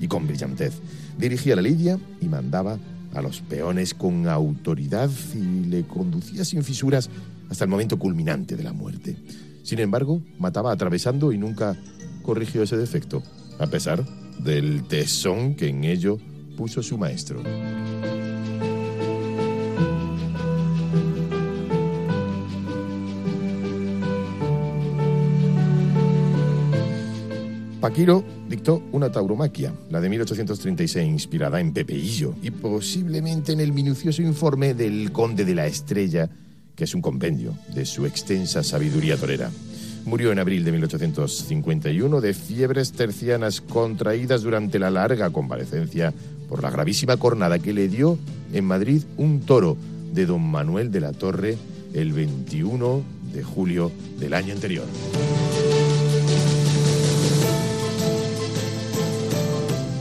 y 0.00 0.08
con 0.08 0.26
brillantez. 0.26 0.74
Dirigía 1.18 1.56
la 1.56 1.62
lidia 1.62 1.98
y 2.20 2.26
mandaba 2.26 2.78
a 3.14 3.22
los 3.22 3.40
peones 3.40 3.94
con 3.94 4.28
autoridad 4.28 5.10
y 5.34 5.66
le 5.66 5.82
conducía 5.84 6.44
sin 6.44 6.64
fisuras 6.64 7.10
hasta 7.50 7.64
el 7.64 7.70
momento 7.70 7.98
culminante 7.98 8.56
de 8.56 8.62
la 8.62 8.72
muerte. 8.72 9.16
Sin 9.62 9.78
embargo, 9.78 10.22
mataba 10.38 10.72
atravesando 10.72 11.32
y 11.32 11.38
nunca 11.38 11.76
corrigió 12.22 12.62
ese 12.62 12.76
defecto, 12.76 13.22
a 13.58 13.66
pesar 13.66 14.04
del 14.42 14.84
tesón 14.84 15.54
que 15.54 15.68
en 15.68 15.84
ello 15.84 16.18
puso 16.56 16.82
su 16.82 16.98
maestro. 16.98 17.42
Paquiro 27.92 28.24
dictó 28.48 28.82
una 28.92 29.12
tauromaquia, 29.12 29.74
la 29.90 30.00
de 30.00 30.08
1836, 30.08 31.06
inspirada 31.06 31.60
en 31.60 31.74
Pepeillo 31.74 32.34
y 32.40 32.50
posiblemente 32.50 33.52
en 33.52 33.60
el 33.60 33.74
minucioso 33.74 34.22
informe 34.22 34.72
del 34.72 35.12
Conde 35.12 35.44
de 35.44 35.54
la 35.54 35.66
Estrella, 35.66 36.30
que 36.74 36.84
es 36.84 36.94
un 36.94 37.02
compendio 37.02 37.52
de 37.74 37.84
su 37.84 38.06
extensa 38.06 38.62
sabiduría 38.62 39.18
torera. 39.18 39.50
Murió 40.06 40.32
en 40.32 40.38
abril 40.38 40.64
de 40.64 40.72
1851 40.72 42.22
de 42.22 42.32
fiebres 42.32 42.92
tercianas 42.92 43.60
contraídas 43.60 44.40
durante 44.40 44.78
la 44.78 44.90
larga 44.90 45.28
convalecencia 45.28 46.14
por 46.48 46.62
la 46.62 46.70
gravísima 46.70 47.18
cornada 47.18 47.58
que 47.58 47.74
le 47.74 47.88
dio 47.88 48.18
en 48.54 48.64
Madrid 48.64 49.02
un 49.18 49.40
toro 49.40 49.76
de 50.14 50.24
don 50.24 50.40
Manuel 50.40 50.90
de 50.90 51.00
la 51.00 51.12
Torre 51.12 51.58
el 51.92 52.14
21 52.14 53.02
de 53.34 53.42
julio 53.42 53.92
del 54.18 54.32
año 54.32 54.54
anterior. 54.54 54.86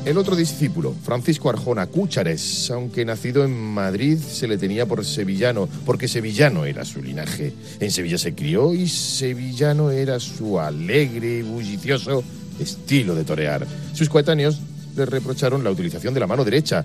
El 0.04 0.18
otro 0.18 0.36
discípulo, 0.36 0.96
Francisco 1.04 1.52
Arjona 1.52 1.86
Cúchares, 1.86 2.72
aunque 2.72 3.06
nacido 3.06 3.46
en 3.46 3.56
Madrid, 3.56 4.18
se 4.18 4.48
le 4.48 4.58
tenía 4.58 4.88
por 4.88 5.06
sevillano, 5.06 5.70
porque 5.86 6.08
sevillano 6.08 6.66
era 6.66 6.86
su 6.86 7.04
linaje. 7.04 7.54
En 7.80 7.92
Sevilla 7.92 8.18
se 8.18 8.34
crió 8.34 8.74
y 8.74 8.88
sevillano 8.88 9.92
era 9.92 10.20
su 10.20 10.60
alegre 10.60 11.38
y 11.38 11.42
bullicioso 11.44 12.24
estilo 12.60 13.14
de 13.14 13.24
torear. 13.26 13.68
Sus 13.94 14.10
coetáneos 14.10 14.60
le 14.96 15.06
reprocharon 15.06 15.64
la 15.64 15.70
utilización 15.70 16.16
de 16.16 16.20
la 16.20 16.28
mano 16.28 16.44
derecha 16.44 16.84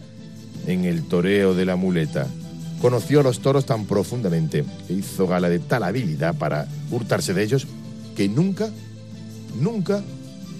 en 0.66 0.84
el 0.84 1.04
toreo 1.04 1.54
de 1.54 1.64
la 1.64 1.76
muleta. 1.76 2.26
Conoció 2.82 3.20
a 3.20 3.22
los 3.22 3.40
toros 3.40 3.64
tan 3.64 3.86
profundamente 3.86 4.62
e 4.90 4.92
hizo 4.92 5.26
gala 5.26 5.48
de 5.48 5.58
tal 5.58 5.84
habilidad 5.84 6.36
para 6.36 6.68
hurtarse 6.90 7.32
de 7.32 7.42
ellos 7.42 7.66
que 8.14 8.28
nunca, 8.28 8.68
nunca 9.58 10.02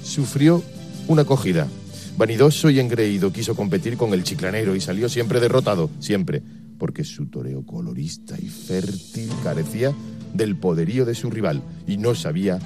sufrió 0.02 0.62
una 1.07 1.26
cogida. 1.26 1.68
Vanidoso 2.17 2.71
y 2.71 2.81
engreído 2.81 3.31
quiso 3.31 3.55
competir 3.55 3.99
con 3.99 4.14
el 4.14 4.25
chiclanero 4.25 4.75
y 4.75 4.81
salió 4.81 5.09
siempre 5.09 5.39
derrotado, 5.39 5.91
siempre, 6.01 6.43
porque 6.79 7.05
su 7.05 7.27
toreo 7.27 7.64
colorista 7.67 8.37
y 8.39 8.49
fértil 8.49 9.31
carecía 9.43 9.93
del 10.33 10.57
poderío 10.57 11.05
de 11.05 11.14
su 11.14 11.31
rival 11.31 11.62
y 11.87 11.99
no 11.99 12.14
sabía 12.14 12.59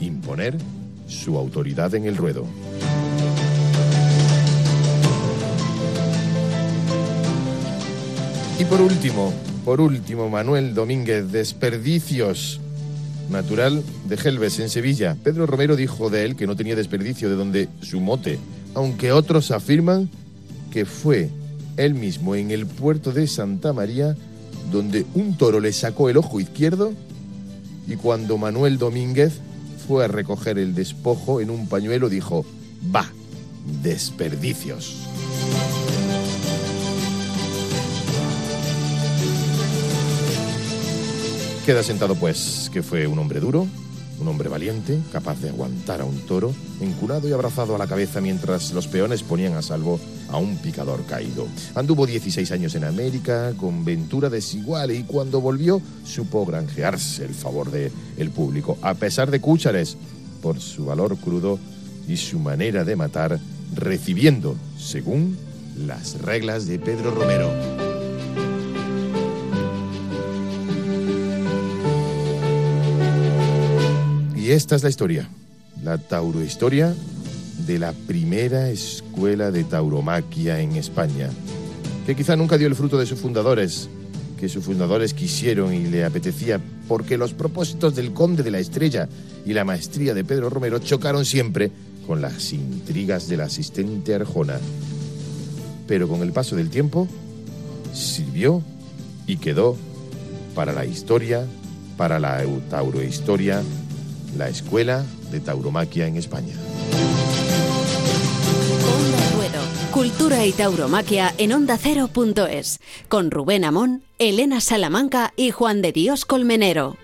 imponer 0.00 0.56
su 1.06 1.36
autoridad 1.36 1.94
en 1.94 2.06
el 2.06 2.16
ruedo. 2.16 2.46
Y 8.58 8.64
por 8.64 8.80
último, 8.80 9.34
por 9.66 9.80
último, 9.82 10.30
Manuel 10.30 10.74
Domínguez, 10.74 11.30
desperdicios. 11.30 12.60
Natural 13.30 13.82
de 14.06 14.16
Gelbes, 14.18 14.60
en 14.60 14.68
Sevilla. 14.68 15.16
Pedro 15.22 15.46
Romero 15.46 15.76
dijo 15.76 16.10
de 16.10 16.24
él 16.24 16.36
que 16.36 16.46
no 16.46 16.56
tenía 16.56 16.76
desperdicio, 16.76 17.30
de 17.30 17.36
donde 17.36 17.68
su 17.80 18.00
mote, 18.00 18.38
aunque 18.74 19.12
otros 19.12 19.50
afirman 19.50 20.08
que 20.70 20.84
fue 20.84 21.30
él 21.76 21.94
mismo 21.94 22.34
en 22.34 22.50
el 22.50 22.66
puerto 22.66 23.12
de 23.12 23.26
Santa 23.26 23.72
María 23.72 24.16
donde 24.70 25.06
un 25.14 25.36
toro 25.36 25.60
le 25.60 25.72
sacó 25.72 26.08
el 26.08 26.16
ojo 26.16 26.40
izquierdo 26.40 26.92
y 27.86 27.96
cuando 27.96 28.38
Manuel 28.38 28.78
Domínguez 28.78 29.40
fue 29.86 30.04
a 30.04 30.08
recoger 30.08 30.58
el 30.58 30.74
despojo 30.74 31.40
en 31.40 31.50
un 31.50 31.68
pañuelo 31.68 32.08
dijo, 32.08 32.44
va, 32.94 33.10
desperdicios. 33.82 34.96
Queda 41.66 41.82
sentado 41.82 42.14
pues 42.14 42.70
que 42.72 42.82
fue 42.82 43.06
un 43.06 43.18
hombre 43.18 43.40
duro, 43.40 43.66
un 44.20 44.28
hombre 44.28 44.48
valiente, 44.48 44.98
capaz 45.12 45.40
de 45.40 45.48
aguantar 45.48 46.00
a 46.00 46.04
un 46.04 46.18
toro, 46.20 46.52
encunado 46.80 47.28
y 47.28 47.32
abrazado 47.32 47.74
a 47.74 47.78
la 47.78 47.86
cabeza 47.86 48.20
mientras 48.20 48.72
los 48.72 48.86
peones 48.86 49.22
ponían 49.22 49.54
a 49.54 49.62
salvo 49.62 49.98
a 50.30 50.38
un 50.38 50.56
picador 50.58 51.04
caído. 51.06 51.46
Anduvo 51.74 52.06
16 52.06 52.50
años 52.52 52.74
en 52.74 52.84
América 52.84 53.52
con 53.56 53.84
ventura 53.84 54.30
desigual 54.30 54.90
y 54.90 55.04
cuando 55.04 55.40
volvió 55.40 55.80
supo 56.04 56.44
granjearse 56.44 57.24
el 57.24 57.34
favor 57.34 57.70
del 57.70 57.92
el 58.16 58.30
público, 58.30 58.78
a 58.82 58.94
pesar 58.94 59.30
de 59.30 59.40
cúchares, 59.40 59.96
por 60.42 60.60
su 60.60 60.86
valor 60.86 61.16
crudo 61.16 61.58
y 62.06 62.16
su 62.16 62.38
manera 62.38 62.84
de 62.84 62.96
matar, 62.96 63.40
recibiendo, 63.74 64.56
según 64.78 65.36
las 65.86 66.20
reglas 66.20 66.66
de 66.66 66.78
Pedro 66.78 67.12
Romero. 67.12 67.93
Y 74.44 74.50
esta 74.50 74.76
es 74.76 74.82
la 74.82 74.90
historia, 74.90 75.26
la 75.82 75.96
taurohistoria 75.96 76.94
de 77.66 77.78
la 77.78 77.94
primera 77.94 78.68
escuela 78.68 79.50
de 79.50 79.64
tauromaquia 79.64 80.60
en 80.60 80.76
España, 80.76 81.30
que 82.04 82.14
quizá 82.14 82.36
nunca 82.36 82.58
dio 82.58 82.66
el 82.66 82.74
fruto 82.74 82.98
de 82.98 83.06
sus 83.06 83.18
fundadores, 83.18 83.88
que 84.38 84.50
sus 84.50 84.62
fundadores 84.62 85.14
quisieron 85.14 85.72
y 85.72 85.86
le 85.86 86.04
apetecía, 86.04 86.60
porque 86.88 87.16
los 87.16 87.32
propósitos 87.32 87.94
del 87.94 88.12
conde 88.12 88.42
de 88.42 88.50
la 88.50 88.58
estrella 88.58 89.08
y 89.46 89.54
la 89.54 89.64
maestría 89.64 90.12
de 90.12 90.24
Pedro 90.24 90.50
Romero 90.50 90.78
chocaron 90.78 91.24
siempre 91.24 91.72
con 92.06 92.20
las 92.20 92.52
intrigas 92.52 93.28
del 93.28 93.40
asistente 93.40 94.14
Arjona. 94.14 94.58
Pero 95.88 96.06
con 96.06 96.20
el 96.20 96.32
paso 96.32 96.54
del 96.54 96.68
tiempo, 96.68 97.08
sirvió 97.94 98.62
y 99.26 99.38
quedó 99.38 99.74
para 100.54 100.74
la 100.74 100.84
historia, 100.84 101.46
para 101.96 102.18
la 102.18 102.44
taurohistoria, 102.68 103.62
la 104.36 104.48
Escuela 104.48 105.04
de 105.30 105.40
Tauromaquia 105.40 106.06
en 106.06 106.16
España. 106.16 106.54
Cultura 109.94 110.44
y 110.44 110.50
Tauromaquia 110.50 111.32
en 111.38 111.52
Onda 111.52 111.78
Cero.es, 111.80 112.80
con 113.08 113.30
Rubén 113.30 113.64
Amón, 113.64 114.02
Elena 114.18 114.60
Salamanca 114.60 115.32
y 115.36 115.52
Juan 115.52 115.82
de 115.82 115.92
Dios 115.92 116.24
Colmenero. 116.24 116.96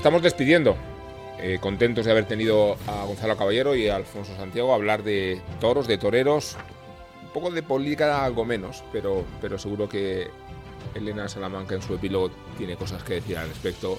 Estamos 0.00 0.22
despidiendo. 0.22 0.76
Eh, 1.38 1.58
contentos 1.60 2.06
de 2.06 2.12
haber 2.12 2.24
tenido 2.24 2.78
a 2.86 3.04
Gonzalo 3.04 3.36
Caballero 3.36 3.76
y 3.76 3.88
a 3.88 3.96
Alfonso 3.96 4.34
Santiago 4.34 4.72
a 4.72 4.76
hablar 4.76 5.02
de 5.02 5.42
toros, 5.60 5.86
de 5.86 5.98
toreros, 5.98 6.56
un 7.22 7.28
poco 7.34 7.50
de 7.50 7.62
política, 7.62 8.24
algo 8.24 8.46
menos, 8.46 8.82
pero, 8.92 9.26
pero 9.42 9.58
seguro 9.58 9.90
que 9.90 10.30
Elena 10.94 11.28
Salamanca 11.28 11.74
en 11.74 11.82
su 11.82 11.96
epílogo 11.96 12.30
tiene 12.56 12.76
cosas 12.76 13.02
que 13.02 13.14
decir 13.14 13.36
al 13.36 13.48
respecto. 13.48 13.98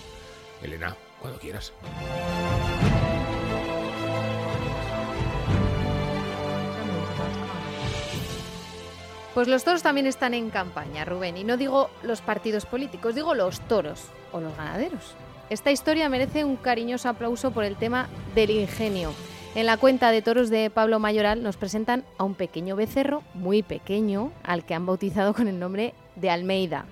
Elena, 0.63 0.97
cuando 1.19 1.37
quieras. 1.37 1.71
Pues 9.35 9.47
los 9.47 9.63
toros 9.63 9.83
también 9.83 10.07
están 10.07 10.33
en 10.33 10.49
campaña, 10.49 11.05
Rubén. 11.05 11.37
Y 11.37 11.43
no 11.43 11.57
digo 11.57 11.91
los 12.01 12.21
partidos 12.21 12.65
políticos, 12.65 13.13
digo 13.13 13.35
los 13.35 13.61
toros 13.61 14.05
o 14.31 14.39
los 14.39 14.57
ganaderos. 14.57 15.15
Esta 15.51 15.69
historia 15.69 16.07
merece 16.07 16.45
un 16.45 16.55
cariñoso 16.55 17.09
aplauso 17.09 17.51
por 17.51 17.65
el 17.65 17.75
tema 17.75 18.07
del 18.35 18.51
ingenio. 18.51 19.11
En 19.53 19.65
la 19.65 19.75
cuenta 19.75 20.09
de 20.09 20.21
toros 20.21 20.49
de 20.49 20.69
Pablo 20.69 20.97
Mayoral 20.97 21.43
nos 21.43 21.57
presentan 21.57 22.05
a 22.17 22.23
un 22.23 22.35
pequeño 22.35 22.77
becerro, 22.77 23.21
muy 23.33 23.61
pequeño, 23.61 24.31
al 24.43 24.63
que 24.63 24.75
han 24.75 24.85
bautizado 24.85 25.33
con 25.33 25.49
el 25.49 25.59
nombre 25.59 25.93
de 26.15 26.29
Almeida. 26.29 26.85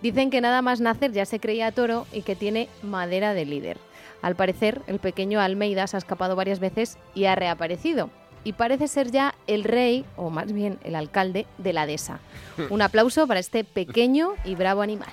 Dicen 0.00 0.30
que 0.30 0.40
nada 0.40 0.62
más 0.62 0.80
nacer 0.80 1.12
ya 1.12 1.26
se 1.26 1.40
creía 1.40 1.72
toro 1.72 2.06
y 2.10 2.22
que 2.22 2.36
tiene 2.36 2.70
madera 2.82 3.34
de 3.34 3.44
líder. 3.44 3.76
Al 4.22 4.34
parecer, 4.34 4.80
el 4.86 4.98
pequeño 4.98 5.38
Almeida 5.38 5.86
se 5.86 5.98
ha 5.98 5.98
escapado 5.98 6.36
varias 6.36 6.58
veces 6.58 6.96
y 7.14 7.26
ha 7.26 7.34
reaparecido. 7.34 8.08
Y 8.44 8.54
parece 8.54 8.88
ser 8.88 9.10
ya 9.10 9.34
el 9.46 9.62
rey, 9.62 10.06
o 10.16 10.30
más 10.30 10.54
bien 10.54 10.78
el 10.84 10.94
alcalde, 10.94 11.44
de 11.58 11.74
la 11.74 11.84
dehesa. 11.84 12.20
Un 12.70 12.80
aplauso 12.80 13.26
para 13.26 13.40
este 13.40 13.62
pequeño 13.62 14.36
y 14.46 14.54
bravo 14.54 14.80
animal. 14.80 15.12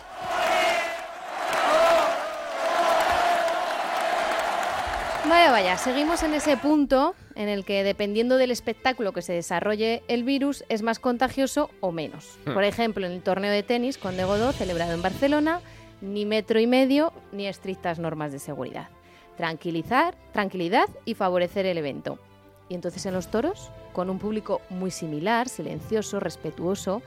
Vaya, 5.25 5.51
vaya, 5.51 5.77
seguimos 5.77 6.23
en 6.23 6.33
ese 6.33 6.57
punto 6.57 7.15
en 7.35 7.49
el 7.49 7.65
que 7.65 7.83
dependiendo 7.83 8.37
del 8.37 8.51
espectáculo 8.51 9.13
que 9.13 9.21
se 9.21 9.33
desarrolle 9.33 10.03
el 10.07 10.23
virus 10.23 10.63
es 10.69 10.81
más 10.81 10.99
contagioso 10.99 11.69
o 11.81 11.91
menos. 11.91 12.39
Por 12.45 12.63
ejemplo, 12.63 13.05
en 13.05 13.11
el 13.11 13.21
torneo 13.21 13.51
de 13.51 13.63
tenis 13.63 13.97
con 13.97 14.15
Godó 14.15 14.51
celebrado 14.53 14.93
en 14.93 15.01
Barcelona, 15.01 15.61
ni 16.01 16.25
metro 16.25 16.59
y 16.59 16.67
medio 16.67 17.13
ni 17.31 17.47
estrictas 17.47 17.99
normas 17.99 18.31
de 18.31 18.39
seguridad. 18.39 18.89
Tranquilizar, 19.35 20.15
tranquilidad 20.31 20.89
y 21.05 21.13
favorecer 21.13 21.65
el 21.65 21.77
evento. 21.77 22.19
Y 22.69 22.75
entonces 22.75 23.05
en 23.05 23.13
los 23.13 23.29
toros, 23.29 23.71
con 23.93 24.09
un 24.09 24.19
público 24.19 24.61
muy 24.69 24.91
similar, 24.91 25.49
silencioso, 25.49 26.19
respetuoso, 26.19 27.01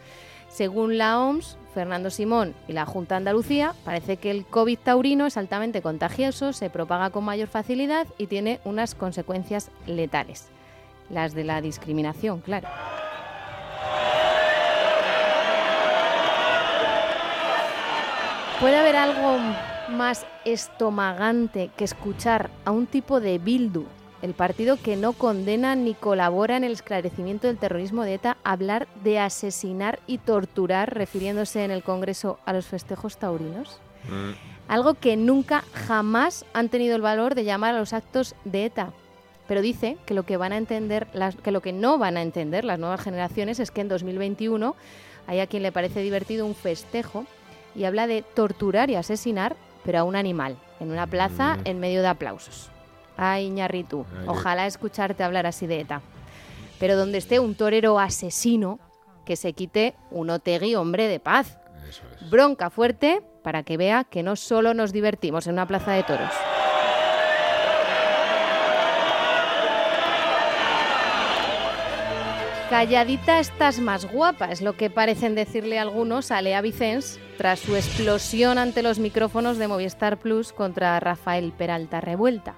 según 0.51 0.99
la 0.99 1.21
OMS, 1.21 1.57
Fernando 1.73 2.11
Simón 2.11 2.55
y 2.67 2.73
la 2.73 2.85
Junta 2.85 3.15
de 3.15 3.19
Andalucía, 3.19 3.75
parece 3.85 4.17
que 4.17 4.33
el 4.33 4.45
COVID 4.45 4.79
taurino 4.79 5.27
es 5.27 5.37
altamente 5.37 5.81
contagioso, 5.81 6.53
se 6.53 6.71
propaga 6.71 7.11
con 7.11 7.25
mayor 7.25 7.49
facilidad 7.49 8.07
y 8.19 8.27
tiene 8.27 8.61
unas 8.65 8.97
consecuencias 8.97 9.71
letales. 9.87 10.49
Las 11.09 11.35
de 11.35 11.45
la 11.45 11.61
discriminación, 11.61 12.41
claro. 12.41 12.69
¿Puede 18.61 18.77
haber 18.77 18.97
algo 18.97 19.39
más 19.89 20.27
estomagante 20.45 21.71
que 21.77 21.85
escuchar 21.85 22.51
a 22.65 22.73
un 22.73 22.87
tipo 22.87 23.21
de 23.21 23.39
Bildu 23.39 23.87
el 24.23 24.35
partido 24.35 24.77
que 24.77 24.97
no 24.97 25.13
condena 25.13 25.75
ni 25.75 25.95
colabora 25.95 26.57
en 26.57 26.65
el 26.65 26.73
esclarecimiento 26.73 27.47
del 27.47 27.59
terrorismo 27.59 28.05
de 28.05 28.15
ETA, 28.15 28.37
hablar 28.45 28.87
de 29.03 29.19
asesinar 29.19 29.99
y 30.07 30.19
torturar, 30.19 30.95
refiriéndose 30.95 31.65
en 31.65 31.71
el 31.71 31.83
Congreso 31.83 32.39
a 32.45 32.53
los 32.53 32.67
festejos 32.67 33.17
taurinos? 33.17 33.81
Mm. 34.05 34.33
Algo 34.69 34.95
que 34.95 35.17
nunca, 35.17 35.65
jamás 35.73 36.45
han 36.53 36.69
tenido 36.69 36.97
el 36.97 37.03
valor 37.03 37.35
de 37.35 37.45
llamar 37.45 37.75
a 37.75 37.79
los 37.79 37.93
actos 37.93 38.35
de 38.45 38.67
ETA. 38.67 38.93
Pero 39.49 39.63
dice 39.63 39.97
que 40.07 40.15
lo 40.15 40.23
que 40.23 40.37
van 40.37 40.53
a 40.53 40.59
entender, 40.59 41.09
que 41.43 41.51
lo 41.51 41.61
que 41.61 41.73
no 41.73 41.99
van 41.99 42.17
a 42.17 42.23
entender 42.23 42.65
las 42.65 42.79
nuevas 42.79 43.01
generaciones 43.01 43.59
es 43.59 43.73
que 43.73 43.81
en 43.81 43.89
2021 43.89 44.77
hay 45.27 45.41
a 45.41 45.47
quien 45.47 45.65
le 45.65 45.73
parece 45.73 46.03
divertido 46.03 46.47
un 46.47 46.55
festejo 46.55 47.27
y 47.75 47.85
habla 47.85 48.07
de 48.07 48.23
torturar 48.23 48.91
y 48.91 48.95
asesinar, 48.95 49.57
pero 49.85 49.99
a 49.99 50.05
un 50.05 50.15
animal, 50.15 50.57
en 50.79 50.93
una 50.93 51.07
plaza 51.07 51.57
mm. 51.57 51.61
en 51.65 51.81
medio 51.81 52.03
de 52.03 52.09
aplausos. 52.09 52.71
Ay, 53.23 53.49
Iñarritu, 53.49 54.07
ojalá 54.27 54.67
escucharte 54.67 55.23
hablar 55.23 55.47
así 55.47 55.67
de 55.67 55.81
ETA. 55.81 56.01
Pero 56.79 56.97
donde 56.97 57.19
esté 57.19 57.39
un 57.39 57.55
torero 57.55 57.99
asesino, 57.99 58.79
que 59.27 59.37
se 59.37 59.53
quite 59.53 59.95
un 60.11 60.31
Otegui 60.31 60.75
hombre 60.75 61.07
de 61.07 61.21
paz. 61.21 61.59
Bronca 62.31 62.71
fuerte 62.71 63.21
para 63.43 63.63
que 63.63 63.77
vea 63.77 64.05
que 64.05 64.23
no 64.23 64.37
solo 64.37 64.73
nos 64.73 64.95
divertimos 64.95 65.47
en 65.47 65.53
una 65.53 65.67
plaza 65.67 65.93
de 65.93 66.03
toros. 66.03 66.33
Calladita 72.71 73.39
estás 73.39 73.81
más 73.81 74.11
guapa, 74.11 74.47
es 74.47 74.63
lo 74.63 74.79
que 74.79 74.89
parecen 74.89 75.35
decirle 75.35 75.79
algunos 75.79 76.31
a 76.31 76.41
Lea 76.41 76.63
Vicens 76.63 77.21
tras 77.37 77.59
su 77.59 77.77
explosión 77.77 78.57
ante 78.57 78.83
los 78.83 78.99
micrófonos 78.99 79.59
de 79.59 79.69
Movistar 79.69 80.17
Plus 80.19 80.55
contra 80.55 80.99
Rafael 81.01 81.53
Peralta 81.53 82.01
Revuelta. 82.01 82.55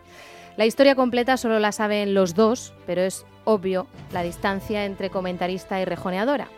La 0.57 0.67
historia 0.67 0.95
completa 0.95 1.39
solo 1.39 1.59
la 1.59 1.73
saben 1.73 2.13
los 2.13 2.35
dos, 2.35 2.75
pero 2.87 3.01
es 3.01 3.25
obvio 3.45 3.87
la 4.13 4.23
distancia 4.23 4.85
entre 4.85 5.09
comentarista 5.09 5.81
y 5.81 5.85
rejoneadora. 5.85 6.49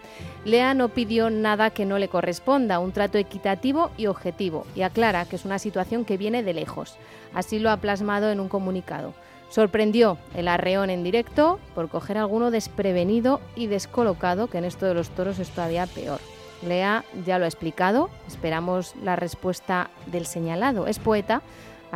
Lea 0.45 0.75
no 0.75 0.89
pidió 0.89 1.31
nada 1.31 1.71
que 1.71 1.87
no 1.87 1.99
le 1.99 2.09
corresponda, 2.09 2.81
un 2.81 2.93
trato 2.93 3.19
equitativo 3.19 3.93
y 3.97 4.07
objetivo, 4.07 4.67
y 4.75 4.83
aclara 4.83 5.25
que 5.27 5.37
es 5.37 5.45
una 5.45 5.61
situación 5.61 6.05
que 6.05 6.17
viene 6.17 6.43
de 6.43 6.55
lejos. 6.55 6.97
Así 7.33 7.61
lo 7.61 7.71
ha 7.71 7.77
plasmado 7.77 8.31
en 8.31 8.41
un 8.41 8.49
comunicado. 8.49 9.15
Sorprendió 9.49 10.19
el 10.35 10.49
arreón 10.49 10.91
en 10.91 11.05
directo 11.05 11.61
por 11.77 11.89
coger 11.89 12.19
alguno 12.19 12.51
desprevenido 12.51 13.41
y 13.55 13.69
descolocado, 13.69 14.49
que 14.49 14.59
en 14.59 14.65
esto 14.65 14.87
de 14.87 14.95
los 14.95 15.11
toros 15.11 15.39
es 15.39 15.51
todavía 15.51 15.87
peor. 15.87 16.19
Lea 16.67 17.05
ya 17.25 17.39
lo 17.39 17.45
ha 17.45 17.49
explicado, 17.49 18.11
esperamos 18.27 18.95
la 19.03 19.15
respuesta 19.17 19.91
del 20.07 20.27
señalado. 20.27 20.87
Es 20.87 20.99
poeta, 20.99 21.43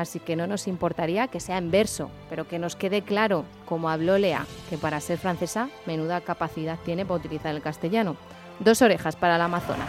así 0.01 0.21
que 0.21 0.37
no 0.37 0.47
nos 0.47 0.69
importaría 0.69 1.29
que 1.29 1.41
sea 1.41 1.59
en 1.59 1.71
verso, 1.71 2.11
pero 2.31 2.47
que 2.47 2.59
nos 2.59 2.77
quede 2.77 3.03
claro, 3.03 3.45
como 3.67 3.91
habló 3.91 4.19
Lea, 4.19 4.47
que 4.71 4.79
para 4.79 5.01
ser 5.01 5.19
francesa 5.19 5.69
menuda 5.87 6.21
capacidad 6.21 6.79
tiene 6.85 7.05
para 7.05 7.19
utilizar 7.19 7.55
el 7.55 7.63
castellano. 7.63 8.17
Dos 8.61 8.83
orejas 8.83 9.17
para 9.17 9.39
la 9.39 9.45
amazona. 9.45 9.87